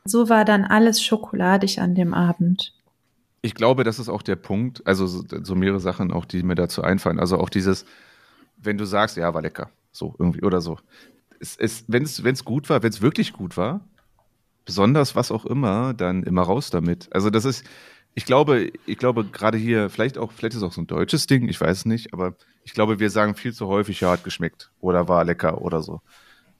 so 0.03 0.29
war 0.29 0.45
dann 0.45 0.63
alles 0.63 1.01
schokoladig 1.01 1.79
an 1.79 1.95
dem 1.95 2.13
Abend. 2.13 2.73
Ich 3.41 3.53
glaube, 3.53 3.83
das 3.83 3.99
ist 3.99 4.09
auch 4.09 4.23
der 4.23 4.35
Punkt, 4.35 4.85
also 4.87 5.05
so, 5.05 5.23
so 5.43 5.55
mehrere 5.55 5.79
Sachen 5.79 6.11
auch, 6.11 6.25
die 6.25 6.41
mir 6.41 6.55
dazu 6.55 6.81
einfallen. 6.81 7.19
Also 7.19 7.37
auch 7.37 7.49
dieses, 7.49 7.85
wenn 8.57 8.77
du 8.77 8.85
sagst, 8.85 9.17
ja, 9.17 9.33
war 9.33 9.41
lecker, 9.41 9.69
so 9.91 10.15
irgendwie 10.17 10.41
oder 10.41 10.61
so. 10.61 10.79
Es, 11.39 11.57
es, 11.57 11.85
wenn 11.87 12.03
es 12.03 12.45
gut 12.45 12.69
war, 12.69 12.83
wenn 12.83 12.89
es 12.89 13.01
wirklich 13.01 13.33
gut 13.33 13.57
war, 13.57 13.81
besonders 14.65 15.15
was 15.15 15.31
auch 15.31 15.45
immer, 15.45 15.93
dann 15.93 16.23
immer 16.23 16.41
raus 16.41 16.69
damit. 16.69 17.07
Also 17.11 17.29
das 17.29 17.45
ist, 17.45 17.63
ich 18.15 18.25
glaube, 18.25 18.71
ich 18.85 18.97
glaube 18.97 19.25
gerade 19.25 19.57
hier, 19.57 19.89
vielleicht 19.89 20.17
auch, 20.17 20.31
vielleicht 20.31 20.53
ist 20.55 20.61
es 20.61 20.63
auch 20.63 20.73
so 20.73 20.81
ein 20.81 20.87
deutsches 20.87 21.27
Ding, 21.27 21.47
ich 21.47 21.59
weiß 21.61 21.85
nicht, 21.85 22.13
aber 22.13 22.35
ich 22.63 22.73
glaube, 22.73 22.99
wir 22.99 23.09
sagen 23.09 23.35
viel 23.35 23.53
zu 23.53 23.67
häufig, 23.67 24.01
ja, 24.01 24.11
hat 24.11 24.23
geschmeckt 24.23 24.71
oder 24.79 25.07
war 25.07 25.23
lecker 25.23 25.61
oder 25.61 25.83
so. 25.83 26.01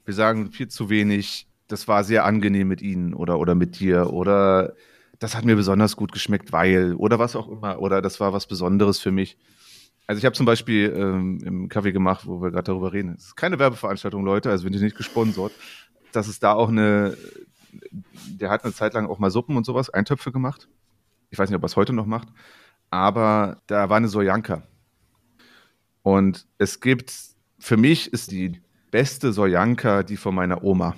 Wir 0.04 0.14
sagen 0.14 0.52
viel 0.52 0.68
zu 0.68 0.88
wenig, 0.88 1.48
das 1.66 1.88
war 1.88 2.04
sehr 2.04 2.24
angenehm 2.24 2.68
mit 2.68 2.80
Ihnen 2.82 3.12
oder, 3.14 3.38
oder 3.38 3.54
mit 3.54 3.80
dir 3.80 4.12
oder 4.12 4.74
das 5.18 5.34
hat 5.34 5.44
mir 5.44 5.56
besonders 5.56 5.96
gut 5.96 6.12
geschmeckt, 6.12 6.52
weil 6.52 6.94
oder 6.94 7.18
was 7.18 7.34
auch 7.36 7.48
immer 7.48 7.80
oder 7.80 8.02
das 8.02 8.20
war 8.20 8.32
was 8.32 8.46
Besonderes 8.46 9.00
für 9.00 9.10
mich. 9.10 9.36
Also 10.06 10.18
ich 10.18 10.24
habe 10.24 10.36
zum 10.36 10.46
Beispiel 10.46 10.94
ähm, 10.96 11.40
im 11.44 11.68
Kaffee 11.68 11.92
gemacht, 11.92 12.26
wo 12.26 12.40
wir 12.40 12.50
gerade 12.50 12.64
darüber 12.64 12.92
reden. 12.92 13.14
Es 13.16 13.26
ist 13.26 13.36
keine 13.36 13.58
Werbeveranstaltung, 13.58 14.24
Leute, 14.24 14.50
also 14.50 14.64
bin 14.64 14.74
ich 14.74 14.80
nicht 14.80 14.96
gesponsert. 14.96 15.52
Dass 16.12 16.28
es 16.28 16.38
da 16.38 16.52
auch 16.52 16.68
eine, 16.68 17.16
der 18.28 18.50
hat 18.50 18.64
eine 18.64 18.72
Zeit 18.72 18.94
lang 18.94 19.06
auch 19.06 19.18
mal 19.18 19.30
Suppen 19.30 19.56
und 19.56 19.66
sowas, 19.66 19.90
Eintöpfe 19.90 20.30
gemacht. 20.30 20.68
Ich 21.30 21.38
weiß 21.38 21.50
nicht, 21.50 21.56
ob 21.56 21.64
er 21.64 21.66
es 21.66 21.76
heute 21.76 21.92
noch 21.92 22.06
macht. 22.06 22.28
Aber 22.90 23.60
da 23.66 23.88
war 23.88 23.96
eine 23.96 24.08
Sojanka. 24.08 24.62
Und 26.02 26.46
es 26.58 26.80
gibt, 26.80 27.12
für 27.58 27.76
mich 27.76 28.12
ist 28.12 28.30
die 28.30 28.60
beste 28.92 29.32
Sojanka 29.32 30.04
die 30.04 30.16
von 30.16 30.36
meiner 30.36 30.62
Oma. 30.62 30.94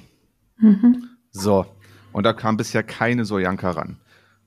Mhm. 0.58 1.08
So. 1.30 1.64
Und 2.12 2.24
da 2.24 2.34
kam 2.34 2.58
bisher 2.58 2.82
keine 2.82 3.24
Sojanka 3.24 3.70
ran. 3.70 3.98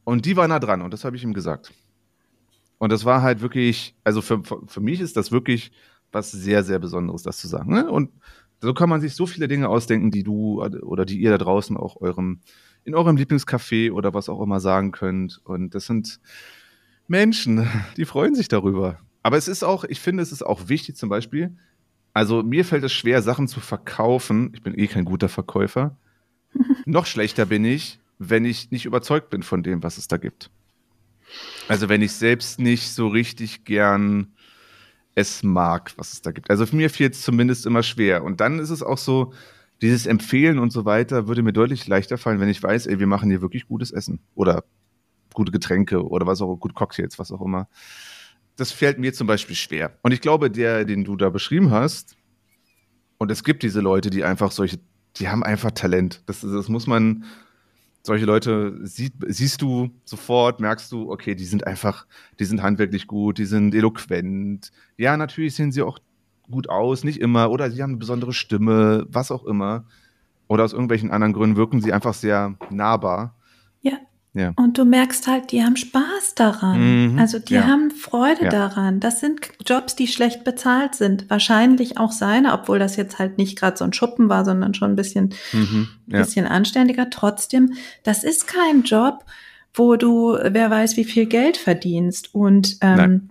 Und 0.03 0.26
die 0.26 0.38
war 0.38 0.47
nah 0.47 0.59
dran 0.59 0.82
und 0.82 0.93
das 0.93 1.03
habe 1.03 1.16
ich 1.16 1.24
ihm 1.24 1.34
gesagt. 1.34 1.74
Und 2.82 2.91
das 2.91 3.05
war 3.05 3.21
halt 3.21 3.41
wirklich, 3.41 3.93
also 4.03 4.23
für, 4.23 4.41
für 4.65 4.82
mich 4.82 5.01
ist 5.01 5.15
das 5.15 5.32
wirklich 5.32 5.71
was 6.11 6.32
sehr, 6.32 6.63
sehr 6.63 6.79
Besonderes, 6.79 7.21
das 7.21 7.38
zu 7.38 7.47
sagen. 7.47 7.71
Ne? 7.71 7.88
Und 7.88 8.09
so 8.59 8.73
kann 8.73 8.89
man 8.89 9.01
sich 9.01 9.13
so 9.13 9.27
viele 9.27 9.47
Dinge 9.47 9.69
ausdenken, 9.69 10.09
die 10.09 10.23
du 10.23 10.63
oder 10.63 11.05
die 11.05 11.19
ihr 11.19 11.29
da 11.29 11.38
draußen 11.38 11.77
auch 11.77 12.01
eurem, 12.01 12.39
in 12.84 12.95
eurem 12.95 13.17
Lieblingscafé 13.17 13.91
oder 13.91 14.15
was 14.15 14.29
auch 14.29 14.41
immer 14.41 14.59
sagen 14.59 14.91
könnt. 14.91 15.41
Und 15.43 15.75
das 15.75 15.86
sind 15.86 16.19
Menschen, 17.07 17.69
die 17.97 18.05
freuen 18.05 18.34
sich 18.34 18.47
darüber. 18.47 18.97
Aber 19.21 19.38
es 19.38 19.47
ist 19.47 19.61
auch, 19.61 19.84
ich 19.84 19.99
finde, 19.99 20.23
es 20.23 20.32
ist 20.32 20.41
auch 20.41 20.67
wichtig 20.67 20.95
zum 20.95 21.09
Beispiel, 21.09 21.55
also 22.15 22.41
mir 22.41 22.65
fällt 22.65 22.84
es 22.84 22.93
schwer, 22.93 23.21
Sachen 23.21 23.47
zu 23.47 23.59
verkaufen. 23.59 24.53
Ich 24.55 24.63
bin 24.63 24.75
eh 24.75 24.88
kein 24.88 25.05
guter 25.05 25.29
Verkäufer. 25.29 25.97
Noch 26.86 27.05
schlechter 27.05 27.45
bin 27.45 27.63
ich, 27.63 27.99
wenn 28.17 28.43
ich 28.43 28.71
nicht 28.71 28.86
überzeugt 28.86 29.29
bin 29.29 29.43
von 29.43 29.61
dem, 29.61 29.84
was 29.84 29.99
es 29.99 30.07
da 30.07 30.17
gibt. 30.17 30.49
Also 31.67 31.89
wenn 31.89 32.01
ich 32.01 32.13
selbst 32.13 32.59
nicht 32.59 32.91
so 32.91 33.07
richtig 33.07 33.65
gern 33.65 34.34
es 35.15 35.43
mag, 35.43 35.91
was 35.97 36.13
es 36.13 36.21
da 36.21 36.32
gibt. 36.32 36.49
Also 36.49 36.65
für 36.65 36.75
mir 36.75 36.89
fiel 36.89 37.09
es 37.09 37.21
zumindest 37.21 37.65
immer 37.65 37.84
schwer. 37.84 38.23
Und 38.23 38.39
dann 38.39 38.59
ist 38.59 38.69
es 38.69 38.82
auch 38.82 38.97
so, 38.97 39.34
dieses 39.82 40.05
Empfehlen 40.05 40.59
und 40.59 40.71
so 40.71 40.86
weiter 40.86 41.27
würde 41.27 41.41
mir 41.41 41.53
deutlich 41.53 41.88
leichter 41.88 42.17
fallen, 42.17 42.39
wenn 42.39 42.49
ich 42.49 42.61
weiß, 42.61 42.88
ey, 42.88 42.99
wir 42.99 43.07
machen 43.07 43.29
hier 43.29 43.41
wirklich 43.41 43.67
gutes 43.67 43.91
Essen 43.91 44.19
oder 44.36 44.63
gute 45.34 45.51
Getränke 45.51 46.07
oder 46.07 46.27
was 46.27 46.41
auch, 46.41 46.55
gut 46.57 46.75
Cocktails, 46.75 47.17
was 47.17 47.32
auch 47.32 47.41
immer. 47.41 47.67
Das 48.57 48.71
fällt 48.71 48.99
mir 48.99 49.13
zum 49.13 49.27
Beispiel 49.27 49.55
schwer. 49.55 49.97
Und 50.03 50.11
ich 50.11 50.21
glaube, 50.21 50.51
der, 50.51 50.86
den 50.86 51.03
du 51.03 51.15
da 51.15 51.29
beschrieben 51.29 51.71
hast, 51.71 52.15
und 53.17 53.29
es 53.29 53.43
gibt 53.43 53.61
diese 53.61 53.82
Leute, 53.82 54.09
die 54.09 54.23
einfach 54.23 54.51
solche, 54.51 54.79
die 55.17 55.29
haben 55.29 55.43
einfach 55.43 55.69
Talent. 55.71 56.23
Das, 56.25 56.41
das 56.41 56.69
muss 56.69 56.88
man, 56.88 57.23
solche 58.04 58.26
Leute 58.26 58.80
sieht, 58.84 59.14
siehst 59.28 59.62
du 59.62 59.91
sofort, 60.06 60.60
merkst 60.60 60.91
du, 60.91 61.12
okay, 61.12 61.36
die 61.36 61.45
sind 61.45 61.68
einfach, 61.68 62.08
die 62.39 62.45
sind 62.45 62.62
handwerklich 62.62 63.08
gut, 63.08 63.38
die 63.38 63.45
sind 63.45 63.76
eloquent. 63.76 64.72
Ja, 64.97 65.18
natürlich 65.18 65.56
sehen 65.56 65.72
sie 65.72 65.82
auch 65.82 65.99
gut 66.49 66.70
aus, 66.70 67.04
nicht 67.04 67.22
immer, 67.22 67.52
oder 67.52 67.70
sie 67.72 67.82
haben 67.82 67.91
eine 67.91 67.99
besondere 67.99 68.34
Stimme, 68.34 69.06
was 69.10 69.32
auch 69.32 69.45
immer. 69.45 69.86
Oder 70.47 70.66
aus 70.66 70.74
irgendwelchen 70.74 71.12
anderen 71.12 71.34
Gründen 71.34 71.56
wirken 71.56 71.82
sie 71.82 71.93
einfach 71.93 72.14
sehr 72.14 72.58
nahbar. 72.70 73.36
Ja. 74.34 74.53
Und 74.55 74.77
du 74.77 74.86
merkst 74.86 75.27
halt, 75.27 75.51
die 75.51 75.61
haben 75.61 75.75
Spaß 75.75 76.36
daran. 76.36 77.13
Mhm, 77.13 77.19
Also 77.19 77.38
die 77.38 77.55
ja. 77.55 77.67
haben 77.67 77.91
Freude 77.91 78.45
Ja. 78.45 78.49
daran. 78.49 79.01
Das 79.01 79.19
sind 79.19 79.41
Jobs, 79.65 79.95
die 79.97 80.07
schlecht 80.07 80.45
bezahlt 80.45 80.95
sind. 80.95 81.29
Wahrscheinlich 81.29 81.97
auch 81.97 82.13
seine, 82.13 82.53
obwohl 82.53 82.79
das 82.79 82.95
jetzt 82.95 83.19
halt 83.19 83.38
nicht 83.38 83.57
gerade 83.59 83.75
so 83.77 83.84
ein 83.84 83.91
Schuppen 83.91 84.29
war, 84.29 84.45
sondern 84.45 84.73
schon 84.73 84.91
ein 84.91 84.95
bisschen, 84.95 85.34
Mhm, 85.51 85.89
bisschen 86.07 86.47
anständiger. 86.47 87.09
Trotzdem, 87.09 87.73
das 88.03 88.23
ist 88.23 88.47
kein 88.47 88.84
Job, 88.84 89.25
wo 89.73 89.97
du, 89.97 90.38
wer 90.41 90.69
weiß, 90.69 90.95
wie 90.95 91.03
viel 91.05 91.25
Geld 91.25 91.57
verdienst. 91.57 92.34
Und 92.34 92.77
ähm, 92.82 92.95
Nein. 92.97 93.29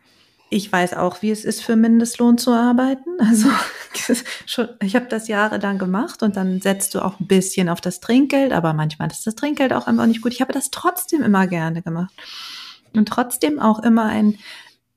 Ich 0.51 0.71
weiß 0.71 0.95
auch, 0.95 1.23
wie 1.23 1.31
es 1.31 1.45
ist, 1.45 1.63
für 1.63 1.77
Mindestlohn 1.77 2.37
zu 2.39 2.53
arbeiten. 2.53 3.11
Also 3.21 3.49
schon, 4.47 4.69
ich 4.83 4.95
habe 4.97 5.07
das 5.07 5.29
jahrelang 5.29 5.79
gemacht 5.79 6.23
und 6.23 6.37
dann 6.37 6.61
setzt 6.61 6.95
du 6.95 7.01
auch 7.05 7.19
ein 7.21 7.27
bisschen 7.27 7.69
auf 7.69 7.81
das 7.81 8.01
Trinkgeld, 8.01 8.53
aber 8.53 8.73
manchmal 8.73 9.11
ist 9.11 9.27
das 9.27 9.35
Trinkgeld 9.35 9.73
auch 9.73 9.87
einfach 9.87 10.07
nicht 10.07 10.23
gut. 10.23 10.33
Ich 10.33 10.41
habe 10.41 10.53
das 10.53 10.71
trotzdem 10.71 11.23
immer 11.23 11.47
gerne 11.47 11.83
gemacht. 11.83 12.13
Und 12.93 13.09
trotzdem 13.09 13.59
auch 13.61 13.81
immer 13.81 14.05
ein, 14.07 14.39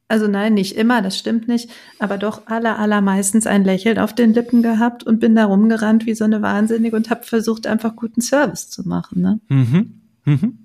also 0.07 0.27
nein, 0.27 0.53
nicht 0.53 0.75
immer, 0.75 1.01
das 1.01 1.17
stimmt 1.17 1.47
nicht, 1.47 1.69
aber 1.99 2.17
doch 2.17 2.47
aller, 2.47 2.79
allermeistens 2.79 3.45
ein 3.47 3.63
Lächeln 3.63 3.99
auf 3.99 4.13
den 4.13 4.33
Lippen 4.33 4.61
gehabt 4.63 5.03
und 5.03 5.19
bin 5.19 5.35
da 5.35 5.45
rumgerannt 5.45 6.05
wie 6.05 6.15
so 6.15 6.23
eine 6.23 6.41
Wahnsinnige 6.41 6.95
und 6.95 7.09
habe 7.09 7.23
versucht, 7.23 7.67
einfach 7.67 7.95
guten 7.95 8.21
Service 8.21 8.69
zu 8.69 8.87
machen. 8.87 9.21
Ne? 9.21 9.39
Mhm. 9.49 10.01
Mhm. 10.25 10.57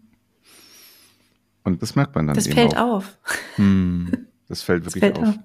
Und 1.64 1.82
das 1.82 1.94
merkt 1.96 2.14
man 2.14 2.26
dann 2.26 2.34
Das 2.36 2.46
eben 2.46 2.54
fällt 2.54 2.76
auch. 2.76 2.96
auf. 2.96 3.18
Hm, 3.56 4.26
Das 4.48 4.62
fällt 4.62 4.86
Das 4.86 4.94
wirklich 4.94 5.12
fällt 5.12 5.18
auf. 5.18 5.28
auf. 5.28 5.38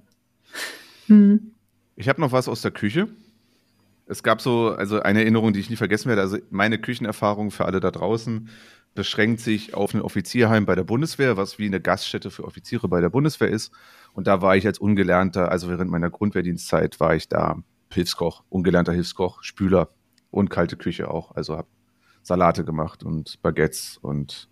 Hm. 1.07 1.51
Ich 1.95 2.09
habe 2.09 2.21
noch 2.21 2.31
was 2.31 2.47
aus 2.47 2.61
der 2.61 2.71
Küche. 2.71 3.07
Es 4.05 4.23
gab 4.23 4.41
so, 4.41 4.69
also 4.69 5.01
eine 5.01 5.21
Erinnerung, 5.21 5.53
die 5.53 5.59
ich 5.59 5.69
nie 5.69 5.75
vergessen 5.75 6.09
werde. 6.09 6.21
Also 6.21 6.37
meine 6.49 6.77
Küchenerfahrung 6.77 7.51
für 7.51 7.65
alle 7.65 7.79
da 7.79 7.91
draußen 7.91 8.49
beschränkt 8.95 9.39
sich 9.39 9.73
auf 9.73 9.93
ein 9.93 10.01
Offizierheim 10.01 10.65
bei 10.65 10.75
der 10.75 10.83
Bundeswehr, 10.83 11.37
was 11.37 11.57
wie 11.57 11.65
eine 11.65 11.81
Gaststätte 11.81 12.29
für 12.29 12.43
Offiziere 12.43 12.87
bei 12.87 13.01
der 13.01 13.09
Bundeswehr 13.09 13.49
ist. 13.49 13.71
Und 14.13 14.27
da 14.27 14.41
war 14.41 14.55
ich 14.55 14.67
als 14.67 14.77
Ungelernter, 14.77 15.51
also 15.51 15.69
während 15.69 15.89
meiner 15.89 16.09
Grundwehrdienstzeit 16.09 16.99
war 16.99 17.15
ich 17.15 17.27
da 17.27 17.63
Hilfskoch, 17.91 18.43
ungelernter 18.49 18.93
Hilfskoch, 18.93 19.43
Spüler 19.43 19.89
und 20.31 20.49
kalte 20.49 20.77
Küche 20.77 21.09
auch. 21.09 21.31
Also 21.35 21.57
habe 21.57 21.67
Salate 22.21 22.63
gemacht 22.65 23.03
und 23.03 23.41
Baguettes 23.41 23.97
und 24.01 24.49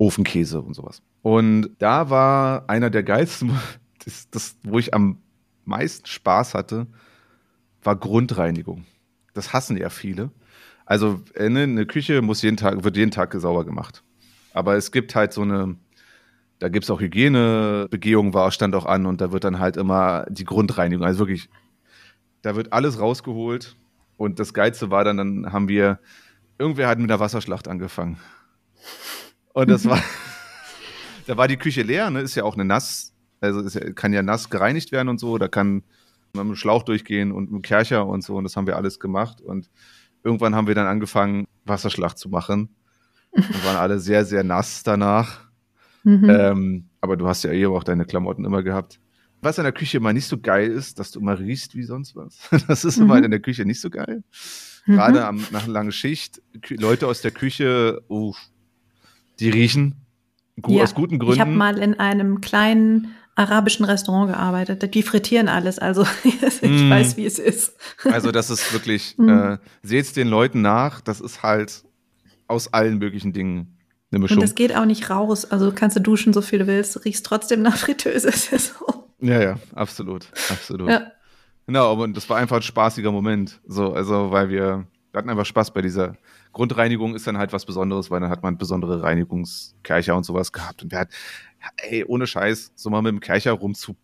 Ofenkäse 0.00 0.62
und 0.62 0.74
sowas. 0.74 1.02
Und 1.20 1.76
da 1.78 2.08
war 2.08 2.64
einer 2.68 2.88
der 2.88 3.02
geilsten, 3.02 3.52
das, 4.04 4.30
das, 4.30 4.56
wo 4.62 4.78
ich 4.78 4.94
am 4.94 5.18
meisten 5.64 6.06
Spaß 6.06 6.54
hatte, 6.54 6.86
war 7.82 7.96
Grundreinigung. 7.96 8.86
Das 9.34 9.52
hassen 9.52 9.76
ja 9.76 9.90
viele. 9.90 10.30
Also 10.86 11.20
äh, 11.34 11.50
ne, 11.50 11.62
eine 11.64 11.86
Küche 11.86 12.22
muss 12.22 12.42
jeden 12.42 12.56
Tag, 12.56 12.82
wird 12.82 12.96
jeden 12.96 13.10
Tag 13.10 13.34
sauber 13.34 13.64
gemacht. 13.64 14.02
Aber 14.54 14.74
es 14.74 14.90
gibt 14.90 15.14
halt 15.14 15.34
so 15.34 15.42
eine, 15.42 15.76
da 16.58 16.68
gibt 16.68 16.84
es 16.84 16.90
auch 16.90 17.00
Hygiene, 17.00 17.86
Begehung 17.90 18.32
war, 18.32 18.50
stand 18.50 18.74
auch 18.74 18.86
an 18.86 19.04
und 19.04 19.20
da 19.20 19.32
wird 19.32 19.44
dann 19.44 19.58
halt 19.58 19.76
immer 19.76 20.24
die 20.30 20.44
Grundreinigung, 20.44 21.04
also 21.04 21.20
wirklich, 21.20 21.48
da 22.42 22.56
wird 22.56 22.72
alles 22.72 22.98
rausgeholt 22.98 23.76
und 24.16 24.40
das 24.40 24.54
Geilste 24.54 24.90
war 24.90 25.04
dann, 25.04 25.18
dann 25.18 25.52
haben 25.52 25.68
wir, 25.68 26.00
irgendwer 26.58 26.88
hat 26.88 26.98
mit 26.98 27.10
der 27.10 27.20
Wasserschlacht 27.20 27.68
angefangen. 27.68 28.18
Und 29.52 29.70
das 29.70 29.84
war, 29.86 30.02
da 31.26 31.36
war 31.36 31.48
die 31.48 31.56
Küche 31.56 31.82
leer, 31.82 32.10
ne? 32.10 32.20
ist 32.20 32.34
ja 32.34 32.44
auch 32.44 32.54
eine 32.54 32.64
nass, 32.64 33.12
also 33.40 33.62
ja, 33.62 33.92
kann 33.92 34.12
ja 34.12 34.22
nass 34.22 34.50
gereinigt 34.50 34.92
werden 34.92 35.08
und 35.08 35.18
so, 35.18 35.38
da 35.38 35.48
kann 35.48 35.82
man 36.34 36.46
mit 36.46 36.54
dem 36.54 36.56
Schlauch 36.56 36.82
durchgehen 36.84 37.32
und 37.32 37.50
mit 37.50 37.60
dem 37.60 37.62
Kercher 37.62 38.06
und 38.06 38.22
so 38.22 38.36
und 38.36 38.44
das 38.44 38.56
haben 38.56 38.66
wir 38.66 38.76
alles 38.76 39.00
gemacht 39.00 39.40
und 39.40 39.68
irgendwann 40.22 40.54
haben 40.54 40.66
wir 40.66 40.74
dann 40.74 40.86
angefangen, 40.86 41.46
Wasserschlacht 41.64 42.18
zu 42.18 42.28
machen 42.28 42.74
und 43.32 43.64
waren 43.64 43.76
alle 43.76 43.98
sehr, 44.00 44.24
sehr 44.24 44.44
nass 44.44 44.82
danach. 44.82 45.48
Mhm. 46.04 46.30
Ähm, 46.30 46.88
aber 47.00 47.16
du 47.16 47.26
hast 47.28 47.44
ja 47.44 47.52
eh 47.52 47.66
auch 47.66 47.84
deine 47.84 48.04
Klamotten 48.04 48.44
immer 48.44 48.62
gehabt. 48.62 49.00
Was 49.42 49.56
in 49.58 49.64
der 49.64 49.72
Küche 49.72 49.96
immer 49.98 50.12
nicht 50.12 50.26
so 50.26 50.38
geil 50.38 50.70
ist, 50.70 50.98
dass 50.98 51.10
du 51.12 51.20
immer 51.20 51.38
riechst 51.38 51.74
wie 51.74 51.82
sonst 51.82 52.14
was. 52.16 52.38
Das 52.68 52.84
ist 52.84 52.98
immer 52.98 53.16
Mhm. 53.16 53.24
in 53.24 53.30
der 53.30 53.40
Küche 53.40 53.64
nicht 53.64 53.80
so 53.80 53.88
geil. 53.90 54.22
Mhm. 54.86 54.92
Gerade 54.94 55.24
am, 55.26 55.44
nach 55.50 55.64
einer 55.64 55.72
langen 55.72 55.92
Schicht, 55.92 56.42
Leute 56.70 57.06
aus 57.06 57.22
der 57.22 57.30
Küche, 57.30 58.02
uff, 58.08 58.36
die 59.40 59.50
riechen 59.50 59.94
gu 60.60 60.76
Ja, 60.76 60.84
aus 60.84 60.94
guten 60.94 61.18
Gründen. 61.18 61.34
Ich 61.34 61.40
habe 61.40 61.50
mal 61.50 61.78
in 61.78 61.98
einem 61.98 62.40
kleinen 62.40 63.08
arabischen 63.36 63.84
Restaurant 63.86 64.30
gearbeitet. 64.30 64.94
Die 64.94 65.02
frittieren 65.02 65.48
alles, 65.48 65.78
also 65.78 66.04
ich 66.24 66.40
Mm. 66.82 66.90
weiß, 66.90 67.16
wie 67.16 67.24
es 67.24 67.38
ist. 67.38 67.74
Also 68.04 68.30
das 68.32 68.50
ist 68.50 68.72
wirklich, 68.72 69.14
Mhm. 69.18 69.28
äh, 69.28 69.58
seht's 69.82 70.12
den 70.12 70.28
Leuten 70.28 70.60
nach, 70.62 71.00
das 71.00 71.20
ist 71.20 71.42
halt 71.42 71.84
aus 72.48 72.72
allen 72.74 72.98
möglichen 72.98 73.32
Dingen 73.32 73.78
eine 74.12 74.18
Mischung. 74.20 74.38
Und 74.38 74.42
das 74.42 74.54
geht 74.56 74.74
auch 74.74 74.84
nicht 74.84 75.08
raus. 75.08 75.44
Also 75.50 75.72
kannst 75.72 75.96
du 75.96 76.00
duschen, 76.00 76.32
so 76.32 76.42
viel 76.42 76.58
du 76.58 76.66
willst, 76.66 77.04
riechst 77.04 77.24
trotzdem 77.24 77.62
nach 77.62 77.76
Fritteuse. 77.76 78.28
Ist 78.28 78.50
ja 78.50 78.58
so. 78.58 78.74
ja, 79.20 79.40
ja, 79.40 79.56
absolut, 79.74 80.26
absolut. 80.50 80.90
Ja. 80.90 81.12
Genau, 81.66 81.92
aber 81.92 82.08
das 82.08 82.28
war 82.28 82.36
einfach 82.36 82.56
ein 82.56 82.62
spaßiger 82.62 83.12
Moment. 83.12 83.60
So, 83.66 83.92
also 83.92 84.32
weil 84.32 84.48
wir, 84.50 84.86
wir 85.12 85.18
hatten 85.18 85.30
einfach 85.30 85.46
Spaß 85.46 85.72
bei 85.72 85.82
dieser 85.82 86.16
Grundreinigung 86.52 87.14
ist 87.14 87.26
dann 87.26 87.38
halt 87.38 87.52
was 87.52 87.64
Besonderes, 87.66 88.10
weil 88.10 88.20
dann 88.20 88.30
hat 88.30 88.42
man 88.42 88.58
besondere 88.58 89.02
Reinigungskercher 89.02 90.16
und 90.16 90.24
sowas 90.24 90.52
gehabt. 90.52 90.82
Und 90.82 90.92
wir 90.92 91.00
hat, 91.00 91.12
ja, 91.60 91.68
ey, 91.88 92.04
ohne 92.04 92.26
Scheiß, 92.26 92.72
so 92.74 92.90
mal 92.90 93.02
mit 93.02 93.12
dem 93.12 93.20
Kercher 93.20 93.52
rumzu, 93.52 93.96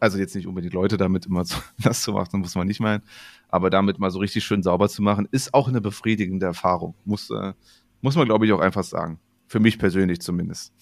also 0.00 0.18
jetzt 0.18 0.34
nicht 0.34 0.46
unbedingt 0.46 0.74
Leute 0.74 0.96
damit 0.96 1.26
immer 1.26 1.44
so, 1.44 1.56
das 1.78 2.02
zu 2.02 2.12
machen, 2.12 2.40
muss 2.40 2.54
man 2.54 2.66
nicht 2.66 2.80
meinen, 2.80 3.02
aber 3.48 3.70
damit 3.70 3.98
mal 3.98 4.10
so 4.10 4.18
richtig 4.18 4.44
schön 4.44 4.62
sauber 4.62 4.88
zu 4.88 5.02
machen, 5.02 5.28
ist 5.30 5.54
auch 5.54 5.68
eine 5.68 5.80
befriedigende 5.80 6.46
Erfahrung. 6.46 6.94
Muss, 7.04 7.30
äh, 7.30 7.52
muss 8.00 8.16
man, 8.16 8.26
glaube 8.26 8.46
ich, 8.46 8.52
auch 8.52 8.60
einfach 8.60 8.84
sagen. 8.84 9.20
Für 9.46 9.60
mich 9.60 9.78
persönlich 9.78 10.20
zumindest. 10.20 10.72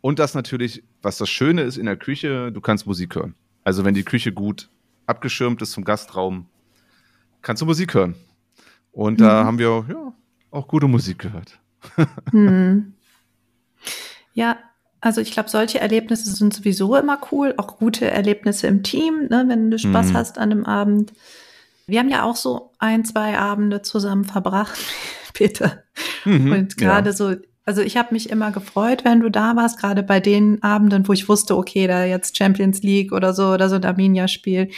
Und 0.00 0.18
das 0.18 0.34
natürlich, 0.34 0.84
was 1.02 1.16
das 1.16 1.30
Schöne 1.30 1.62
ist 1.62 1.78
in 1.78 1.86
der 1.86 1.96
Küche, 1.96 2.52
du 2.52 2.60
kannst 2.60 2.86
Musik 2.86 3.14
hören. 3.14 3.34
Also 3.64 3.84
wenn 3.84 3.94
die 3.94 4.04
Küche 4.04 4.32
gut 4.32 4.68
abgeschirmt 5.06 5.62
ist 5.62 5.72
zum 5.72 5.84
Gastraum, 5.84 6.46
kannst 7.40 7.62
du 7.62 7.66
Musik 7.66 7.94
hören. 7.94 8.14
Und 8.94 9.20
da 9.20 9.42
Mhm. 9.42 9.46
haben 9.46 9.58
wir 9.58 9.84
ja, 9.88 10.12
auch 10.50 10.68
gute 10.68 10.86
Musik 10.88 11.18
gehört. 11.18 11.58
Hm. 12.30 12.94
Ja, 14.36 14.56
also 15.00 15.20
ich 15.20 15.30
glaube, 15.30 15.48
solche 15.48 15.80
Erlebnisse 15.80 16.28
sind 16.34 16.52
sowieso 16.54 16.96
immer 16.96 17.20
cool. 17.30 17.54
Auch 17.56 17.76
gute 17.78 18.10
Erlebnisse 18.10 18.66
im 18.66 18.82
Team, 18.82 19.28
ne, 19.30 19.44
wenn 19.46 19.70
du 19.70 19.78
Spaß 19.78 20.08
Mhm. 20.10 20.14
hast 20.16 20.38
an 20.38 20.50
einem 20.50 20.64
Abend. 20.64 21.12
Wir 21.86 22.00
haben 22.00 22.08
ja 22.08 22.22
auch 22.24 22.34
so 22.36 22.72
ein, 22.78 23.04
zwei 23.04 23.38
Abende 23.38 23.82
zusammen 23.82 24.24
verbracht, 24.24 24.76
Peter. 25.34 25.84
Mhm, 26.24 26.50
Und 26.50 26.76
gerade 26.78 27.12
so, 27.12 27.34
also 27.64 27.82
ich 27.82 27.96
habe 27.96 28.12
mich 28.14 28.28
immer 28.30 28.50
gefreut, 28.50 29.04
wenn 29.04 29.20
du 29.20 29.30
da 29.30 29.54
warst, 29.54 29.78
gerade 29.78 30.02
bei 30.02 30.18
den 30.18 30.62
Abenden, 30.64 31.06
wo 31.06 31.12
ich 31.12 31.28
wusste, 31.28 31.56
okay, 31.56 31.86
da 31.86 32.04
jetzt 32.04 32.36
Champions 32.36 32.82
League 32.82 33.12
oder 33.12 33.34
so 33.34 33.52
oder 33.52 33.68
so 33.68 33.76
ein 33.76 33.84
Arminia-Spiel, 33.84 34.70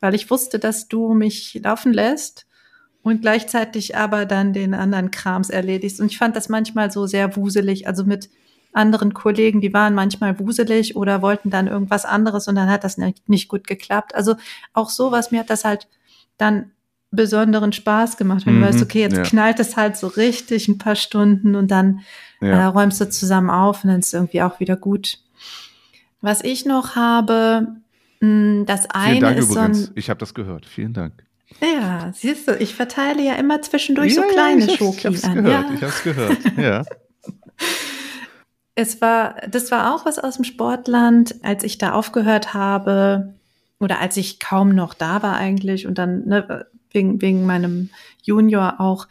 weil 0.00 0.14
ich 0.14 0.30
wusste, 0.30 0.58
dass 0.58 0.88
du 0.88 1.12
mich 1.14 1.60
laufen 1.62 1.92
lässt 1.92 2.46
und 3.02 3.22
gleichzeitig 3.22 3.96
aber 3.96 4.26
dann 4.26 4.52
den 4.52 4.74
anderen 4.74 5.10
Krams 5.10 5.50
erledigst. 5.50 6.00
Und 6.00 6.06
ich 6.06 6.18
fand 6.18 6.36
das 6.36 6.48
manchmal 6.48 6.90
so 6.90 7.06
sehr 7.06 7.36
wuselig, 7.36 7.86
also 7.86 8.04
mit 8.04 8.28
anderen 8.72 9.14
Kollegen, 9.14 9.60
die 9.60 9.72
waren 9.74 9.94
manchmal 9.94 10.38
wuselig 10.38 10.94
oder 10.96 11.22
wollten 11.22 11.50
dann 11.50 11.66
irgendwas 11.66 12.04
anderes 12.04 12.46
und 12.46 12.54
dann 12.54 12.68
hat 12.70 12.84
das 12.84 12.98
nicht, 13.26 13.48
gut 13.48 13.66
geklappt. 13.66 14.14
Also 14.14 14.36
auch 14.74 14.90
sowas, 14.90 15.30
mir 15.32 15.40
hat 15.40 15.50
das 15.50 15.64
halt 15.64 15.88
dann 16.38 16.70
besonderen 17.10 17.72
Spaß 17.72 18.16
gemacht, 18.16 18.46
wenn 18.46 18.54
Mhm, 18.54 18.60
du 18.60 18.66
weißt, 18.68 18.82
okay, 18.82 19.00
jetzt 19.00 19.16
ja. 19.16 19.22
knallt 19.24 19.58
es 19.58 19.76
halt 19.76 19.96
so 19.96 20.06
richtig 20.06 20.68
ein 20.68 20.78
paar 20.78 20.94
Stunden 20.94 21.56
und 21.56 21.70
dann 21.72 22.02
äh, 22.40 22.46
Ja. 22.46 22.68
räumst 22.68 23.00
du 23.00 23.08
zusammen 23.10 23.50
auf 23.50 23.82
und 23.82 23.90
dann 23.90 23.98
ist 23.98 24.08
es 24.08 24.12
irgendwie 24.14 24.42
auch 24.42 24.60
wieder 24.60 24.76
gut. 24.76 25.18
Was 26.20 26.44
ich 26.44 26.66
noch 26.66 26.94
habe, 26.94 27.66
mh, 28.20 28.64
das 28.66 28.82
Vielen 28.82 28.90
eine 28.90 29.20
Dank 29.20 29.38
ist 29.38 29.48
so 29.52 29.58
übrigens. 29.58 29.88
ein, 29.88 29.92
Ich 29.96 30.10
habe 30.10 30.20
das 30.20 30.34
gehört. 30.34 30.66
Vielen 30.66 30.92
Dank. 30.92 31.24
Ja, 31.60 32.12
siehst 32.14 32.48
du, 32.48 32.56
ich 32.56 32.74
verteile 32.74 33.22
ja 33.22 33.34
immer 33.34 33.60
zwischendurch 33.62 34.14
Ja, 34.14 34.22
so 34.22 34.28
ja, 34.28 34.32
kleine 34.32 34.62
hab's, 34.66 34.74
Schoki 34.76 35.06
an. 35.08 35.34
gehört. 35.34 35.70
Ja. 35.70 35.74
Ich 35.74 35.82
hab's 35.82 36.02
gehört. 36.02 36.38
Ja. 36.56 36.84
Es 38.74 39.00
war, 39.00 39.36
das 39.50 39.70
war 39.70 39.94
auch 39.94 40.06
was 40.06 40.18
aus 40.18 40.36
dem 40.36 40.44
Sportland, 40.44 41.34
als 41.42 41.64
ich 41.64 41.76
da 41.78 41.92
aufgehört 41.92 42.54
habe 42.54 43.34
oder 43.78 44.00
als 44.00 44.16
ich 44.16 44.38
kaum 44.40 44.74
noch 44.74 44.94
da 44.94 45.22
war 45.22 45.36
eigentlich 45.36 45.86
und 45.86 45.98
dann 45.98 46.26
ne, 46.26 46.66
wegen, 46.90 47.20
wegen 47.20 47.44
meinem 47.46 47.90
Junior 48.22 48.80
auch. 48.80 49.06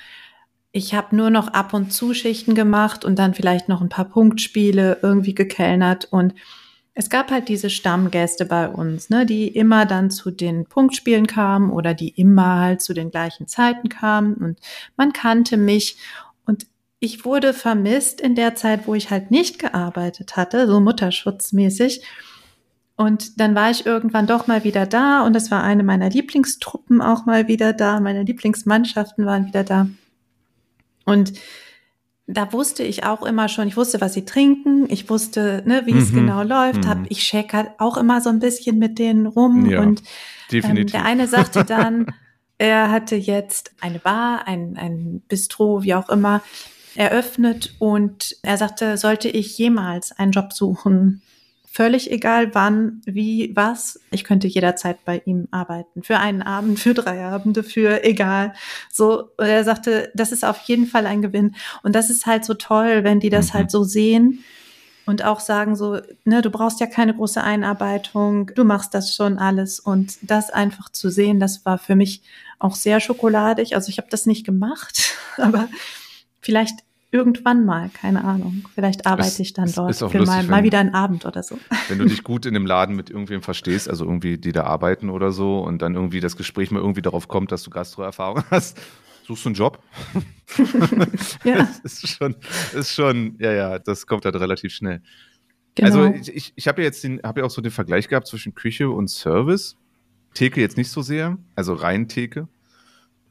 Ich 0.71 0.93
habe 0.93 1.15
nur 1.15 1.29
noch 1.29 1.49
ab 1.49 1.73
und 1.73 1.91
zu 1.91 2.13
Schichten 2.13 2.55
gemacht 2.55 3.03
und 3.03 3.17
dann 3.19 3.33
vielleicht 3.33 3.69
noch 3.69 3.81
ein 3.81 3.89
paar 3.89 4.05
Punktspiele 4.05 4.99
irgendwie 5.01 5.35
gekellnert 5.35 6.07
und 6.11 6.33
es 6.93 7.09
gab 7.09 7.31
halt 7.31 7.47
diese 7.47 7.69
Stammgäste 7.69 8.45
bei 8.45 8.67
uns, 8.67 9.09
ne, 9.09 9.25
die 9.25 9.47
immer 9.47 9.85
dann 9.85 10.11
zu 10.11 10.31
den 10.31 10.65
Punktspielen 10.65 11.27
kamen 11.27 11.71
oder 11.71 11.93
die 11.93 12.09
immer 12.09 12.59
halt 12.59 12.81
zu 12.81 12.93
den 12.93 13.11
gleichen 13.11 13.47
Zeiten 13.47 13.89
kamen 13.89 14.33
und 14.35 14.59
man 14.97 15.13
kannte 15.13 15.57
mich 15.57 15.97
und 16.45 16.67
ich 16.99 17.23
wurde 17.23 17.53
vermisst 17.53 18.19
in 18.19 18.35
der 18.35 18.55
Zeit, 18.55 18.85
wo 18.85 18.93
ich 18.93 19.09
halt 19.09 19.31
nicht 19.31 19.59
gearbeitet 19.59 20.35
hatte, 20.35 20.67
so 20.67 20.81
mutterschutzmäßig. 20.81 22.03
Und 22.97 23.39
dann 23.39 23.55
war 23.55 23.71
ich 23.71 23.85
irgendwann 23.85 24.27
doch 24.27 24.47
mal 24.47 24.65
wieder 24.65 24.85
da 24.85 25.25
und 25.25 25.33
es 25.33 25.49
war 25.51 25.63
eine 25.63 25.83
meiner 25.83 26.09
Lieblingstruppen 26.09 27.01
auch 27.01 27.25
mal 27.25 27.47
wieder 27.47 27.71
da, 27.71 28.01
meine 28.01 28.23
Lieblingsmannschaften 28.23 29.25
waren 29.25 29.45
wieder 29.45 29.63
da. 29.63 29.87
Und 31.05 31.31
da 32.32 32.53
wusste 32.53 32.84
ich 32.84 33.03
auch 33.05 33.23
immer 33.23 33.47
schon, 33.49 33.67
ich 33.67 33.75
wusste, 33.75 33.99
was 34.01 34.13
sie 34.13 34.23
trinken, 34.23 34.86
ich 34.89 35.09
wusste, 35.09 35.63
ne, 35.65 35.82
wie 35.86 35.97
es 35.97 36.11
Mhm. 36.11 36.15
genau 36.15 36.43
läuft, 36.43 36.86
Mhm. 36.86 36.89
hab, 36.89 36.97
ich 37.09 37.19
check 37.19 37.53
halt 37.53 37.71
auch 37.80 37.97
immer 37.97 38.21
so 38.21 38.30
ein 38.30 38.39
bisschen 38.39 38.77
mit 38.77 38.99
denen 38.99 39.25
rum 39.25 39.65
Ja, 39.65 39.82
und 39.82 40.01
ähm, 40.01 40.05
Definitiv. 40.51 40.91
der 40.91 41.05
eine 41.05 41.27
sagte 41.27 41.63
dann, 41.63 42.05
er 42.59 42.91
hatte 42.91 43.15
jetzt 43.15 43.71
eine 43.82 43.99
Bar, 43.99 44.47
ein, 44.47 44.77
ein 44.77 45.21
Bistro, 45.27 45.82
wie 45.84 45.95
auch 45.95 46.09
immer, 46.09 46.43
eröffnet 46.95 47.75
und 47.80 48.36
er 48.43 48.57
sagte, 48.57 48.97
sollte 48.97 49.30
ich 49.30 49.57
jemals 49.57 50.11
einen 50.11 50.32
Job 50.32 50.53
suchen, 50.53 51.21
völlig 51.80 52.11
egal 52.11 52.53
wann, 52.53 53.01
wie, 53.05 53.55
was, 53.55 54.01
ich 54.11 54.25
könnte 54.25 54.47
jederzeit 54.49 55.05
bei 55.05 55.21
ihm 55.23 55.47
arbeiten. 55.51 56.03
Für 56.03 56.17
einen 56.17 56.41
Abend, 56.41 56.77
für 56.77 56.93
drei 56.93 57.23
Abende, 57.23 57.63
für 57.63 58.03
egal. 58.03 58.51
So, 58.91 59.30
er 59.38 59.63
sagte, 59.63 60.11
das 60.13 60.34
ist 60.34 60.43
auf 60.43 60.59
jeden 60.63 60.88
Fall 60.88 61.05
ein 61.05 61.21
Gewinn. 61.21 61.55
Und 61.82 61.95
das 61.95 62.09
ist 62.09 62.25
halt 62.25 62.43
so 62.43 62.53
toll, 62.53 63.05
wenn 63.05 63.21
die 63.21 63.30
das 63.30 63.53
Mhm. 63.53 63.57
halt 63.57 63.71
so 63.71 63.86
sehen 63.86 64.43
und 65.05 65.23
auch 65.23 65.39
sagen 65.39 65.77
so, 65.77 66.01
ne, 66.25 66.41
du 66.41 66.49
brauchst 66.49 66.82
ja 66.82 66.86
keine 66.86 67.15
große 67.15 67.41
Einarbeitung, 67.41 68.51
du 68.55 68.65
machst 68.65 68.93
das 68.93 69.15
schon 69.15 69.38
alles 69.38 69.80
und 69.80 70.17
das 70.21 70.49
einfach 70.49 70.89
zu 70.89 71.09
sehen, 71.09 71.39
das 71.39 71.63
war 71.63 71.77
für 71.77 71.95
mich 71.95 72.23
auch 72.59 72.75
sehr 72.75 72.99
schokoladig. 72.99 73.73
Also 73.75 73.88
ich 73.88 73.99
habe 73.99 74.09
das 74.11 74.25
nicht 74.25 74.45
gemacht, 74.45 75.15
aber 75.38 75.69
vielleicht 76.41 76.80
irgendwann 77.12 77.66
mal, 77.66 77.89
keine 77.89 78.24
Ahnung. 78.24 78.68
Vielleicht 78.76 79.05
arbeite 79.07 79.28
Es- 79.30 79.39
ich 79.39 79.53
dann 79.53 79.72
dort 79.72 79.95
für 79.95 80.03
lustig, 80.05 80.26
mal, 80.28 80.43
wenn- 80.43 80.49
mal 80.49 80.64
wieder 80.64 80.80
einen 80.80 80.93
Abend 80.93 81.26
oder 81.26 81.41
so. 81.43 81.57
Wenn 81.88 81.99
du 81.99 82.05
dich 82.05 82.24
gut 82.24 82.45
in 82.45 82.53
dem 82.53 82.66
Laden 82.66 82.95
mit 82.95 83.10
irgendwem 83.10 83.41
verstehst, 83.41 83.89
also 83.89 84.05
irgendwie, 84.05 84.38
die 84.38 84.51
da 84.51 84.64
arbeiten 84.66 85.10
oder 85.10 85.32
so, 85.32 85.60
und 85.60 85.82
dann 85.82 85.95
irgendwie 85.95 86.20
das 86.20 86.36
Gespräch 86.38 86.72
mal 86.72 86.80
irgendwie 86.80 87.01
darauf 87.01 87.28
kommt, 87.28 87.51
dass 87.51 87.64
du 87.64 87.70
Gastroerfahrung 87.72 88.43
hast, 88.51 88.80
suchst 89.26 89.45
du 89.45 89.49
einen 89.49 89.55
Job? 89.55 89.82
Ja, 91.43 91.57
Das 91.57 91.80
ist 91.80 92.07
schon, 92.10 92.36
ist 92.74 92.93
schon, 92.93 93.36
ja, 93.39 93.51
ja, 93.51 93.80
das 93.80 94.07
kommt 94.07 94.26
halt 94.26 94.36
relativ 94.36 94.74
schnell. 94.74 95.01
genau. 95.76 95.88
Also 95.88 96.05
ich, 96.16 96.36
ich, 96.36 96.53
ich 96.55 96.68
habe 96.68 96.82
ja 96.82 96.88
jetzt 96.88 97.03
den, 97.03 97.22
habe 97.24 97.41
ja 97.41 97.45
auch 97.45 97.51
so 97.51 97.62
den 97.62 97.72
Vergleich 97.72 98.07
gehabt 98.07 98.28
zwischen 98.28 98.55
Küche 98.55 98.89
und 98.89 99.10
Service. 99.10 99.78
Theke 100.34 100.62
jetzt 100.62 100.78
nicht 100.78 100.89
so 100.91 101.01
sehr, 101.01 101.38
also 101.55 101.74
rein 101.74 102.07
Theke. 102.07 102.47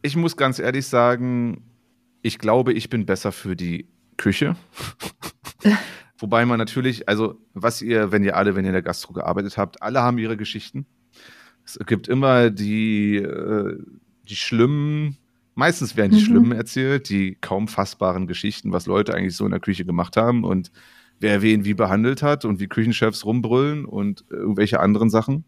Ich 0.03 0.17
muss 0.17 0.37
ganz 0.37 0.59
ehrlich 0.59 0.87
sagen, 0.87 1.63
ich 2.23 2.39
glaube, 2.39 2.73
ich 2.73 2.91
bin 2.91 3.07
besser 3.07 3.33
für 3.33 3.57
die 3.57 3.89
Küche. 4.17 4.57
Wobei 6.19 6.45
man 6.47 6.59
natürlich, 6.59 7.09
also 7.09 7.41
was 7.55 7.81
ihr, 7.81 8.11
wenn 8.11 8.25
ihr 8.25 8.37
alle, 8.37 8.57
wenn 8.57 8.65
ihr 8.65 8.71
in 8.71 8.75
der 8.75 8.83
Gastro 8.83 9.13
gearbeitet 9.13 9.57
habt, 9.57 9.83
alle 9.83 10.03
haben 10.03 10.19
ihre 10.19 10.37
Geschichten. 10.37 10.87
Es 11.65 11.79
gibt 11.87 12.09
immer 12.09 12.51
die, 12.51 13.17
äh, 13.17 13.79
die 14.29 14.37
schlimmen, 14.37 15.17
meistens 15.55 15.97
werden 15.97 16.13
die 16.13 16.21
Mhm. 16.21 16.25
schlimmen 16.27 16.53
erzählt, 16.53 17.09
die 17.09 17.37
kaum 17.41 17.69
fassbaren 17.69 18.27
Geschichten, 18.27 18.73
was 18.73 18.87
Leute 18.87 19.15
eigentlich 19.15 19.37
so 19.37 19.45
in 19.45 19.51
der 19.53 19.61
Küche 19.61 19.85
gemacht 19.85 20.17
haben 20.17 20.45
und 20.45 20.73
wer 21.21 21.43
wen 21.43 21.65
wie 21.65 21.75
behandelt 21.75 22.23
hat 22.23 22.45
und 22.45 22.59
wie 22.59 22.67
Küchenchefs 22.69 23.25
rumbrüllen 23.25 23.85
und 23.85 24.25
irgendwelche 24.31 24.81
anderen 24.81 25.11
Sachen. 25.11 25.45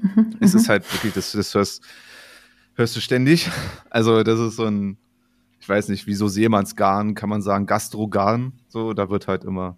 Mhm, 0.00 0.36
Es 0.40 0.54
mhm. 0.54 0.60
ist 0.60 0.68
halt 0.68 0.92
wirklich, 0.92 1.12
das, 1.12 1.32
das 1.32 1.54
hörst, 1.54 1.84
hörst 2.74 2.96
du 2.96 3.00
ständig. 3.00 3.48
Also 3.90 4.22
das 4.24 4.40
ist 4.40 4.56
so 4.56 4.64
ein, 4.64 4.96
weiß 5.68 5.88
nicht, 5.88 6.06
wie 6.06 6.14
so 6.14 6.28
Seemannsgarn, 6.28 7.14
kann 7.14 7.28
man 7.28 7.42
sagen, 7.42 7.66
Gastrogarn. 7.66 8.52
So, 8.68 8.92
da 8.92 9.10
wird 9.10 9.28
halt 9.28 9.44
immer, 9.44 9.76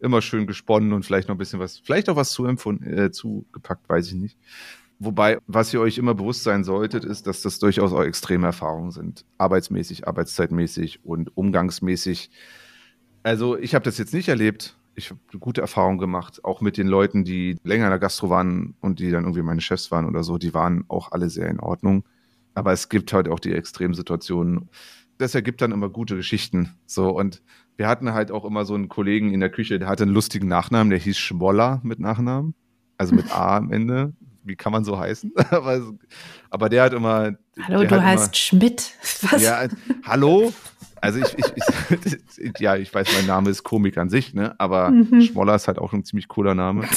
immer 0.00 0.22
schön 0.22 0.46
gesponnen 0.46 0.92
und 0.92 1.04
vielleicht 1.04 1.28
noch 1.28 1.34
ein 1.36 1.38
bisschen 1.38 1.60
was, 1.60 1.78
vielleicht 1.78 2.08
auch 2.08 2.16
was 2.16 2.30
zuempfunden, 2.30 2.86
äh, 2.92 3.10
zugepackt, 3.10 3.88
weiß 3.88 4.08
ich 4.08 4.14
nicht. 4.14 4.38
Wobei, 5.04 5.38
was 5.48 5.74
ihr 5.74 5.80
euch 5.80 5.98
immer 5.98 6.14
bewusst 6.14 6.44
sein 6.44 6.62
solltet, 6.62 7.04
ist, 7.04 7.26
dass 7.26 7.42
das 7.42 7.58
durchaus 7.58 7.92
auch 7.92 8.04
extreme 8.04 8.46
Erfahrungen 8.46 8.92
sind. 8.92 9.24
Arbeitsmäßig, 9.36 10.06
arbeitszeitmäßig 10.06 11.04
und 11.04 11.36
umgangsmäßig. 11.36 12.30
Also 13.24 13.58
ich 13.58 13.74
habe 13.74 13.84
das 13.84 13.98
jetzt 13.98 14.14
nicht 14.14 14.28
erlebt 14.28 14.76
Ich 14.94 15.10
habe 15.10 15.20
gute 15.40 15.60
Erfahrungen 15.60 15.98
gemacht, 15.98 16.44
auch 16.44 16.60
mit 16.60 16.76
den 16.76 16.86
Leuten, 16.86 17.24
die 17.24 17.56
länger 17.64 17.86
in 17.86 17.90
der 17.90 17.98
Gastro 17.98 18.30
waren 18.30 18.74
und 18.80 19.00
die 19.00 19.10
dann 19.10 19.24
irgendwie 19.24 19.42
meine 19.42 19.60
Chefs 19.60 19.90
waren 19.90 20.06
oder 20.06 20.22
so. 20.22 20.38
Die 20.38 20.54
waren 20.54 20.84
auch 20.86 21.10
alle 21.10 21.30
sehr 21.30 21.48
in 21.48 21.58
Ordnung. 21.58 22.04
Aber 22.54 22.72
es 22.72 22.88
gibt 22.88 23.12
halt 23.12 23.28
auch 23.28 23.40
die 23.40 23.54
Extremsituationen. 23.54 24.68
Das 25.22 25.36
ergibt 25.36 25.62
dann 25.62 25.70
immer 25.70 25.88
gute 25.88 26.16
Geschichten. 26.16 26.74
So 26.84 27.10
und 27.10 27.42
wir 27.76 27.86
hatten 27.86 28.12
halt 28.12 28.32
auch 28.32 28.44
immer 28.44 28.64
so 28.64 28.74
einen 28.74 28.88
Kollegen 28.88 29.32
in 29.32 29.38
der 29.38 29.50
Küche, 29.50 29.78
der 29.78 29.88
hatte 29.88 30.02
einen 30.02 30.12
lustigen 30.12 30.48
Nachnamen, 30.48 30.90
der 30.90 30.98
hieß 30.98 31.16
Schmoller 31.16 31.80
mit 31.84 32.00
Nachnamen, 32.00 32.54
also 32.98 33.14
mit 33.14 33.30
A 33.30 33.56
am 33.56 33.72
Ende. 33.72 34.14
Wie 34.42 34.56
kann 34.56 34.72
man 34.72 34.84
so 34.84 34.98
heißen? 34.98 35.32
aber, 35.50 35.80
aber, 36.50 36.68
der 36.68 36.82
hat 36.82 36.92
immer. 36.92 37.34
Hallo, 37.62 37.84
du 37.84 38.02
heißt 38.02 38.24
immer, 38.24 38.34
Schmidt. 38.34 38.94
Was? 39.30 39.40
Ja, 39.40 39.68
hallo? 40.04 40.52
Also 41.00 41.20
ich, 41.20 41.38
ich, 41.38 41.52
ich, 42.38 42.52
ja, 42.58 42.76
ich 42.76 42.92
weiß, 42.92 43.06
mein 43.14 43.26
Name 43.26 43.50
ist 43.50 43.62
Komik 43.62 43.98
an 43.98 44.08
sich, 44.08 44.34
ne? 44.34 44.58
Aber 44.58 44.90
mhm. 44.90 45.22
Schmoller 45.22 45.54
ist 45.54 45.68
halt 45.68 45.78
auch 45.78 45.92
ein 45.92 46.04
ziemlich 46.04 46.26
cooler 46.26 46.56
Name. 46.56 46.88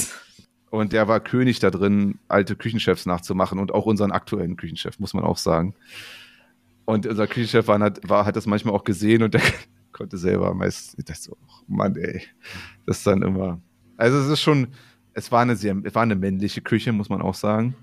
Und 0.72 0.94
der 0.94 1.08
war 1.08 1.20
König 1.20 1.60
da 1.60 1.70
drin, 1.70 2.18
alte 2.28 2.56
Küchenchefs 2.56 3.06
nachzumachen 3.06 3.60
und 3.60 3.72
auch 3.72 3.86
unseren 3.86 4.12
aktuellen 4.12 4.56
Küchenchef, 4.56 5.00
muss 5.00 5.14
man 5.14 5.24
auch 5.24 5.38
sagen. 5.38 5.76
Und 6.86 7.08
unser 7.08 7.28
Küchenchef 7.28 7.68
war, 7.68 7.80
hat, 7.80 8.08
war, 8.08 8.26
hat 8.26 8.36
das 8.36 8.46
manchmal 8.46 8.76
auch 8.76 8.84
gesehen 8.84 9.24
und 9.24 9.34
der 9.34 9.42
konnte 9.92 10.18
selber 10.18 10.54
meist, 10.54 10.96
ich 10.98 11.06
dachte 11.06 11.22
so, 11.22 11.38
oh 11.40 11.64
Mann, 11.68 11.96
ey, 11.96 12.22
das 12.86 12.98
ist 12.98 13.08
dann 13.08 13.22
immer. 13.22 13.60
Also 13.98 14.18
es 14.18 14.28
ist 14.28 14.42
schon, 14.42 14.68
es 15.14 15.32
war 15.32 15.42
eine 15.42 15.56
sehr, 15.56 15.76
es 15.84 15.96
war 15.96 16.04
eine 16.04 16.16
männliche 16.16 16.62
Küche, 16.62 16.92
muss 16.92 17.10
man 17.10 17.22
auch 17.22 17.34
sagen. 17.34 17.76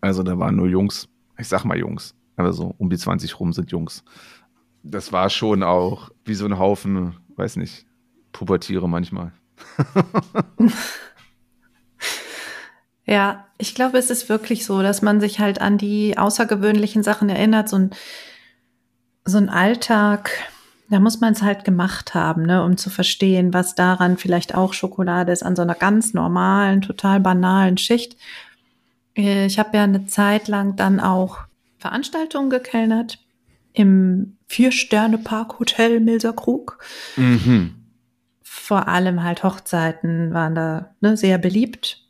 Also 0.00 0.22
da 0.22 0.38
waren 0.38 0.56
nur 0.56 0.66
Jungs, 0.66 1.08
ich 1.38 1.48
sag 1.48 1.64
mal 1.64 1.78
Jungs, 1.78 2.14
aber 2.36 2.52
so 2.52 2.74
um 2.78 2.90
die 2.90 2.98
20 2.98 3.38
rum 3.38 3.52
sind 3.52 3.70
Jungs. 3.70 4.04
Das 4.82 5.12
war 5.12 5.30
schon 5.30 5.62
auch 5.62 6.10
wie 6.24 6.34
so 6.34 6.44
ein 6.44 6.58
Haufen, 6.58 7.16
weiß 7.36 7.56
nicht, 7.56 7.86
Pubertiere 8.32 8.88
manchmal. 8.88 9.32
ja, 13.06 13.46
ich 13.58 13.74
glaube, 13.74 13.98
es 13.98 14.10
ist 14.10 14.28
wirklich 14.28 14.64
so, 14.64 14.82
dass 14.82 15.02
man 15.02 15.20
sich 15.20 15.38
halt 15.38 15.60
an 15.60 15.78
die 15.78 16.16
außergewöhnlichen 16.16 17.02
Sachen 17.02 17.28
erinnert, 17.28 17.68
so 17.68 17.76
ein, 17.76 17.90
so 19.24 19.38
ein 19.38 19.48
Alltag, 19.48 20.30
da 20.90 21.00
muss 21.00 21.20
man 21.20 21.32
es 21.32 21.42
halt 21.42 21.64
gemacht 21.64 22.14
haben, 22.14 22.42
ne, 22.42 22.64
um 22.64 22.76
zu 22.76 22.90
verstehen, 22.90 23.54
was 23.54 23.74
daran 23.74 24.16
vielleicht 24.16 24.54
auch 24.54 24.72
Schokolade 24.72 25.32
ist, 25.32 25.42
an 25.42 25.56
so 25.56 25.62
einer 25.62 25.74
ganz 25.74 26.14
normalen, 26.14 26.82
total 26.82 27.20
banalen 27.20 27.78
Schicht. 27.78 28.16
Äh, 29.16 29.46
ich 29.46 29.58
habe 29.58 29.76
ja 29.76 29.84
eine 29.84 30.06
Zeit 30.06 30.48
lang 30.48 30.76
dann 30.76 31.00
auch 31.00 31.38
Veranstaltungen 31.78 32.50
gekellnert 32.50 33.18
im 33.72 34.36
Vier-Sterne-Park-Hotel 34.46 36.00
Milserkrug. 36.00 36.78
Mhm. 37.16 37.74
Vor 38.42 38.88
allem 38.88 39.22
halt 39.22 39.42
Hochzeiten 39.42 40.32
waren 40.32 40.54
da 40.54 40.94
ne, 41.00 41.16
sehr 41.16 41.38
beliebt. 41.38 42.03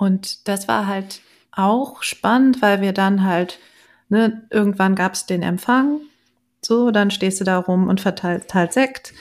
Und 0.00 0.48
das 0.48 0.66
war 0.66 0.86
halt 0.86 1.20
auch 1.52 2.02
spannend, 2.02 2.62
weil 2.62 2.80
wir 2.80 2.94
dann 2.94 3.22
halt, 3.22 3.58
ne, 4.08 4.46
irgendwann 4.48 4.94
gab 4.94 5.12
es 5.12 5.26
den 5.26 5.42
Empfang 5.42 6.00
so, 6.62 6.90
dann 6.90 7.10
stehst 7.10 7.38
du 7.40 7.44
da 7.44 7.58
rum 7.58 7.86
und 7.86 8.00
verteilst 8.00 8.54
halt 8.54 8.72
Sekt. 8.72 9.12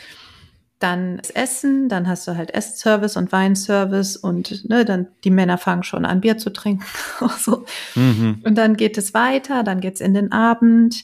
Dann 0.80 1.18
das 1.18 1.32
Essen, 1.32 1.90
dann 1.90 2.08
hast 2.08 2.26
du 2.30 2.38
halt 2.38 2.54
Essservice 2.54 3.18
und 3.18 3.34
Weinservice 3.34 4.16
und 4.16 4.70
ne, 4.70 4.86
dann 4.86 5.08
die 5.26 5.32
Männer 5.32 5.58
fangen 5.58 5.84
schon 5.84 6.06
an, 6.06 6.22
Bier 6.22 6.38
zu 6.38 6.50
trinken. 6.50 6.86
so. 7.40 7.66
Mhm. 7.96 8.42
Und 8.46 8.56
dann 8.56 8.78
geht 8.78 8.98
es 8.98 9.14
weiter, 9.14 9.64
dann 9.64 9.82
geht's 9.82 10.00
in 10.00 10.14
den 10.14 10.32
Abend, 10.32 11.04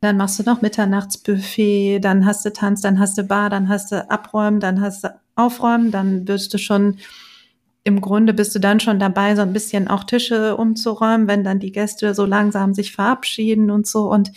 dann 0.00 0.16
machst 0.16 0.38
du 0.38 0.44
noch 0.44 0.62
Mitternachtsbuffet, 0.62 2.00
dann 2.00 2.24
hast 2.24 2.46
du 2.46 2.54
Tanz, 2.54 2.80
dann 2.80 2.98
hast 2.98 3.18
du 3.18 3.24
Bar, 3.24 3.50
dann 3.50 3.68
hast 3.68 3.92
du 3.92 4.10
Abräumen, 4.10 4.60
dann 4.60 4.80
hast 4.80 5.04
du 5.04 5.14
Aufräumen, 5.34 5.90
dann 5.90 6.26
wirst 6.26 6.54
du 6.54 6.58
schon 6.58 6.96
im 7.82 8.00
Grunde 8.00 8.34
bist 8.34 8.54
du 8.54 8.58
dann 8.58 8.80
schon 8.80 8.98
dabei, 8.98 9.34
so 9.34 9.42
ein 9.42 9.52
bisschen 9.52 9.88
auch 9.88 10.04
Tische 10.04 10.56
umzuräumen, 10.56 11.28
wenn 11.28 11.44
dann 11.44 11.60
die 11.60 11.72
Gäste 11.72 12.14
so 12.14 12.26
langsam 12.26 12.74
sich 12.74 12.92
verabschieden 12.92 13.70
und 13.70 13.86
so. 13.86 14.10
Und 14.10 14.32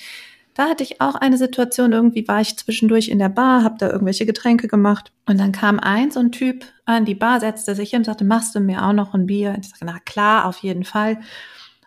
da 0.53 0.69
hatte 0.69 0.83
ich 0.83 1.01
auch 1.01 1.15
eine 1.15 1.37
Situation, 1.37 1.93
irgendwie 1.93 2.27
war 2.27 2.39
ich 2.39 2.57
zwischendurch 2.57 3.09
in 3.09 3.19
der 3.19 3.29
Bar, 3.29 3.63
habe 3.63 3.75
da 3.79 3.89
irgendwelche 3.89 4.25
Getränke 4.25 4.67
gemacht 4.67 5.11
und 5.25 5.39
dann 5.39 5.51
kam 5.51 5.79
ein 5.79 6.11
so 6.11 6.19
ein 6.19 6.31
Typ 6.31 6.65
an 6.85 7.05
die 7.05 7.15
Bar, 7.15 7.39
setzte 7.39 7.75
sich 7.75 7.89
hin 7.89 7.99
und 7.99 8.05
sagte, 8.05 8.23
machst 8.23 8.53
du 8.53 8.59
mir 8.59 8.85
auch 8.85 8.93
noch 8.93 9.13
ein 9.13 9.25
Bier? 9.25 9.49
Und 9.49 9.65
ich 9.65 9.69
sagte, 9.71 9.85
na 9.85 9.99
klar, 9.99 10.45
auf 10.45 10.57
jeden 10.59 10.83
Fall. 10.83 11.19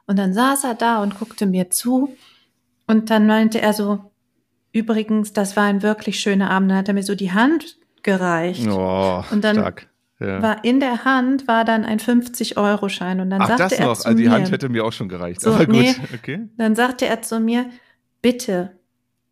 Und 0.06 0.18
dann 0.18 0.34
saß 0.34 0.64
er 0.64 0.74
da 0.74 1.02
und 1.02 1.18
guckte 1.18 1.46
mir 1.46 1.70
zu 1.70 2.16
und 2.86 3.10
dann 3.10 3.26
meinte 3.26 3.60
er 3.60 3.72
so, 3.72 4.00
übrigens, 4.72 5.32
das 5.32 5.56
war 5.56 5.64
ein 5.64 5.82
wirklich 5.82 6.20
schöner 6.20 6.50
Abend. 6.50 6.70
Dann 6.70 6.78
hat 6.78 6.88
er 6.88 6.94
mir 6.94 7.02
so 7.02 7.14
die 7.14 7.32
Hand 7.32 7.78
gereicht. 8.02 8.66
Oh, 8.68 9.24
und 9.30 9.42
dann 9.42 9.56
stark. 9.56 9.88
Ja. 10.18 10.40
war 10.40 10.64
in 10.64 10.80
der 10.80 11.04
Hand 11.04 11.46
war 11.46 11.64
dann 11.66 11.84
ein 11.84 11.98
50-Euro-Schein 11.98 13.20
und 13.20 13.28
dann 13.30 13.42
Ach, 13.42 13.48
sagte 13.48 13.62
das 13.64 13.72
er 13.74 13.86
noch. 13.86 13.98
zu 13.98 14.06
also 14.06 14.16
die 14.18 14.24
mir, 14.24 14.30
Hand 14.30 14.50
hätte 14.50 14.68
mir 14.70 14.84
auch 14.84 14.92
schon 14.92 15.08
gereicht. 15.10 15.42
So, 15.42 15.52
aber 15.52 15.66
gut, 15.66 15.74
nee. 15.76 15.94
okay. 16.14 16.48
Dann 16.56 16.74
sagte 16.74 17.04
er 17.06 17.20
zu 17.22 17.38
mir, 17.38 17.66
bitte 18.22 18.70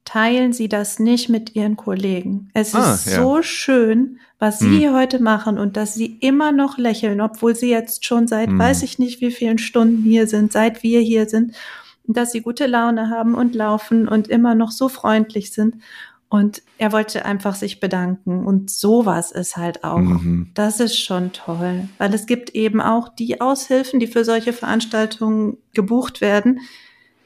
teilen 0.05 0.53
Sie 0.53 0.69
das 0.69 0.99
nicht 0.99 1.31
mit 1.31 1.57
Ihren 1.57 1.77
Kollegen. 1.77 2.51
Es 2.53 2.75
Ah, 2.75 2.93
ist 2.95 3.07
ja. 3.07 3.23
so 3.23 3.41
schön, 3.41 4.19
was 4.39 4.59
Sie 4.59 4.67
Hm. 4.67 4.77
hier 4.79 4.93
heute 4.95 5.23
machen 5.23 5.59
und 5.59 5.79
dass 5.79 5.95
Sie 5.95 6.19
immer 6.21 6.53
noch 6.53 6.77
lächeln, 6.77 7.23
obwohl 7.23 7.55
Sie 7.57 7.71
jetzt 7.71 8.05
schon 8.05 8.29
seit 8.29 8.49
Hm. 8.51 8.59
weiß 8.59 8.83
ich 8.83 8.99
nicht 8.99 9.23
wie 9.23 9.31
vielen 9.31 9.57
Stunden 9.57 10.03
hier 10.03 10.27
sind, 10.27 10.53
seit 10.53 10.83
wir 10.83 11.01
hier 11.01 11.27
sind, 11.27 11.55
dass 12.07 12.33
Sie 12.33 12.43
gute 12.43 12.67
Laune 12.67 13.09
haben 13.09 13.35
und 13.35 13.55
laufen 13.55 14.07
und 14.07 14.29
immer 14.29 14.55
noch 14.55 14.71
so 14.71 14.91
freundlich 14.91 15.53
sind. 15.55 15.77
Und 16.35 16.63
er 16.79 16.91
wollte 16.91 17.25
einfach 17.25 17.55
sich 17.55 17.79
bedanken. 17.79 18.45
Und 18.45 18.69
sowas 18.69 19.31
ist 19.31 19.57
halt 19.57 19.85
auch. 19.85 19.99
Mhm. 19.99 20.51
Das 20.55 20.81
ist 20.81 20.99
schon 20.99 21.33
toll, 21.33 21.89
weil 21.99 22.13
es 22.13 22.27
gibt 22.27 22.51
eben 22.51 22.81
auch 22.81 23.09
die 23.09 23.41
Aushilfen, 23.41 24.01
die 24.01 24.09
für 24.09 24.25
solche 24.25 24.53
Veranstaltungen 24.53 25.59
gebucht 25.75 26.21
werden. 26.21 26.59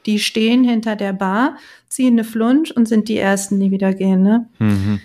Die 0.04 0.18
stehen 0.18 0.62
hinter 0.62 0.94
der 0.94 1.14
Bar, 1.14 1.56
ziehen 1.88 2.14
eine 2.16 2.24
Flunsch 2.24 2.70
und 2.70 2.86
sind 2.86 3.08
die 3.08 3.16
Ersten, 3.16 3.58
die 3.58 3.70
wieder 3.70 3.94
gehen. 3.94 4.22
Ne? 4.22 4.46
Mhm. 4.58 5.00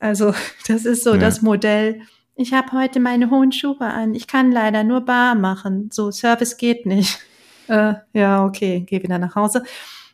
Also 0.00 0.34
das 0.66 0.84
ist 0.84 1.04
so 1.04 1.12
Ja. 1.14 1.20
das 1.20 1.40
Modell. 1.40 2.00
Ich 2.34 2.52
habe 2.52 2.72
heute 2.72 2.98
meine 2.98 3.30
hohen 3.30 3.52
Schuhe 3.52 3.80
an. 3.80 4.14
Ich 4.16 4.26
kann 4.26 4.50
leider 4.50 4.82
nur 4.82 5.02
Bar 5.02 5.36
machen. 5.36 5.90
So 5.92 6.10
Service 6.10 6.56
geht 6.56 6.84
nicht. 6.84 7.18
Äh, 7.68 7.94
ja, 8.12 8.44
okay, 8.44 8.84
geh 8.86 9.02
wieder 9.02 9.18
nach 9.18 9.34
Hause. 9.34 9.64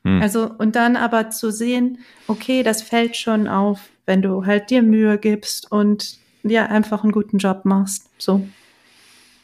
Hm. 0.04 0.20
Also 0.20 0.50
und 0.58 0.76
dann 0.76 0.96
aber 0.96 1.30
zu 1.30 1.50
sehen, 1.50 1.98
okay, 2.26 2.62
das 2.62 2.82
fällt 2.82 3.16
schon 3.16 3.48
auf, 3.48 3.88
wenn 4.06 4.22
du 4.22 4.46
halt 4.46 4.70
dir 4.70 4.82
Mühe 4.82 5.18
gibst 5.18 5.70
und 5.70 6.18
ja 6.42 6.66
einfach 6.66 7.02
einen 7.02 7.12
guten 7.12 7.38
Job 7.38 7.64
machst. 7.64 8.10
So. 8.18 8.46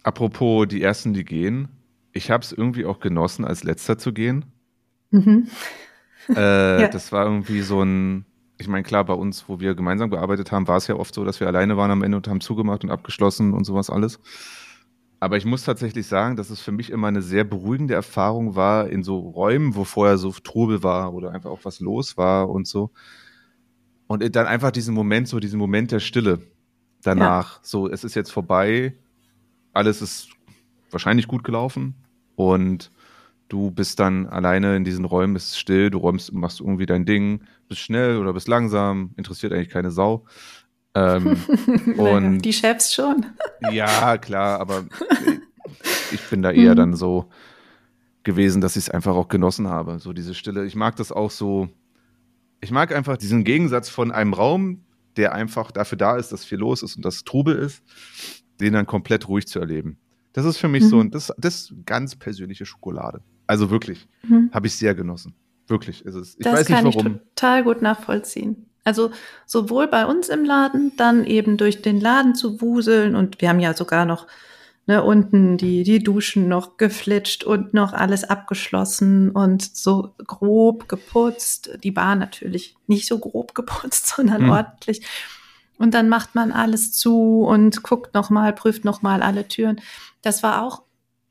Apropos 0.02 0.66
die 0.68 0.82
ersten, 0.82 1.14
die 1.14 1.24
gehen. 1.24 1.68
Ich 2.12 2.30
habe 2.30 2.42
es 2.42 2.52
irgendwie 2.52 2.84
auch 2.84 3.00
genossen, 3.00 3.44
als 3.44 3.62
letzter 3.62 3.98
zu 3.98 4.12
gehen. 4.12 4.44
Mhm. 5.10 5.48
Äh, 6.28 6.34
Ja. 6.82 6.88
Das 6.88 7.12
war 7.12 7.24
irgendwie 7.24 7.62
so 7.62 7.82
ein, 7.82 8.24
ich 8.58 8.68
meine, 8.68 8.82
klar, 8.82 9.04
bei 9.04 9.14
uns, 9.14 9.48
wo 9.48 9.60
wir 9.60 9.74
gemeinsam 9.74 10.10
gearbeitet 10.10 10.52
haben, 10.52 10.68
war 10.68 10.76
es 10.76 10.86
ja 10.86 10.96
oft 10.96 11.14
so, 11.14 11.24
dass 11.24 11.40
wir 11.40 11.46
alleine 11.46 11.76
waren 11.76 11.90
am 11.90 12.02
Ende 12.02 12.16
und 12.16 12.28
haben 12.28 12.40
zugemacht 12.40 12.84
und 12.84 12.90
abgeschlossen 12.90 13.54
und 13.54 13.64
sowas 13.64 13.88
alles. 13.88 14.18
Aber 15.20 15.36
ich 15.36 15.44
muss 15.44 15.64
tatsächlich 15.64 16.06
sagen, 16.06 16.36
dass 16.36 16.50
es 16.50 16.60
für 16.60 16.70
mich 16.70 16.90
immer 16.90 17.08
eine 17.08 17.22
sehr 17.22 17.44
beruhigende 17.44 17.94
Erfahrung 17.94 18.54
war, 18.54 18.88
in 18.88 19.02
so 19.02 19.18
Räumen, 19.18 19.74
wo 19.74 19.84
vorher 19.84 20.16
so 20.16 20.30
Trubel 20.30 20.82
war 20.82 21.12
oder 21.12 21.32
einfach 21.32 21.50
auch 21.50 21.64
was 21.64 21.80
los 21.80 22.16
war 22.16 22.48
und 22.48 22.68
so. 22.68 22.90
Und 24.06 24.36
dann 24.36 24.46
einfach 24.46 24.70
diesen 24.70 24.94
Moment, 24.94 25.28
so 25.28 25.40
diesen 25.40 25.58
Moment 25.58 25.90
der 25.90 26.00
Stille 26.00 26.40
danach. 27.02 27.60
So, 27.62 27.88
es 27.88 28.04
ist 28.04 28.14
jetzt 28.14 28.30
vorbei, 28.30 28.94
alles 29.72 30.02
ist 30.02 30.30
wahrscheinlich 30.90 31.28
gut 31.28 31.44
gelaufen 31.44 31.94
und 32.36 32.90
du 33.48 33.70
bist 33.70 33.98
dann 34.00 34.26
alleine 34.26 34.76
in 34.76 34.84
diesen 34.84 35.04
Räumen, 35.04 35.36
es 35.36 35.48
ist 35.48 35.58
still, 35.58 35.90
du 35.90 35.98
räumst, 35.98 36.32
machst 36.32 36.60
irgendwie 36.60 36.86
dein 36.86 37.04
Ding, 37.06 37.42
bist 37.68 37.80
schnell 37.80 38.18
oder 38.18 38.32
bist 38.32 38.48
langsam, 38.48 39.12
interessiert 39.16 39.52
eigentlich 39.52 39.70
keine 39.70 39.90
Sau. 39.90 40.24
Ähm, 40.98 41.36
und 41.98 42.38
die 42.42 42.52
Chefs 42.52 42.94
schon. 42.94 43.26
ja, 43.72 44.18
klar, 44.18 44.60
aber 44.60 44.84
ich 46.12 46.22
bin 46.30 46.42
da 46.42 46.50
eher 46.50 46.72
Mhm. 46.72 46.76
dann 46.76 46.96
so 46.96 47.28
gewesen, 48.24 48.60
dass 48.60 48.76
ich 48.76 48.84
es 48.84 48.90
einfach 48.90 49.14
auch 49.14 49.28
genossen 49.28 49.68
habe, 49.68 49.98
so 49.98 50.12
diese 50.12 50.34
Stille. 50.34 50.64
Ich 50.66 50.74
mag 50.76 50.96
das 50.96 51.12
auch 51.12 51.30
so, 51.30 51.68
ich 52.60 52.70
mag 52.70 52.94
einfach 52.94 53.16
diesen 53.16 53.44
Gegensatz 53.44 53.88
von 53.88 54.10
einem 54.12 54.34
Raum, 54.34 54.84
der 55.16 55.32
einfach 55.34 55.70
dafür 55.70 55.98
da 55.98 56.16
ist, 56.16 56.30
dass 56.32 56.44
viel 56.44 56.58
los 56.58 56.82
ist 56.82 56.96
und 56.96 57.04
dass 57.04 57.24
Trubel 57.24 57.56
ist, 57.56 57.82
den 58.60 58.72
dann 58.74 58.86
komplett 58.86 59.28
ruhig 59.28 59.46
zu 59.46 59.58
erleben. 59.60 59.98
Das 60.32 60.44
ist 60.44 60.58
für 60.58 60.68
mich 60.68 60.84
so 60.86 60.96
Mhm. 60.96 61.02
ein, 61.02 61.10
das, 61.10 61.32
das 61.38 61.54
ist 61.70 61.74
ganz 61.86 62.14
persönliche 62.16 62.66
Schokolade. 62.66 63.22
Also 63.46 63.70
wirklich, 63.70 64.06
Mhm. 64.24 64.50
habe 64.52 64.66
ich 64.66 64.74
sehr 64.76 64.94
genossen. 64.94 65.34
Wirklich. 65.66 66.04
Es 66.04 66.14
ist, 66.14 66.36
ich 66.38 66.44
das 66.44 66.54
weiß 66.60 66.66
kann 66.66 66.84
nicht 66.84 66.96
warum. 66.96 67.12
ich 67.14 67.20
total 67.34 67.64
gut 67.64 67.82
nachvollziehen. 67.82 68.66
Also 68.88 69.10
sowohl 69.44 69.86
bei 69.86 70.06
uns 70.06 70.30
im 70.30 70.46
Laden, 70.46 70.96
dann 70.96 71.26
eben 71.26 71.58
durch 71.58 71.82
den 71.82 72.00
Laden 72.00 72.34
zu 72.34 72.62
wuseln 72.62 73.16
und 73.16 73.42
wir 73.42 73.50
haben 73.50 73.60
ja 73.60 73.74
sogar 73.74 74.06
noch 74.06 74.26
ne, 74.86 75.04
unten 75.04 75.58
die, 75.58 75.82
die 75.82 76.02
Duschen 76.02 76.48
noch 76.48 76.78
geflitscht 76.78 77.44
und 77.44 77.74
noch 77.74 77.92
alles 77.92 78.24
abgeschlossen 78.24 79.30
und 79.30 79.76
so 79.76 80.14
grob 80.26 80.88
geputzt. 80.88 81.78
Die 81.84 81.90
Bar 81.90 82.16
natürlich 82.16 82.76
nicht 82.86 83.06
so 83.06 83.18
grob 83.18 83.54
geputzt, 83.54 84.06
sondern 84.06 84.44
Hm. 84.44 84.50
ordentlich. 84.50 85.02
Und 85.76 85.92
dann 85.92 86.08
macht 86.08 86.34
man 86.34 86.50
alles 86.50 86.94
zu 86.94 87.42
und 87.42 87.82
guckt 87.82 88.14
nochmal, 88.14 88.54
prüft 88.54 88.86
nochmal 88.86 89.22
alle 89.22 89.46
Türen. 89.46 89.82
Das 90.22 90.42
war 90.42 90.62
auch 90.62 90.82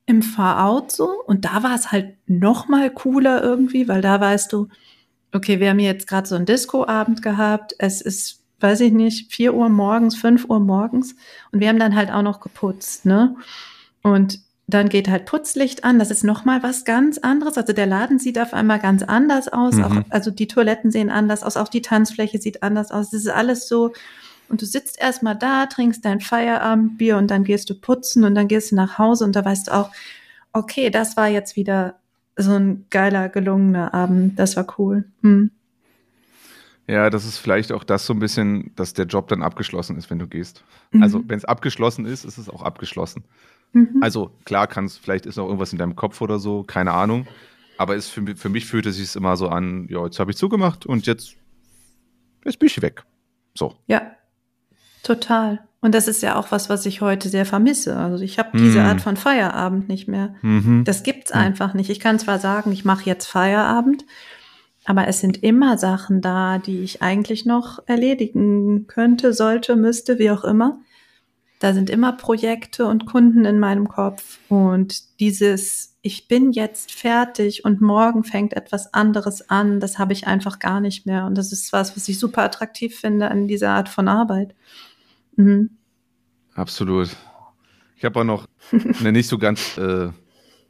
im 0.05 0.21
Far-Out 0.21 0.91
so. 0.91 1.09
Und 1.25 1.43
da 1.43 1.63
war 1.63 1.73
es 1.73 1.91
halt 1.91 2.15
nochmal 2.27 2.91
cooler 2.91 3.41
irgendwie, 3.41 3.87
weil 3.87 4.01
da 4.01 4.21
weißt 4.21 4.53
du, 4.53 4.67
okay, 5.33 5.59
wir 5.59 5.69
haben 5.69 5.79
jetzt 5.79 6.07
gerade 6.07 6.27
so 6.27 6.35
einen 6.35 6.45
Disco-Abend 6.45 7.21
gehabt. 7.21 7.75
Es 7.79 8.01
ist, 8.01 8.43
weiß 8.59 8.81
ich 8.81 8.93
nicht, 8.93 9.33
vier 9.33 9.53
Uhr 9.53 9.69
morgens, 9.69 10.15
fünf 10.15 10.45
Uhr 10.45 10.59
morgens. 10.59 11.15
Und 11.51 11.59
wir 11.59 11.69
haben 11.69 11.79
dann 11.79 11.95
halt 11.95 12.11
auch 12.11 12.21
noch 12.21 12.39
geputzt, 12.39 13.05
ne? 13.05 13.35
Und 14.03 14.39
dann 14.67 14.89
geht 14.89 15.07
halt 15.07 15.25
Putzlicht 15.25 15.85
an. 15.85 15.97
Das 15.97 16.11
ist 16.11 16.25
nochmal 16.25 16.61
was 16.61 16.83
ganz 16.83 17.17
anderes. 17.17 17.57
Also 17.57 17.71
der 17.71 17.85
Laden 17.85 18.19
sieht 18.19 18.37
auf 18.37 18.53
einmal 18.53 18.79
ganz 18.79 19.01
anders 19.01 19.47
aus. 19.47 19.75
Mhm. 19.75 19.83
Auch, 19.83 19.95
also 20.09 20.29
die 20.29 20.47
Toiletten 20.47 20.91
sehen 20.91 21.09
anders 21.09 21.43
aus. 21.43 21.55
Auch 21.55 21.69
die 21.69 21.81
Tanzfläche 21.81 22.39
sieht 22.39 22.63
anders 22.63 22.91
aus. 22.91 23.11
Das 23.11 23.21
ist 23.21 23.29
alles 23.29 23.69
so. 23.69 23.93
Und 24.49 24.61
du 24.61 24.65
sitzt 24.65 24.99
erstmal 24.99 25.35
da, 25.35 25.65
trinkst 25.67 26.03
dein 26.03 26.19
Feierabendbier 26.19 27.17
und 27.17 27.31
dann 27.31 27.43
gehst 27.43 27.69
du 27.69 27.75
putzen 27.75 28.23
und 28.25 28.35
dann 28.35 28.47
gehst 28.47 28.71
du 28.71 28.75
nach 28.75 28.97
Hause 28.97 29.23
und 29.23 29.35
da 29.35 29.43
weißt 29.43 29.67
du 29.67 29.71
auch, 29.73 29.91
okay, 30.53 30.89
das 30.89 31.17
war 31.17 31.27
jetzt 31.27 31.55
wieder 31.55 31.95
so 32.37 32.53
ein 32.53 32.85
geiler, 32.89 33.29
gelungener 33.29 33.93
Abend. 33.93 34.39
Das 34.39 34.55
war 34.55 34.67
cool. 34.77 35.05
Hm. 35.21 35.51
Ja, 36.87 37.09
das 37.09 37.25
ist 37.25 37.37
vielleicht 37.37 37.73
auch 37.73 37.83
das 37.83 38.05
so 38.05 38.13
ein 38.13 38.19
bisschen, 38.19 38.71
dass 38.75 38.93
der 38.93 39.05
Job 39.05 39.27
dann 39.27 39.43
abgeschlossen 39.43 39.97
ist, 39.97 40.09
wenn 40.09 40.19
du 40.19 40.27
gehst. 40.27 40.63
Mhm. 40.91 41.03
Also, 41.03 41.21
wenn 41.27 41.37
es 41.37 41.43
abgeschlossen 41.43 42.05
ist, 42.05 42.23
ist 42.23 42.37
es 42.37 42.49
auch 42.49 42.61
abgeschlossen. 42.61 43.25
Mhm. 43.73 43.97
Also, 44.01 44.31
klar, 44.45 44.67
kannst, 44.67 44.99
vielleicht 44.99 45.25
ist 45.25 45.35
noch 45.35 45.45
irgendwas 45.45 45.73
in 45.73 45.79
deinem 45.79 45.97
Kopf 45.97 46.21
oder 46.21 46.39
so, 46.39 46.63
keine 46.63 46.93
Ahnung. 46.93 47.27
Aber 47.77 47.95
es 47.95 48.07
für, 48.07 48.35
für 48.35 48.49
mich 48.49 48.65
fühlte 48.65 48.93
sich 48.93 49.03
es 49.03 49.15
immer 49.17 49.35
so 49.35 49.49
an, 49.49 49.87
ja, 49.89 50.03
jetzt 50.05 50.19
habe 50.19 50.31
ich 50.31 50.37
zugemacht 50.37 50.85
und 50.85 51.05
jetzt, 51.05 51.35
jetzt 52.45 52.57
bin 52.57 52.67
ich 52.67 52.81
weg. 52.81 53.03
So. 53.53 53.75
Ja, 53.87 54.13
total. 55.03 55.66
Und 55.79 55.93
das 55.93 56.07
ist 56.07 56.23
ja 56.23 56.35
auch 56.35 56.51
was, 56.51 56.69
was 56.69 56.85
ich 56.85 57.01
heute 57.01 57.29
sehr 57.29 57.45
vermisse. 57.45 57.95
Also 57.97 58.23
ich 58.23 58.39
habe 58.39 58.57
diese 58.57 58.79
Mhm. 58.79 58.85
Art 58.85 59.01
von 59.01 59.15
Feierabend 59.15 59.87
nicht 59.89 60.07
mehr. 60.07 60.33
Mhm. 60.41 60.83
Das 60.85 61.03
gibt's 61.03 61.33
Hm. 61.33 61.39
einfach 61.39 61.73
nicht. 61.73 61.89
Ich 61.89 61.99
kann 61.99 62.17
zwar 62.19 62.39
sagen, 62.39 62.71
ich 62.71 62.83
mache 62.83 63.05
jetzt 63.05 63.27
Feierabend, 63.27 64.03
aber 64.85 65.07
es 65.07 65.19
sind 65.19 65.43
immer 65.43 65.77
Sachen 65.77 66.21
da, 66.21 66.57
die 66.57 66.79
ich 66.79 67.01
eigentlich 67.03 67.45
noch 67.45 67.79
erledigen 67.87 68.87
könnte, 68.87 69.33
sollte, 69.33 69.75
müsste, 69.75 70.17
wie 70.17 70.31
auch 70.31 70.43
immer. 70.43 70.79
Da 71.59 71.73
sind 71.73 71.89
immer 71.89 72.13
Projekte 72.13 72.85
und 72.85 73.05
Kunden 73.05 73.43
in 73.45 73.59
meinem 73.59 73.87
Kopf 73.87 74.39
und 74.49 75.19
dieses 75.19 75.95
ich 76.03 76.27
bin 76.29 76.51
jetzt 76.53 76.93
fertig 76.93 77.65
und 77.65 77.81
morgen 77.81 78.23
fängt 78.23 78.53
etwas 78.53 78.93
anderes 78.93 79.49
an, 79.49 79.79
das 79.81 79.99
habe 79.99 80.13
ich 80.13 80.25
einfach 80.25 80.59
gar 80.59 80.79
nicht 80.79 81.05
mehr 81.05 81.25
und 81.25 81.35
das 81.37 81.51
ist 81.51 81.73
was, 81.73 81.97
was 81.97 82.07
ich 82.07 82.17
super 82.19 82.43
attraktiv 82.43 82.97
finde 82.97 83.29
an 83.29 83.47
dieser 83.47 83.71
Art 83.71 83.89
von 83.89 84.07
Arbeit. 84.07 84.55
Mhm. 85.37 85.69
Absolut. 86.53 87.15
Ich 87.95 88.03
habe 88.03 88.19
auch 88.19 88.23
noch 88.23 88.47
eine 88.99 89.11
nicht 89.11 89.27
so 89.27 89.37
ganz 89.37 89.77
äh, 89.77 90.09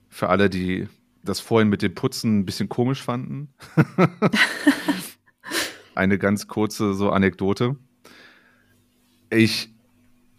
für 0.10 0.30
alle, 0.30 0.50
die 0.50 0.88
das 1.24 1.40
vorhin 1.40 1.70
mit 1.70 1.82
dem 1.82 1.94
Putzen 1.96 2.40
ein 2.40 2.46
bisschen 2.46 2.70
komisch 2.70 3.02
fanden. 3.02 3.50
eine 5.96 6.18
ganz 6.18 6.48
kurze 6.48 6.94
so 6.94 7.10
Anekdote. 7.12 7.76
Ich 9.30 9.74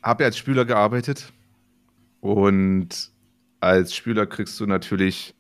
habe 0.03 0.23
ja 0.23 0.29
als 0.29 0.39
Spüler 0.39 0.65
gearbeitet 0.65 1.33
und 2.21 3.11
als 3.61 3.95
Spüler 3.95 4.27
kriegst 4.27 4.59
du 4.61 4.67
natürlich 4.67 5.35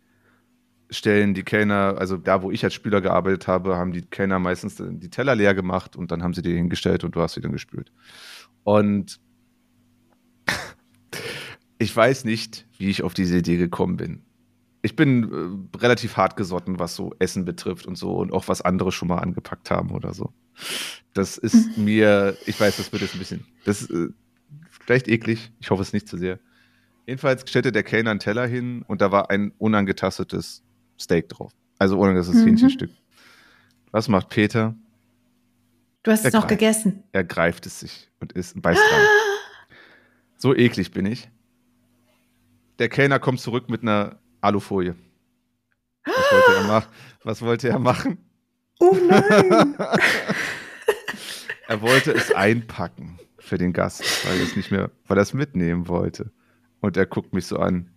stellen 0.91 1.35
die 1.35 1.43
Kellner, 1.43 1.97
also 1.99 2.17
da, 2.17 2.43
wo 2.43 2.51
ich 2.51 2.65
als 2.65 2.75
Spüler 2.75 3.01
gearbeitet 3.01 3.47
habe, 3.47 3.77
haben 3.77 3.93
die 3.93 4.03
Kellner 4.03 4.39
meistens 4.39 4.77
die 4.79 5.11
Teller 5.11 5.35
leer 5.35 5.55
gemacht 5.55 5.97
und 5.97 6.11
dann 6.11 6.23
haben 6.23 6.35
sie 6.35 6.43
die 6.43 6.55
hingestellt 6.55 7.05
und 7.05 7.15
du 7.15 7.21
hast 7.21 7.35
sie 7.35 7.41
dann 7.41 7.53
gespült. 7.53 7.93
Und 8.69 9.19
ich 11.79 11.97
weiß 11.97 12.27
nicht, 12.27 12.67
wie 12.77 12.91
ich 12.91 13.03
auf 13.03 13.15
diese 13.15 13.39
Idee 13.39 13.57
gekommen 13.57 13.97
bin. 13.97 14.21
Ich 14.83 14.95
bin 14.95 15.71
äh, 15.73 15.79
relativ 15.79 16.19
hart 16.19 16.37
gesotten, 16.37 16.79
was 16.79 16.95
so 16.95 17.15
Essen 17.19 17.47
betrifft 17.47 17.87
und 17.87 17.97
so 17.97 18.13
und 18.19 18.31
auch 18.31 18.47
was 18.47 18.61
andere 18.61 18.93
schon 18.93 19.09
mal 19.09 19.21
angepackt 19.21 19.71
haben 19.71 19.91
oder 19.93 20.13
so. 20.13 20.35
Das 21.15 21.39
ist 21.39 21.79
mir, 21.79 22.37
ich 22.45 22.61
weiß, 22.61 22.77
das 22.77 22.93
wird 22.93 23.01
jetzt 23.01 23.15
ein 23.15 23.21
bisschen, 23.21 23.47
das 23.65 23.81
ist 23.81 23.91
äh, 23.91 24.09
vielleicht 24.69 25.09
eklig, 25.09 25.51
ich 25.61 25.71
hoffe 25.71 25.81
es 25.81 25.95
nicht 25.95 26.07
zu 26.07 26.19
sehr. 26.19 26.39
Jedenfalls 27.07 27.49
stellte 27.49 27.73
der 27.73 27.85
Kellner 27.85 28.11
einen 28.11 28.21
Teller 28.21 28.47
hin 28.47 28.85
und 28.87 29.01
da 29.01 29.11
war 29.11 29.31
ein 29.31 29.53
unangetastetes 29.57 30.63
Steak 31.01 31.31
drauf. 31.31 31.53
Also 31.79 31.99
unangetastetes 31.99 32.43
Mhm. 32.43 32.49
Hähnchenstück. 32.49 32.91
Was 33.93 34.09
macht 34.09 34.29
Peter? 34.29 34.75
Du 36.03 36.11
hast 36.11 36.25
es 36.25 36.33
noch 36.33 36.43
greift. 36.47 36.61
gegessen. 36.61 37.03
Er 37.13 37.25
greift 37.25 37.67
es 37.67 37.81
sich 37.81 38.11
und 38.21 38.33
isst 38.33 38.55
und 38.55 38.63
beißt 38.63 38.81
rein. 38.81 39.07
So 40.41 40.55
eklig 40.55 40.93
bin 40.93 41.05
ich. 41.05 41.29
Der 42.79 42.89
Kellner 42.89 43.19
kommt 43.19 43.41
zurück 43.41 43.69
mit 43.69 43.83
einer 43.83 44.21
Alufolie. 44.41 44.95
Was 46.05 46.15
wollte 46.33 46.55
er, 46.55 46.63
mach 46.69 46.89
was 47.25 47.43
wollte 47.43 47.69
er 47.69 47.79
machen? 47.81 48.19
Oh 48.79 48.97
nein! 49.09 49.77
Er 51.67 51.83
wollte 51.83 52.13
es 52.13 52.33
einpacken 52.33 53.19
für 53.39 53.59
den 53.59 53.75
Gast, 53.75 54.03
weil 54.27 54.39
er 54.39 54.45
es 54.45 54.57
nicht 54.57 54.71
mehr, 54.71 54.91
weil 55.07 55.19
er 55.19 55.23
es 55.23 55.35
mitnehmen 55.35 55.87
wollte. 55.87 56.31
Und 56.81 56.97
er 56.97 57.05
guckt 57.05 57.35
mich 57.35 57.45
so 57.45 57.59
an. 57.59 57.91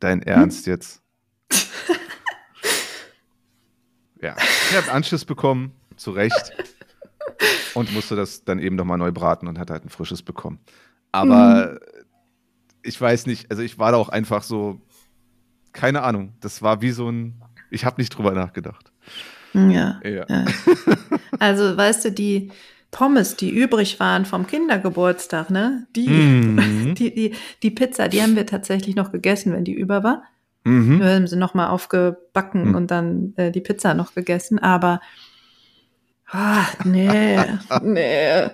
Dein 0.00 0.20
Ernst 0.22 0.66
jetzt? 0.66 1.00
Ja, 4.20 4.34
er 4.72 4.78
hat 4.82 4.88
Anschiss 4.90 5.24
bekommen, 5.24 5.72
zu 5.96 6.10
Recht. 6.10 6.52
Und 7.78 7.92
musste 7.94 8.16
das 8.16 8.44
dann 8.44 8.58
eben 8.58 8.76
nochmal 8.76 8.98
neu 8.98 9.12
braten 9.12 9.46
und 9.48 9.58
hat 9.58 9.70
halt 9.70 9.84
ein 9.84 9.88
frisches 9.88 10.22
bekommen. 10.22 10.58
Aber 11.12 11.78
ich 12.82 13.00
weiß 13.00 13.26
nicht, 13.26 13.50
also 13.50 13.62
ich 13.62 13.78
war 13.78 13.92
da 13.92 13.98
auch 13.98 14.08
einfach 14.08 14.42
so, 14.42 14.80
keine 15.72 16.02
Ahnung, 16.02 16.32
das 16.40 16.62
war 16.62 16.80
wie 16.82 16.90
so 16.90 17.08
ein, 17.10 17.42
ich 17.70 17.84
habe 17.84 18.00
nicht 18.00 18.10
drüber 18.10 18.32
nachgedacht. 18.32 18.92
ja. 19.54 20.00
Ja. 20.04 20.24
Ja. 20.28 20.44
Also, 21.40 21.76
weißt 21.76 22.06
du, 22.06 22.10
die 22.12 22.50
Pommes, 22.90 23.36
die 23.36 23.50
übrig 23.50 24.00
waren 24.00 24.24
vom 24.24 24.46
Kindergeburtstag, 24.46 25.50
ne? 25.50 25.86
Die, 25.94 26.08
Mhm. 26.08 26.94
die, 26.98 27.14
die, 27.14 27.34
die 27.62 27.70
Pizza, 27.70 28.08
die 28.08 28.20
haben 28.22 28.34
wir 28.34 28.44
tatsächlich 28.46 28.96
noch 28.96 29.12
gegessen, 29.12 29.52
wenn 29.52 29.64
die 29.64 29.74
über 29.74 30.02
war. 30.02 30.24
Mhm. 30.64 30.98
Wir 31.00 31.14
haben 31.14 31.26
sie 31.28 31.36
nochmal 31.36 31.68
aufgebacken 31.68 32.70
Mhm. 32.70 32.74
und 32.74 32.90
dann 32.90 33.34
äh, 33.36 33.52
die 33.52 33.60
Pizza 33.60 33.94
noch 33.94 34.14
gegessen. 34.14 34.58
Aber, 34.58 35.00
ah, 36.30 36.66
nee, 36.84 37.38
nee, 37.82 38.50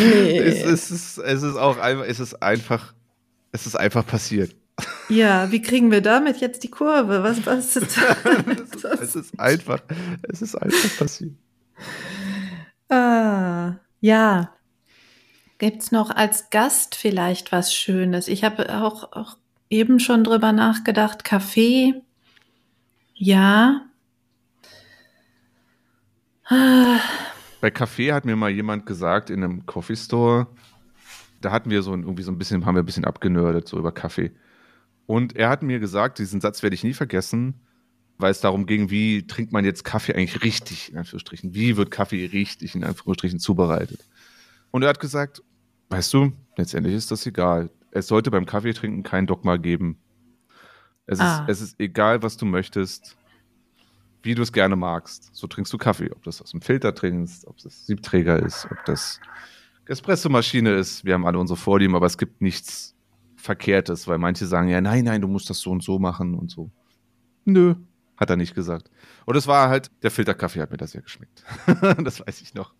nee. 0.00 0.38
Es, 0.38 0.64
es, 0.64 0.90
ist, 0.90 1.18
es 1.18 1.42
ist 1.42 1.56
auch 1.56 1.78
einfach, 1.78 2.04
es 2.06 2.20
ist 2.20 2.42
einfach, 2.42 2.94
es 3.52 3.66
ist 3.66 3.76
einfach 3.76 4.06
passiert. 4.06 4.54
Ja, 5.08 5.52
wie 5.52 5.62
kriegen 5.62 5.90
wir 5.90 6.00
damit 6.00 6.38
jetzt 6.38 6.64
die 6.64 6.70
Kurve? 6.70 7.22
Was, 7.22 7.46
was 7.46 7.76
ist 7.76 7.96
Es 7.96 8.74
ist, 8.74 8.84
es 8.84 9.16
ist 9.16 9.40
einfach, 9.40 9.80
es 10.22 10.42
ist 10.42 10.56
einfach 10.56 10.98
passiert. 10.98 11.32
Ah, 12.88 13.74
ja. 14.00 14.50
Gibt's 15.58 15.92
noch 15.92 16.10
als 16.10 16.50
Gast 16.50 16.96
vielleicht 16.96 17.52
was 17.52 17.72
Schönes? 17.72 18.28
Ich 18.28 18.44
habe 18.44 18.82
auch, 18.82 19.12
auch 19.12 19.36
eben 19.70 20.00
schon 20.00 20.24
drüber 20.24 20.52
nachgedacht. 20.52 21.24
Kaffee. 21.24 22.02
Ja. 23.14 23.82
Bei 26.48 27.70
Kaffee 27.70 28.12
hat 28.12 28.24
mir 28.24 28.36
mal 28.36 28.50
jemand 28.50 28.86
gesagt 28.86 29.30
in 29.30 29.42
einem 29.42 29.66
Coffee 29.66 29.96
Store, 29.96 30.46
da 31.40 31.50
hatten 31.50 31.70
wir 31.70 31.82
so 31.82 31.92
ein, 31.92 32.02
irgendwie 32.02 32.22
so 32.22 32.30
ein 32.32 32.38
bisschen, 32.38 32.64
haben 32.66 32.74
wir 32.74 32.82
ein 32.82 32.86
bisschen 32.86 33.04
abgenördet, 33.04 33.68
so 33.68 33.78
über 33.78 33.92
Kaffee. 33.92 34.32
Und 35.06 35.36
er 35.36 35.48
hat 35.50 35.62
mir 35.62 35.78
gesagt, 35.80 36.18
diesen 36.18 36.40
Satz 36.40 36.62
werde 36.62 36.74
ich 36.74 36.84
nie 36.84 36.94
vergessen, 36.94 37.54
weil 38.18 38.30
es 38.30 38.40
darum 38.40 38.66
ging, 38.66 38.90
wie 38.90 39.26
trinkt 39.26 39.52
man 39.52 39.64
jetzt 39.64 39.84
Kaffee 39.84 40.14
eigentlich 40.14 40.42
richtig, 40.42 40.92
in 40.92 40.98
Anführungsstrichen. 40.98 41.54
Wie 41.54 41.76
wird 41.76 41.90
Kaffee 41.90 42.26
richtig, 42.26 42.74
in 42.74 42.84
Anführungsstrichen, 42.84 43.38
zubereitet? 43.38 44.00
Und 44.70 44.82
er 44.82 44.88
hat 44.88 45.00
gesagt, 45.00 45.42
weißt 45.90 46.12
du, 46.14 46.32
letztendlich 46.56 46.94
ist 46.94 47.10
das 47.10 47.26
egal. 47.26 47.70
Es 47.90 48.06
sollte 48.06 48.30
beim 48.30 48.46
Kaffeetrinken 48.46 49.02
kein 49.02 49.26
Dogma 49.26 49.56
geben. 49.56 49.98
Es, 51.06 51.20
Ah. 51.20 51.44
ist, 51.44 51.60
es 51.60 51.68
ist 51.70 51.80
egal, 51.80 52.22
was 52.22 52.36
du 52.36 52.46
möchtest, 52.46 53.16
wie 54.24 54.34
du 54.34 54.42
es 54.42 54.52
gerne 54.52 54.74
magst. 54.74 55.30
So 55.34 55.46
trinkst 55.46 55.72
du 55.72 55.78
Kaffee. 55.78 56.10
Ob 56.10 56.22
das 56.24 56.40
aus 56.40 56.50
dem 56.50 56.62
Filter 56.62 56.94
trinkst, 56.94 57.46
ob 57.46 57.58
das 57.58 57.86
Siebträger 57.86 58.42
ist, 58.42 58.66
ob 58.70 58.84
das 58.86 59.20
Espressomaschine 59.86 60.74
ist. 60.74 61.04
Wir 61.04 61.14
haben 61.14 61.26
alle 61.26 61.38
unsere 61.38 61.58
Vorlieben, 61.58 61.94
aber 61.94 62.06
es 62.06 62.16
gibt 62.16 62.40
nichts 62.40 62.96
Verkehrtes, 63.36 64.08
weil 64.08 64.18
manche 64.18 64.46
sagen, 64.46 64.68
ja, 64.68 64.80
nein, 64.80 65.04
nein, 65.04 65.20
du 65.20 65.28
musst 65.28 65.50
das 65.50 65.60
so 65.60 65.70
und 65.70 65.82
so 65.82 65.98
machen 65.98 66.34
und 66.34 66.50
so. 66.50 66.70
Nö, 67.44 67.74
hat 68.16 68.30
er 68.30 68.36
nicht 68.36 68.54
gesagt. 68.54 68.90
Und 69.26 69.36
es 69.36 69.46
war 69.46 69.68
halt, 69.68 69.90
der 70.02 70.10
Filterkaffee 70.10 70.62
hat 70.62 70.70
mir 70.70 70.78
das 70.78 70.92
sehr 70.92 71.02
geschmeckt. 71.02 71.44
das 72.02 72.26
weiß 72.26 72.40
ich 72.40 72.54
noch. 72.54 72.74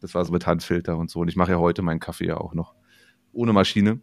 Das 0.00 0.14
war 0.14 0.24
so 0.24 0.32
mit 0.32 0.46
Handfilter 0.46 0.96
und 0.96 1.10
so. 1.10 1.20
Und 1.20 1.28
ich 1.28 1.36
mache 1.36 1.52
ja 1.52 1.58
heute 1.58 1.82
meinen 1.82 2.00
Kaffee 2.00 2.26
ja 2.26 2.38
auch 2.38 2.54
noch 2.54 2.74
ohne 3.32 3.52
Maschine 3.52 4.00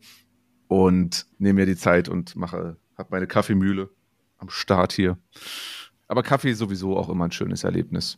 und 0.67 1.27
nehme 1.37 1.61
mir 1.61 1.65
die 1.65 1.75
Zeit 1.75 2.07
und 2.07 2.37
mache, 2.37 2.77
habe 2.97 3.09
meine 3.11 3.27
Kaffeemühle 3.27 3.89
am 4.37 4.49
Start 4.49 4.93
hier. 4.93 5.17
Aber 6.07 6.23
Kaffee 6.23 6.51
ist 6.51 6.59
sowieso 6.59 6.97
auch 6.97 7.09
immer 7.09 7.25
ein 7.25 7.31
schönes 7.31 7.63
Erlebnis. 7.63 8.17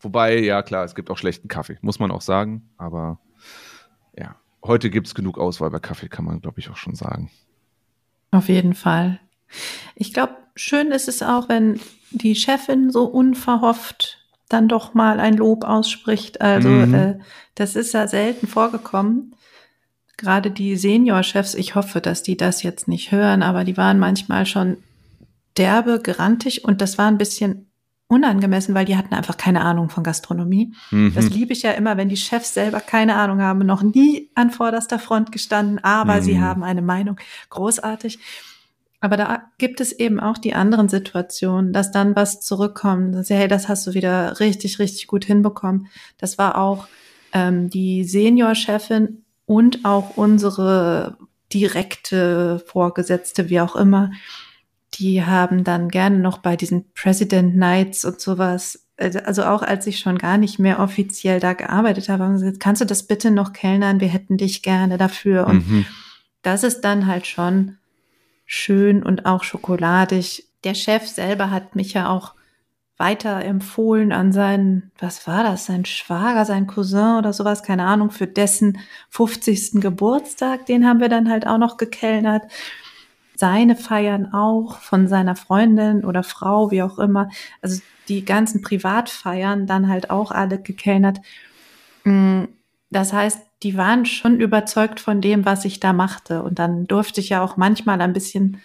Wobei, 0.00 0.38
ja 0.38 0.62
klar, 0.62 0.84
es 0.84 0.94
gibt 0.94 1.10
auch 1.10 1.18
schlechten 1.18 1.48
Kaffee, 1.48 1.78
muss 1.80 1.98
man 1.98 2.10
auch 2.10 2.20
sagen. 2.20 2.68
Aber 2.76 3.18
ja, 4.16 4.36
heute 4.64 4.90
gibt 4.90 5.08
es 5.08 5.14
genug 5.14 5.38
Auswahl 5.38 5.70
bei 5.70 5.80
Kaffee, 5.80 6.08
kann 6.08 6.24
man, 6.24 6.40
glaube 6.40 6.60
ich, 6.60 6.70
auch 6.70 6.76
schon 6.76 6.94
sagen. 6.94 7.30
Auf 8.30 8.48
jeden 8.48 8.74
Fall. 8.74 9.18
Ich 9.96 10.12
glaube, 10.12 10.36
schön 10.54 10.92
ist 10.92 11.08
es 11.08 11.22
auch, 11.22 11.48
wenn 11.48 11.80
die 12.10 12.34
Chefin 12.34 12.90
so 12.90 13.04
unverhofft 13.04 14.24
dann 14.48 14.68
doch 14.68 14.94
mal 14.94 15.20
ein 15.20 15.36
Lob 15.36 15.64
ausspricht. 15.64 16.40
Also 16.40 16.68
Mhm. 16.68 16.94
äh, 16.94 17.18
das 17.54 17.74
ist 17.76 17.92
ja 17.92 18.06
selten 18.06 18.46
vorgekommen. 18.46 19.34
Gerade 20.16 20.50
die 20.50 20.76
Seniorchefs, 20.76 21.54
ich 21.54 21.74
hoffe, 21.74 22.00
dass 22.00 22.22
die 22.22 22.36
das 22.36 22.62
jetzt 22.62 22.88
nicht 22.88 23.12
hören, 23.12 23.42
aber 23.42 23.64
die 23.64 23.76
waren 23.76 23.98
manchmal 23.98 24.46
schon 24.46 24.78
derbe, 25.58 26.00
grantig 26.00 26.64
und 26.64 26.80
das 26.80 26.98
war 26.98 27.06
ein 27.08 27.18
bisschen 27.18 27.66
unangemessen, 28.10 28.74
weil 28.74 28.86
die 28.86 28.96
hatten 28.96 29.14
einfach 29.14 29.36
keine 29.36 29.60
Ahnung 29.60 29.90
von 29.90 30.02
Gastronomie. 30.02 30.72
Mhm. 30.90 31.12
Das 31.14 31.28
liebe 31.28 31.52
ich 31.52 31.62
ja 31.62 31.72
immer, 31.72 31.98
wenn 31.98 32.08
die 32.08 32.16
Chefs 32.16 32.54
selber 32.54 32.80
keine 32.80 33.16
Ahnung 33.16 33.42
haben, 33.42 33.58
noch 33.66 33.82
nie 33.82 34.30
an 34.34 34.50
vorderster 34.50 34.98
Front 34.98 35.30
gestanden, 35.30 35.78
aber 35.82 36.22
sie 36.22 36.36
Mhm. 36.36 36.40
haben 36.40 36.64
eine 36.64 36.80
Meinung. 36.80 37.18
Großartig. 37.50 38.18
Aber 39.00 39.16
da 39.16 39.42
gibt 39.58 39.80
es 39.80 39.92
eben 39.92 40.18
auch 40.20 40.38
die 40.38 40.54
anderen 40.54 40.88
Situationen, 40.88 41.72
dass 41.72 41.92
dann 41.92 42.16
was 42.16 42.40
zurückkommt. 42.40 43.14
Dass, 43.14 43.28
hey, 43.30 43.46
das 43.46 43.68
hast 43.68 43.86
du 43.86 43.94
wieder 43.94 44.40
richtig, 44.40 44.78
richtig 44.78 45.06
gut 45.06 45.24
hinbekommen. 45.24 45.86
Das 46.16 46.38
war 46.38 46.56
auch 46.58 46.88
ähm, 47.32 47.68
die 47.68 48.04
Seniorchefin 48.04 49.22
und 49.44 49.84
auch 49.84 50.16
unsere 50.16 51.16
direkte 51.52 52.58
Vorgesetzte, 52.66 53.50
wie 53.50 53.60
auch 53.60 53.76
immer. 53.76 54.10
Die 54.94 55.24
haben 55.24 55.64
dann 55.64 55.88
gerne 55.88 56.18
noch 56.18 56.38
bei 56.38 56.56
diesen 56.56 56.90
President 56.92 57.56
Nights 57.56 58.04
und 58.04 58.20
sowas, 58.20 58.86
also 58.96 59.18
also 59.20 59.44
auch 59.44 59.62
als 59.62 59.86
ich 59.86 59.98
schon 59.98 60.18
gar 60.18 60.38
nicht 60.38 60.58
mehr 60.58 60.80
offiziell 60.80 61.40
da 61.40 61.52
gearbeitet 61.52 62.08
habe, 62.08 62.24
haben 62.24 62.32
gesagt, 62.34 62.58
kannst 62.60 62.80
du 62.80 62.86
das 62.86 63.04
bitte 63.04 63.30
noch 63.30 63.52
kellnern? 63.52 64.00
Wir 64.00 64.08
hätten 64.08 64.38
dich 64.38 64.62
gerne 64.62 64.98
dafür. 64.98 65.46
Und 65.46 65.68
Mhm. 65.68 65.86
das 66.42 66.64
ist 66.64 66.80
dann 66.80 67.06
halt 67.06 67.26
schon 67.26 67.76
schön 68.46 69.02
und 69.02 69.26
auch 69.26 69.44
schokoladig. 69.44 70.48
Der 70.64 70.74
Chef 70.74 71.06
selber 71.06 71.50
hat 71.50 71.76
mich 71.76 71.92
ja 71.92 72.08
auch 72.08 72.34
weiter 72.96 73.44
empfohlen 73.44 74.10
an 74.10 74.32
seinen, 74.32 74.90
was 74.98 75.26
war 75.28 75.44
das, 75.44 75.66
sein 75.66 75.84
Schwager, 75.84 76.44
sein 76.44 76.66
Cousin 76.66 77.18
oder 77.18 77.32
sowas, 77.32 77.62
keine 77.62 77.84
Ahnung, 77.84 78.10
für 78.10 78.26
dessen 78.26 78.78
50. 79.10 79.80
Geburtstag, 79.80 80.66
den 80.66 80.84
haben 80.84 80.98
wir 80.98 81.08
dann 81.08 81.30
halt 81.30 81.46
auch 81.46 81.58
noch 81.58 81.76
gekellnert. 81.76 82.50
Seine 83.38 83.76
feiern 83.76 84.32
auch 84.34 84.78
von 84.80 85.06
seiner 85.06 85.36
Freundin 85.36 86.04
oder 86.04 86.24
Frau, 86.24 86.72
wie 86.72 86.82
auch 86.82 86.98
immer. 86.98 87.30
Also 87.62 87.80
die 88.08 88.24
ganzen 88.24 88.62
Privatfeiern 88.62 89.68
dann 89.68 89.86
halt 89.88 90.10
auch 90.10 90.32
alle 90.32 90.60
gekellnert. 90.60 91.18
Mm, 92.02 92.44
Das 92.90 93.12
heißt, 93.12 93.38
die 93.62 93.76
waren 93.76 94.06
schon 94.06 94.40
überzeugt 94.40 94.98
von 94.98 95.20
dem, 95.20 95.44
was 95.44 95.64
ich 95.64 95.78
da 95.78 95.92
machte. 95.92 96.42
Und 96.42 96.58
dann 96.58 96.88
durfte 96.88 97.20
ich 97.20 97.28
ja 97.28 97.40
auch 97.44 97.56
manchmal 97.56 98.00
ein 98.00 98.12
bisschen 98.12 98.60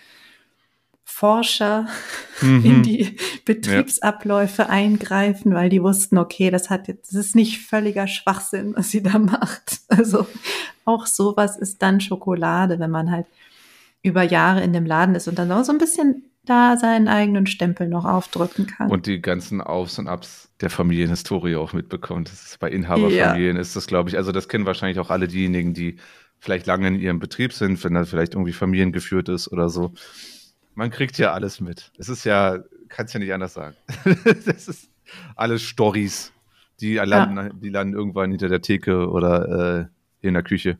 Forscher 1.04 1.88
Mhm. 2.42 2.66
in 2.66 2.84
die 2.84 3.16
Betriebsabläufe 3.46 4.70
eingreifen, 4.70 5.54
weil 5.54 5.70
die 5.70 5.84
wussten, 5.84 6.18
okay, 6.18 6.50
das 6.50 6.72
hat 6.72 6.88
jetzt, 6.88 7.14
das 7.14 7.28
ist 7.28 7.36
nicht 7.36 7.62
völliger 7.62 8.08
Schwachsinn, 8.08 8.74
was 8.76 8.90
sie 8.90 9.04
da 9.04 9.20
macht. 9.20 9.82
Also 9.88 10.26
auch 10.84 11.06
sowas 11.06 11.58
ist 11.58 11.82
dann 11.84 12.02
Schokolade, 12.02 12.80
wenn 12.80 12.90
man 12.90 13.12
halt 13.12 13.28
über 14.04 14.22
Jahre 14.22 14.62
in 14.62 14.74
dem 14.74 14.86
Laden 14.86 15.16
ist 15.16 15.28
und 15.28 15.40
dann 15.40 15.52
auch 15.52 15.64
so 15.64 15.72
ein 15.72 15.78
bisschen 15.78 16.30
da 16.46 16.76
seinen 16.78 17.08
eigenen 17.08 17.48
Stempel 17.48 17.88
noch 17.88 18.04
aufdrücken 18.06 18.68
kann. 18.68 18.92
Und 18.92 19.06
die 19.06 19.22
ganzen 19.22 19.62
Aufs 19.62 19.98
und 19.98 20.08
Abs 20.08 20.50
der 20.60 20.70
Familienhistorie 20.70 21.56
auch 21.56 21.74
mitbekommt. 21.74 22.30
Das 22.30 22.44
ist 22.44 22.60
bei 22.60 22.70
Inhaberfamilien 22.70 23.56
ist 23.56 23.76
das, 23.76 23.88
glaube 23.88 24.10
ich, 24.10 24.18
also 24.18 24.32
das 24.32 24.50
kennen 24.50 24.66
wahrscheinlich 24.66 25.00
auch 25.00 25.10
alle 25.10 25.28
diejenigen, 25.28 25.74
die 25.74 25.98
vielleicht 26.40 26.66
lange 26.68 26.90
in 26.90 27.00
ihrem 27.00 27.20
Betrieb 27.20 27.54
sind, 27.54 27.82
wenn 27.84 27.94
da 27.94 28.04
vielleicht 28.04 28.34
irgendwie 28.34 28.52
familiengeführt 28.52 29.30
ist 29.30 29.50
oder 29.52 29.70
so. 29.70 29.94
Man 30.76 30.90
kriegt 30.90 31.18
ja 31.18 31.32
alles 31.32 31.62
mit. 31.62 31.92
Es 31.98 32.10
ist 32.10 32.26
ja, 32.26 32.60
kannst 32.90 33.14
ja 33.14 33.22
nicht 33.22 33.34
anders 33.34 33.54
sagen. 33.54 33.76
das 34.46 34.68
ist 34.68 34.90
alles 35.36 35.62
Stories, 35.62 36.34
die 36.82 36.96
landen, 36.96 37.60
die 37.62 37.70
landen 37.70 37.94
irgendwann 37.94 38.32
hinter 38.32 38.50
der 38.50 38.62
Theke 38.62 39.10
oder 39.10 39.90
äh, 40.22 40.28
in 40.28 40.34
der 40.34 40.44
Küche. 40.44 40.78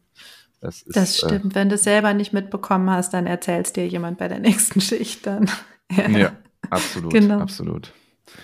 Das, 0.64 0.82
ist, 0.82 0.96
das 0.96 1.18
stimmt. 1.18 1.56
Wenn 1.56 1.68
du 1.68 1.76
es 1.76 1.84
selber 1.84 2.14
nicht 2.14 2.32
mitbekommen 2.32 2.90
hast, 2.90 3.14
dann 3.14 3.28
erzählst 3.28 3.76
dir 3.76 3.86
jemand 3.86 4.18
bei 4.18 4.30
der 4.30 4.40
nächsten 4.40 4.80
Schicht 4.82 5.28
dann. 5.28 5.50
Äh, 5.90 6.10
ja, 6.20 6.32
absolut, 6.70 7.12
Genau. 7.12 7.40
absolut. 7.40 7.92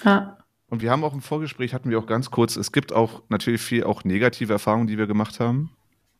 Ja. 0.04 0.38
Und 0.68 0.82
wir 0.82 0.92
haben 0.92 1.04
auch 1.06 1.14
im 1.14 1.22
Vorgespräch, 1.22 1.74
hatten 1.74 1.90
wir 1.90 1.98
auch 1.98 2.08
ganz 2.08 2.30
kurz, 2.30 2.58
es 2.58 2.74
gibt 2.74 2.92
auch 2.92 3.24
natürlich 3.30 3.62
viel 3.62 3.86
auch 3.86 4.04
negative 4.04 4.52
Erfahrungen, 4.52 4.88
die 4.88 4.98
wir 4.98 5.08
gemacht 5.08 5.40
haben. 5.40 5.72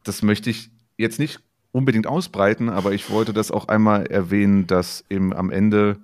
Das 0.06 0.24
möchte 0.24 0.50
ich 0.50 0.72
jetzt 0.98 1.20
nicht 1.20 1.42
unbedingt 1.74 2.08
ausbreiten, 2.08 2.70
aber 2.70 2.94
ich 2.94 3.10
wollte 3.10 3.34
das 3.34 3.52
auch 3.52 3.68
einmal 3.68 4.08
erwähnen, 4.08 4.66
dass 4.68 5.04
eben 5.10 5.34
am 5.36 5.52
Ende 5.52 5.98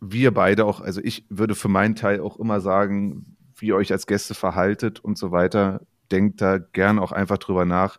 wir 0.00 0.32
beide 0.34 0.66
auch, 0.66 0.82
also 0.82 1.00
ich 1.02 1.24
würde 1.30 1.54
für 1.54 1.68
meinen 1.68 1.96
Teil 1.96 2.20
auch 2.20 2.38
immer 2.38 2.60
sagen, 2.60 3.36
wie 3.56 3.68
ihr 3.68 3.76
euch 3.76 3.90
als 3.90 4.06
Gäste 4.06 4.34
verhaltet 4.34 5.00
und 5.00 5.16
so 5.16 5.32
weiter. 5.32 5.80
Denkt 6.12 6.40
da 6.42 6.58
gern 6.58 6.98
auch 6.98 7.10
einfach 7.10 7.38
drüber 7.38 7.64
nach, 7.64 7.98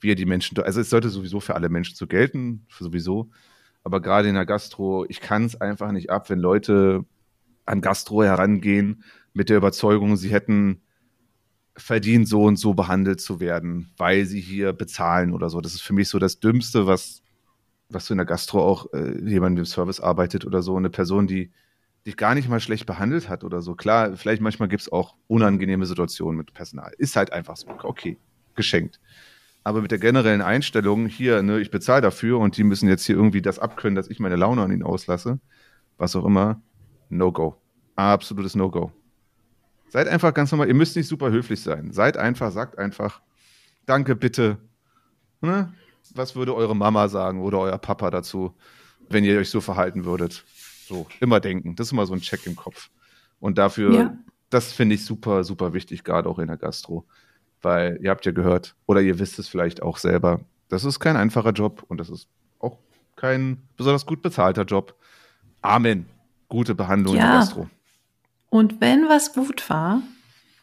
wie 0.00 0.08
ihr 0.08 0.14
die 0.14 0.26
Menschen, 0.26 0.58
also 0.58 0.80
es 0.80 0.90
sollte 0.90 1.08
sowieso 1.08 1.40
für 1.40 1.54
alle 1.54 1.68
Menschen 1.68 1.96
so 1.96 2.06
gelten, 2.06 2.66
sowieso. 2.68 3.30
Aber 3.82 4.00
gerade 4.00 4.28
in 4.28 4.34
der 4.34 4.46
Gastro, 4.46 5.06
ich 5.08 5.20
kann 5.20 5.44
es 5.44 5.60
einfach 5.60 5.92
nicht 5.92 6.10
ab, 6.10 6.28
wenn 6.28 6.40
Leute 6.40 7.04
an 7.66 7.80
Gastro 7.80 8.22
herangehen 8.22 9.04
mit 9.32 9.48
der 9.48 9.58
Überzeugung, 9.58 10.16
sie 10.16 10.30
hätten 10.30 10.82
verdient, 11.76 12.26
so 12.28 12.44
und 12.44 12.56
so 12.56 12.74
behandelt 12.74 13.20
zu 13.20 13.38
werden, 13.38 13.90
weil 13.96 14.24
sie 14.24 14.40
hier 14.40 14.72
bezahlen 14.72 15.32
oder 15.32 15.50
so. 15.50 15.60
Das 15.60 15.74
ist 15.74 15.82
für 15.82 15.92
mich 15.92 16.08
so 16.08 16.18
das 16.18 16.40
Dümmste, 16.40 16.86
was, 16.86 17.22
was 17.88 18.06
du 18.06 18.14
in 18.14 18.18
der 18.18 18.26
Gastro 18.26 18.62
auch 18.62 18.92
äh, 18.92 19.20
jemand 19.28 19.58
im 19.58 19.66
Service 19.66 20.00
arbeitet 20.00 20.46
oder 20.46 20.62
so. 20.62 20.76
Eine 20.76 20.90
Person, 20.90 21.26
die 21.26 21.52
dich 22.06 22.16
gar 22.16 22.34
nicht 22.34 22.48
mal 22.48 22.60
schlecht 22.60 22.86
behandelt 22.86 23.28
hat 23.28 23.44
oder 23.44 23.60
so. 23.60 23.74
Klar, 23.74 24.16
vielleicht 24.16 24.40
manchmal 24.40 24.68
gibt 24.68 24.82
es 24.82 24.92
auch 24.92 25.16
unangenehme 25.26 25.86
Situationen 25.86 26.38
mit 26.38 26.54
Personal. 26.54 26.92
Ist 26.98 27.16
halt 27.16 27.32
einfach 27.32 27.56
so. 27.56 27.68
Okay, 27.82 28.16
geschenkt. 28.54 29.00
Aber 29.66 29.82
mit 29.82 29.90
der 29.90 29.98
generellen 29.98 30.42
Einstellung, 30.42 31.06
hier, 31.08 31.42
ne, 31.42 31.58
ich 31.58 31.72
bezahle 31.72 32.00
dafür 32.00 32.38
und 32.38 32.56
die 32.56 32.62
müssen 32.62 32.88
jetzt 32.88 33.04
hier 33.04 33.16
irgendwie 33.16 33.42
das 33.42 33.58
abkönnen, 33.58 33.96
dass 33.96 34.06
ich 34.08 34.20
meine 34.20 34.36
Laune 34.36 34.62
an 34.62 34.70
ihnen 34.70 34.84
auslasse, 34.84 35.40
was 35.98 36.14
auch 36.14 36.24
immer, 36.24 36.62
No-Go. 37.08 37.56
Absolutes 37.96 38.54
No-Go. 38.54 38.92
Seid 39.88 40.06
einfach 40.06 40.32
ganz 40.34 40.52
normal, 40.52 40.68
ihr 40.68 40.74
müsst 40.74 40.94
nicht 40.94 41.08
super 41.08 41.32
höflich 41.32 41.60
sein. 41.60 41.90
Seid 41.90 42.16
einfach, 42.16 42.52
sagt 42.52 42.78
einfach, 42.78 43.20
danke, 43.86 44.14
bitte. 44.14 44.58
Ne? 45.40 45.72
Was 46.14 46.36
würde 46.36 46.54
eure 46.54 46.76
Mama 46.76 47.08
sagen 47.08 47.40
oder 47.40 47.58
euer 47.58 47.78
Papa 47.78 48.12
dazu, 48.12 48.54
wenn 49.08 49.24
ihr 49.24 49.36
euch 49.36 49.50
so 49.50 49.60
verhalten 49.60 50.04
würdet? 50.04 50.44
So, 50.86 51.08
immer 51.18 51.40
denken. 51.40 51.74
Das 51.74 51.88
ist 51.88 51.92
immer 51.92 52.06
so 52.06 52.14
ein 52.14 52.20
Check 52.20 52.46
im 52.46 52.54
Kopf. 52.54 52.88
Und 53.40 53.58
dafür, 53.58 53.92
Ja. 53.92 54.16
das 54.48 54.72
finde 54.72 54.94
ich 54.94 55.04
super, 55.04 55.42
super 55.42 55.72
wichtig, 55.72 56.04
gerade 56.04 56.28
auch 56.28 56.38
in 56.38 56.46
der 56.46 56.56
Gastro. 56.56 57.04
Weil 57.66 57.98
ihr 58.00 58.10
habt 58.10 58.24
ja 58.24 58.30
gehört, 58.30 58.76
oder 58.86 59.00
ihr 59.00 59.18
wisst 59.18 59.40
es 59.40 59.48
vielleicht 59.48 59.82
auch 59.82 59.98
selber, 59.98 60.38
das 60.68 60.84
ist 60.84 61.00
kein 61.00 61.16
einfacher 61.16 61.50
Job 61.50 61.82
und 61.88 61.98
das 61.98 62.08
ist 62.08 62.28
auch 62.60 62.78
kein 63.16 63.58
besonders 63.76 64.06
gut 64.06 64.22
bezahlter 64.22 64.62
Job. 64.62 64.94
Amen. 65.62 66.06
Gute 66.48 66.76
Behandlung 66.76 67.14
in 67.16 67.20
Ja. 67.20 67.30
der 67.30 67.38
Gastro. 67.40 67.68
Und 68.50 68.80
wenn 68.80 69.08
was 69.08 69.32
gut 69.32 69.68
war, 69.68 70.00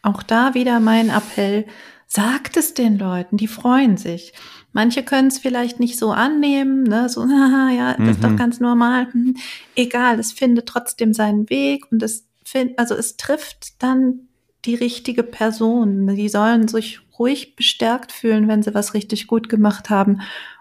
auch 0.00 0.22
da 0.22 0.54
wieder 0.54 0.80
mein 0.80 1.10
Appell, 1.10 1.66
sagt 2.06 2.56
es 2.56 2.72
den 2.72 2.98
Leuten, 2.98 3.36
die 3.36 3.48
freuen 3.48 3.98
sich. 3.98 4.32
Manche 4.72 5.02
können 5.02 5.28
es 5.28 5.38
vielleicht 5.38 5.80
nicht 5.80 5.98
so 5.98 6.10
annehmen, 6.12 6.84
ne? 6.84 7.10
so, 7.10 7.22
haha, 7.28 7.70
ja, 7.70 7.94
das 7.98 8.16
ist 8.16 8.22
Mhm. 8.22 8.28
doch 8.30 8.36
ganz 8.36 8.60
normal. 8.60 9.12
Hm, 9.12 9.36
Egal, 9.76 10.18
es 10.18 10.32
findet 10.32 10.66
trotzdem 10.66 11.12
seinen 11.12 11.50
Weg 11.50 11.84
und 11.92 12.02
es 12.02 12.26
find, 12.46 12.78
also 12.78 12.94
es 12.94 13.18
trifft 13.18 13.82
dann 13.82 14.28
die 14.66 14.74
richtige 14.74 15.22
Person. 15.22 16.06
Die 16.14 16.28
sollen 16.28 16.68
sich 16.68 17.00
ruhig 17.18 17.56
bestärkt 17.56 18.12
fühlen, 18.12 18.48
wenn 18.48 18.62
sie 18.62 18.74
was 18.74 18.94
richtig 18.94 19.26
gut 19.26 19.48
gemacht 19.48 19.90
haben. 19.90 20.20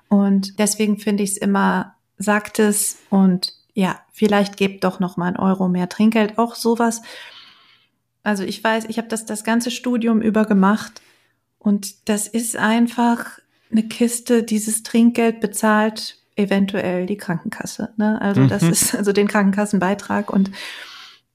Und 0.09 0.59
deswegen 0.59 0.97
finde 0.99 1.23
ich 1.23 1.31
es 1.31 1.37
immer, 1.37 1.95
sagt 2.17 2.59
es 2.59 2.97
und 3.09 3.53
ja, 3.73 3.99
vielleicht 4.11 4.57
gebt 4.57 4.83
doch 4.83 4.99
noch 4.99 5.17
mal 5.17 5.27
einen 5.27 5.37
Euro 5.37 5.67
mehr 5.67 5.89
Trinkgeld. 5.89 6.37
Auch 6.37 6.53
sowas. 6.55 7.01
Also 8.21 8.43
ich 8.43 8.63
weiß, 8.63 8.85
ich 8.87 8.97
habe 8.97 9.07
das 9.07 9.25
das 9.25 9.43
ganze 9.43 9.71
Studium 9.71 10.21
über 10.21 10.45
gemacht 10.45 11.01
und 11.57 12.07
das 12.07 12.27
ist 12.27 12.55
einfach 12.55 13.39
eine 13.71 13.83
Kiste. 13.83 14.43
Dieses 14.43 14.83
Trinkgeld 14.83 15.39
bezahlt 15.41 16.17
eventuell 16.35 17.05
die 17.05 17.17
Krankenkasse. 17.17 17.93
Ne? 17.97 18.21
Also 18.21 18.45
das 18.47 18.61
Mhm. 18.63 18.69
ist 18.71 18.95
also 18.95 19.11
den 19.11 19.27
Krankenkassenbeitrag 19.27 20.29
und 20.31 20.51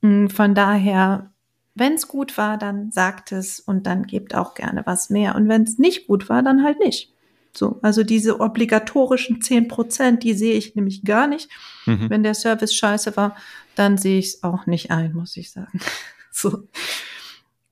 mh, 0.00 0.30
von 0.30 0.54
daher, 0.54 1.30
wenn 1.78 1.94
es 1.94 2.08
gut 2.08 2.36
war, 2.38 2.58
dann 2.58 2.90
sagt 2.90 3.32
es 3.32 3.60
und 3.60 3.86
dann 3.86 4.06
gebt 4.06 4.34
auch 4.34 4.54
gerne 4.54 4.82
was 4.84 5.10
mehr. 5.10 5.34
Und 5.34 5.48
wenn 5.48 5.62
es 5.62 5.78
nicht 5.78 6.06
gut 6.06 6.28
war, 6.28 6.42
dann 6.42 6.62
halt 6.64 6.78
nicht. 6.78 7.12
So, 7.54 7.78
also 7.82 8.04
diese 8.04 8.40
obligatorischen 8.40 9.40
10 9.40 9.68
Prozent, 9.68 10.22
die 10.22 10.34
sehe 10.34 10.54
ich 10.54 10.74
nämlich 10.74 11.04
gar 11.04 11.26
nicht. 11.26 11.50
Mhm. 11.86 12.10
Wenn 12.10 12.22
der 12.22 12.34
Service 12.34 12.74
scheiße 12.74 13.16
war, 13.16 13.36
dann 13.74 13.98
sehe 13.98 14.18
ich 14.18 14.26
es 14.26 14.42
auch 14.42 14.66
nicht 14.66 14.90
ein, 14.90 15.12
muss 15.12 15.36
ich 15.36 15.50
sagen. 15.50 15.80
So. 16.30 16.68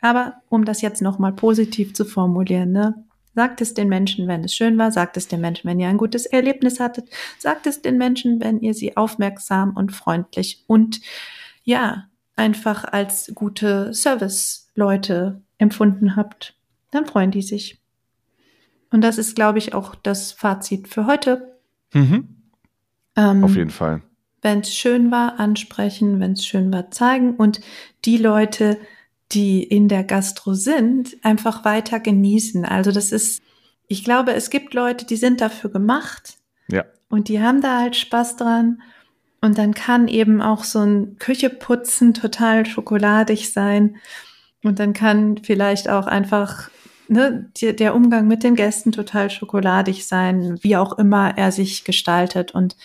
Aber 0.00 0.42
um 0.48 0.64
das 0.64 0.82
jetzt 0.82 1.00
nochmal 1.00 1.32
positiv 1.32 1.94
zu 1.94 2.04
formulieren, 2.04 2.72
ne? 2.72 3.04
Sagt 3.36 3.60
es 3.60 3.74
den 3.74 3.88
Menschen, 3.88 4.26
wenn 4.26 4.42
es 4.42 4.56
schön 4.56 4.76
war. 4.76 4.90
Sagt 4.90 5.16
es 5.16 5.28
den 5.28 5.40
Menschen, 5.40 5.70
wenn 5.70 5.78
ihr 5.78 5.86
ein 5.86 5.98
gutes 5.98 6.26
Erlebnis 6.26 6.80
hattet. 6.80 7.08
Sagt 7.38 7.68
es 7.68 7.80
den 7.80 7.96
Menschen, 7.96 8.40
wenn 8.40 8.58
ihr 8.60 8.74
sie 8.74 8.96
aufmerksam 8.96 9.76
und 9.76 9.92
freundlich 9.92 10.64
und 10.66 11.00
ja, 11.62 12.08
einfach 12.36 12.84
als 12.84 13.32
gute 13.34 13.92
Service-Leute 13.94 15.42
empfunden 15.58 16.16
habt. 16.16 16.54
Dann 16.90 17.06
freuen 17.06 17.30
die 17.30 17.42
sich. 17.42 17.80
Und 18.90 19.00
das 19.00 19.18
ist, 19.18 19.34
glaube 19.34 19.58
ich, 19.58 19.74
auch 19.74 19.94
das 19.94 20.32
Fazit 20.32 20.88
für 20.88 21.06
heute. 21.06 21.58
Mhm. 21.92 22.28
Ähm, 23.16 23.44
Auf 23.44 23.56
jeden 23.56 23.70
Fall. 23.70 24.02
wenn 24.42 24.60
es 24.60 24.74
schön 24.74 25.10
war, 25.10 25.40
ansprechen, 25.40 26.20
wenn 26.20 26.32
es 26.32 26.46
schön 26.46 26.72
war, 26.72 26.90
zeigen 26.90 27.34
und 27.36 27.60
die 28.04 28.18
Leute, 28.18 28.78
die 29.32 29.62
in 29.62 29.88
der 29.88 30.04
Gastro 30.04 30.54
sind, 30.54 31.16
einfach 31.24 31.64
weiter 31.64 31.98
genießen. 31.98 32.64
Also 32.64 32.92
das 32.92 33.10
ist, 33.12 33.42
ich 33.88 34.04
glaube, 34.04 34.34
es 34.34 34.50
gibt 34.50 34.74
Leute, 34.74 35.04
die 35.06 35.16
sind 35.16 35.40
dafür 35.40 35.70
gemacht 35.70 36.36
Ja. 36.68 36.84
und 37.08 37.28
die 37.28 37.40
haben 37.40 37.60
da 37.60 37.80
halt 37.80 37.96
Spaß 37.96 38.36
dran. 38.36 38.82
Und 39.40 39.58
dann 39.58 39.74
kann 39.74 40.08
eben 40.08 40.40
auch 40.40 40.64
so 40.64 40.80
ein 40.80 41.16
Kücheputzen 41.18 42.14
total 42.14 42.66
schokoladig 42.66 43.52
sein. 43.52 43.96
Und 44.62 44.78
dann 44.78 44.92
kann 44.92 45.38
vielleicht 45.42 45.88
auch 45.88 46.06
einfach 46.06 46.70
ne, 47.08 47.50
die, 47.56 47.74
der 47.74 47.94
Umgang 47.94 48.26
mit 48.26 48.42
den 48.42 48.54
Gästen 48.54 48.92
total 48.92 49.30
schokoladig 49.30 50.06
sein, 50.06 50.58
wie 50.62 50.76
auch 50.76 50.98
immer 50.98 51.36
er 51.36 51.52
sich 51.52 51.84
gestaltet. 51.84 52.52
Und 52.54 52.76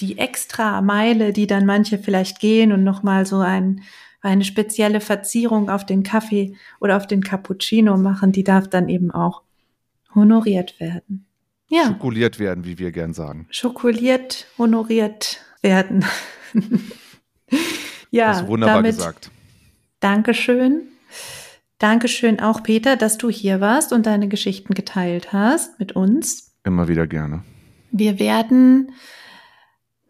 die 0.00 0.18
extra 0.18 0.80
Meile, 0.82 1.32
die 1.32 1.46
dann 1.46 1.66
manche 1.66 1.98
vielleicht 1.98 2.40
gehen 2.40 2.72
und 2.72 2.84
nochmal 2.84 3.26
so 3.26 3.38
ein, 3.38 3.82
eine 4.20 4.44
spezielle 4.44 5.00
Verzierung 5.00 5.70
auf 5.70 5.86
den 5.86 6.02
Kaffee 6.02 6.54
oder 6.80 6.96
auf 6.96 7.06
den 7.06 7.22
Cappuccino 7.22 7.96
machen, 7.96 8.32
die 8.32 8.44
darf 8.44 8.68
dann 8.68 8.88
eben 8.88 9.10
auch 9.10 9.42
honoriert 10.14 10.78
werden. 10.80 11.26
Ja, 11.68 11.86
Schokoliert 11.86 12.38
werden, 12.38 12.64
wie 12.64 12.78
wir 12.78 12.92
gern 12.92 13.12
sagen. 13.12 13.46
schokoliert, 13.50 14.46
honoriert 14.56 15.40
werden. 15.66 16.04
ja, 18.10 18.28
Hast 18.28 18.42
du 18.42 18.46
wunderbar 18.48 18.76
damit 18.76 18.96
gesagt. 18.96 19.30
Dankeschön. 20.00 20.82
Dankeschön 21.78 22.40
auch, 22.40 22.62
Peter, 22.62 22.96
dass 22.96 23.18
du 23.18 23.28
hier 23.28 23.60
warst 23.60 23.92
und 23.92 24.06
deine 24.06 24.28
Geschichten 24.28 24.72
geteilt 24.72 25.32
hast 25.32 25.78
mit 25.78 25.92
uns. 25.92 26.54
Immer 26.64 26.88
wieder 26.88 27.06
gerne. 27.06 27.42
Wir 27.90 28.18
werden 28.18 28.92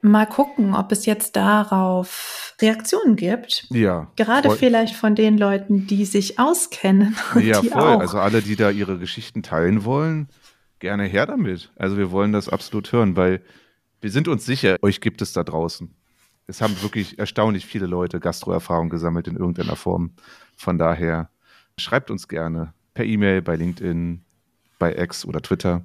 mal 0.01 0.27
gucken, 0.27 0.75
ob 0.75 0.93
es 0.93 1.07
jetzt 1.07 1.35
darauf 1.35 2.55
Reaktionen 2.61 3.17
gibt. 3.17 3.67
Ja. 3.71 4.13
Gerade 4.17 4.49
voll- 4.51 4.59
vielleicht 4.59 4.95
von 4.95 5.15
den 5.17 5.37
Leuten, 5.37 5.87
die 5.89 6.05
sich 6.05 6.39
auskennen. 6.39 7.17
Ja, 7.41 7.61
voll. 7.63 7.73
Auch. 7.73 8.01
Also 8.01 8.19
alle, 8.19 8.43
die 8.43 8.55
da 8.57 8.71
ihre 8.71 8.99
Geschichten 8.99 9.43
teilen 9.43 9.85
wollen, 9.85 10.29
gerne 10.79 11.05
her 11.05 11.27
damit. 11.27 11.73
Also 11.77 11.97
wir 11.97 12.13
wollen 12.13 12.33
das 12.33 12.49
absolut 12.49 12.93
hören, 12.93 13.17
weil 13.17 13.43
wir 14.01 14.11
sind 14.11 14.29
uns 14.29 14.45
sicher, 14.45 14.77
euch 14.83 15.01
gibt 15.01 15.23
es 15.23 15.33
da 15.33 15.43
draußen. 15.43 15.95
Es 16.47 16.61
haben 16.61 16.81
wirklich 16.83 17.19
erstaunlich 17.19 17.67
viele 17.67 17.87
Leute 17.87 18.21
Gastroerfahrung 18.21 18.89
gesammelt 18.89 19.27
in 19.27 19.37
irgendeiner 19.37 19.77
Form. 19.77 20.13
Von 20.57 20.79
daher 20.79 21.31
schreibt 21.79 22.11
uns 22.11 22.29
gerne 22.29 22.73
per 22.95 23.05
E-Mail, 23.05 23.43
bei 23.43 23.57
LinkedIn, 23.57 24.23
bei 24.79 24.97
X 24.97 25.25
oder 25.25 25.43
Twitter. 25.43 25.85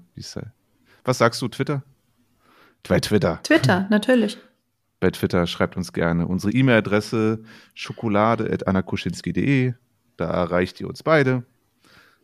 Was 1.04 1.18
sagst 1.18 1.42
du, 1.42 1.48
Twitter? 1.48 1.84
Bei 2.88 3.00
Twitter. 3.00 3.42
Twitter, 3.44 3.88
natürlich. 3.90 4.38
Bei 5.00 5.10
Twitter 5.10 5.48
schreibt 5.48 5.78
uns 5.78 5.94
gerne 5.94 6.28
unsere 6.28 6.54
E-Mail-Adresse 6.54 7.44
schokolade.annakuschinski.de. 7.74 9.74
Da 10.18 10.30
erreicht 10.30 10.80
ihr 10.80 10.88
uns 10.88 11.02
beide. 11.02 11.44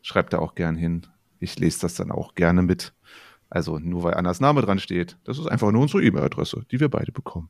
Schreibt 0.04 0.34
da 0.34 0.40
auch 0.40 0.54
gern 0.54 0.76
hin. 0.76 1.08
Ich 1.40 1.58
lese 1.58 1.82
das 1.82 1.96
dann 1.96 2.12
auch 2.12 2.36
gerne 2.36 2.62
mit. 2.62 2.94
Also 3.50 3.80
nur 3.80 4.04
weil 4.04 4.14
Annas 4.16 4.40
Name 4.40 4.62
dran 4.62 4.80
steht. 4.80 5.18
Das 5.24 5.38
ist 5.40 5.48
einfach 5.48 5.72
nur 5.72 5.82
unsere 5.82 6.04
E-Mail-Adresse, 6.04 6.66
die 6.72 6.80
wir 6.80 6.90
beide 6.90 7.12
bekommen. 7.12 7.50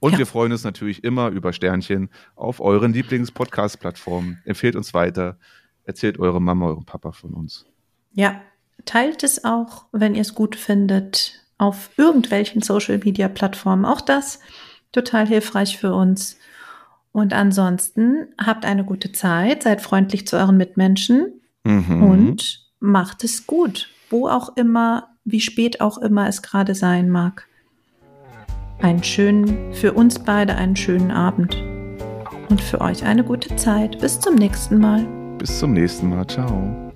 Und 0.00 0.12
Ja. 0.12 0.18
wir 0.18 0.26
freuen 0.26 0.50
uns 0.52 0.64
natürlich 0.64 1.04
immer 1.04 1.28
über 1.28 1.52
Sternchen 1.52 2.08
auf 2.34 2.60
euren 2.60 2.92
Lieblings-Podcast-Plattformen. 2.92 4.38
Empfehlt 4.44 4.76
uns 4.76 4.94
weiter. 4.94 5.38
Erzählt 5.84 6.18
eure 6.18 6.40
Mama, 6.40 6.66
eurem 6.66 6.84
Papa 6.84 7.12
von 7.12 7.34
uns. 7.34 7.66
Ja, 8.12 8.40
teilt 8.84 9.22
es 9.22 9.44
auch, 9.44 9.86
wenn 9.92 10.14
ihr 10.14 10.22
es 10.22 10.34
gut 10.34 10.56
findet, 10.56 11.40
auf 11.58 11.90
irgendwelchen 11.96 12.62
Social-Media-Plattformen. 12.62 13.84
Auch 13.84 14.00
das 14.00 14.40
total 14.90 15.26
hilfreich 15.26 15.78
für 15.78 15.94
uns. 15.94 16.36
Und 17.12 17.32
ansonsten 17.32 18.26
habt 18.44 18.64
eine 18.64 18.84
gute 18.84 19.12
Zeit, 19.12 19.62
seid 19.62 19.80
freundlich 19.82 20.26
zu 20.26 20.36
euren 20.36 20.56
Mitmenschen 20.56 21.40
Mhm. 21.64 22.02
und 22.02 22.66
macht 22.80 23.22
es 23.22 23.46
gut, 23.46 23.88
wo 24.10 24.28
auch 24.28 24.56
immer, 24.56 25.11
wie 25.24 25.40
spät 25.40 25.80
auch 25.80 25.98
immer 25.98 26.28
es 26.28 26.42
gerade 26.42 26.74
sein 26.74 27.08
mag. 27.08 27.46
Einen 28.80 29.04
schönen, 29.04 29.72
für 29.72 29.92
uns 29.92 30.18
beide 30.18 30.56
einen 30.56 30.76
schönen 30.76 31.10
Abend. 31.10 31.62
Und 32.48 32.60
für 32.60 32.80
euch 32.80 33.04
eine 33.04 33.24
gute 33.24 33.54
Zeit. 33.56 33.98
Bis 34.00 34.20
zum 34.20 34.34
nächsten 34.34 34.78
Mal. 34.78 35.06
bis 35.38 35.58
zum 35.58 35.72
nächsten 35.72 36.08
Mal. 36.08 36.26
Ciao. 36.26 36.91